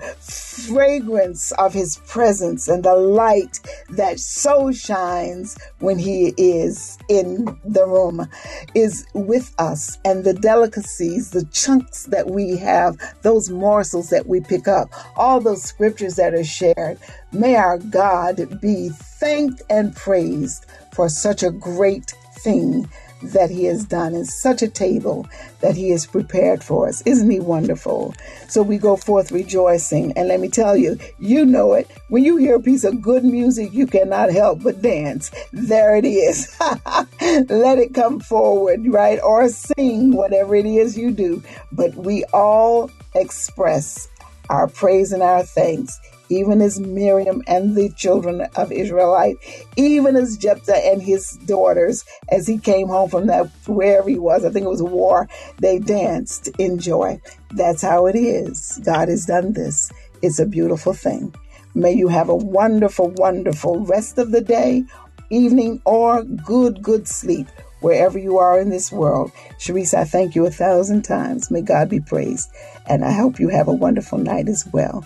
fragrance 0.67 1.51
of 1.53 1.73
His 1.73 1.97
presence 2.07 2.67
and 2.67 2.83
the 2.83 2.95
light 2.95 3.59
that 3.89 4.19
so 4.19 4.71
shines 4.71 5.57
when 5.79 5.99
He 5.99 6.33
is 6.37 6.97
in 7.09 7.45
the 7.65 7.85
room 7.85 8.27
is 8.75 9.05
with 9.13 9.53
us, 9.59 9.97
and 10.05 10.23
the 10.23 10.33
delicacies, 10.33 11.31
the 11.31 11.45
chunks 11.45 12.05
that 12.05 12.29
we 12.29 12.57
have, 12.57 12.97
those 13.21 13.49
morsels 13.49 14.09
that 14.09 14.27
we 14.27 14.41
pick 14.41 14.67
up, 14.67 14.89
all 15.17 15.39
those 15.39 15.63
scriptures 15.63 16.15
that 16.15 16.33
are 16.33 16.43
shared. 16.43 16.97
May 17.31 17.55
our 17.55 17.77
God 17.77 18.59
be 18.61 18.89
thanked 18.89 19.61
and 19.69 19.95
praised 19.95 20.65
for 20.93 21.09
such 21.09 21.43
a 21.43 21.51
great 21.51 22.13
thing 22.39 22.89
that 23.31 23.49
He 23.49 23.65
has 23.65 23.85
done 23.85 24.13
and 24.13 24.27
such 24.27 24.61
a 24.61 24.67
table 24.67 25.27
that 25.61 25.75
He 25.75 25.89
has 25.91 26.05
prepared 26.05 26.63
for 26.63 26.87
us. 26.87 27.01
Isn't 27.05 27.29
He 27.29 27.39
wonderful? 27.39 28.13
So 28.47 28.61
we 28.61 28.77
go 28.77 28.95
forth 28.95 29.31
rejoicing. 29.31 30.13
And 30.13 30.27
let 30.27 30.39
me 30.39 30.49
tell 30.49 30.75
you, 30.75 30.97
you 31.19 31.45
know 31.45 31.73
it. 31.73 31.89
When 32.09 32.23
you 32.23 32.37
hear 32.37 32.55
a 32.55 32.61
piece 32.61 32.83
of 32.83 33.01
good 33.01 33.23
music, 33.23 33.73
you 33.73 33.87
cannot 33.87 34.31
help 34.31 34.63
but 34.63 34.81
dance. 34.81 35.31
There 35.51 35.95
it 35.95 36.05
is. 36.05 36.55
Let 36.59 37.79
it 37.79 37.93
come 37.93 38.19
forward, 38.19 38.81
right? 38.87 39.19
Or 39.23 39.49
sing, 39.49 40.15
whatever 40.15 40.55
it 40.55 40.65
is 40.65 40.97
you 40.97 41.11
do. 41.11 41.41
But 41.71 41.95
we 41.95 42.23
all 42.33 42.91
express 43.15 44.07
our 44.49 44.67
praise 44.67 45.11
and 45.11 45.23
our 45.23 45.43
thanks 45.43 45.99
even 46.33 46.61
as 46.61 46.79
Miriam 46.79 47.43
and 47.47 47.75
the 47.75 47.89
children 47.89 48.41
of 48.55 48.71
Israelite, 48.71 49.37
even 49.77 50.15
as 50.15 50.37
Jephthah 50.37 50.85
and 50.85 51.01
his 51.01 51.37
daughters, 51.45 52.03
as 52.29 52.47
he 52.47 52.57
came 52.57 52.87
home 52.87 53.09
from 53.09 53.27
that 53.27 53.47
wherever 53.67 54.09
he 54.09 54.17
was, 54.17 54.43
I 54.43 54.49
think 54.49 54.65
it 54.65 54.69
was 54.69 54.81
war, 54.81 55.29
they 55.59 55.77
danced 55.77 56.49
in 56.57 56.79
joy. 56.79 57.21
That's 57.51 57.81
how 57.81 58.07
it 58.07 58.15
is. 58.15 58.79
God 58.83 59.09
has 59.09 59.25
done 59.25 59.53
this. 59.53 59.91
It's 60.21 60.39
a 60.39 60.45
beautiful 60.45 60.93
thing. 60.93 61.33
May 61.75 61.93
you 61.93 62.07
have 62.07 62.29
a 62.29 62.35
wonderful, 62.35 63.09
wonderful 63.09 63.85
rest 63.85 64.17
of 64.17 64.31
the 64.31 64.41
day, 64.41 64.85
evening, 65.29 65.81
or 65.85 66.23
good, 66.23 66.81
good 66.81 67.07
sleep 67.07 67.47
wherever 67.81 68.17
you 68.17 68.37
are 68.37 68.59
in 68.59 68.69
this 68.69 68.91
world. 68.91 69.31
Shrease, 69.59 69.93
I 69.93 70.05
thank 70.05 70.35
you 70.35 70.45
a 70.45 70.51
thousand 70.51 71.03
times. 71.03 71.51
May 71.51 71.61
God 71.61 71.89
be 71.89 71.99
praised. 71.99 72.49
And 72.87 73.03
I 73.03 73.11
hope 73.11 73.39
you 73.39 73.49
have 73.49 73.67
a 73.67 73.73
wonderful 73.73 74.17
night 74.17 74.47
as 74.47 74.65
well. 74.71 75.05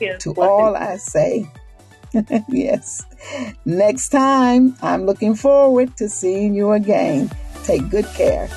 Yes, 0.00 0.22
to 0.22 0.32
all 0.34 0.76
I 0.76 0.96
say, 0.96 1.50
yes. 2.48 3.04
Next 3.64 4.08
time, 4.08 4.76
I'm 4.82 5.04
looking 5.06 5.34
forward 5.34 5.96
to 5.98 6.08
seeing 6.08 6.54
you 6.54 6.72
again. 6.72 7.30
Take 7.64 7.88
good 7.90 8.06
care. 8.14 8.48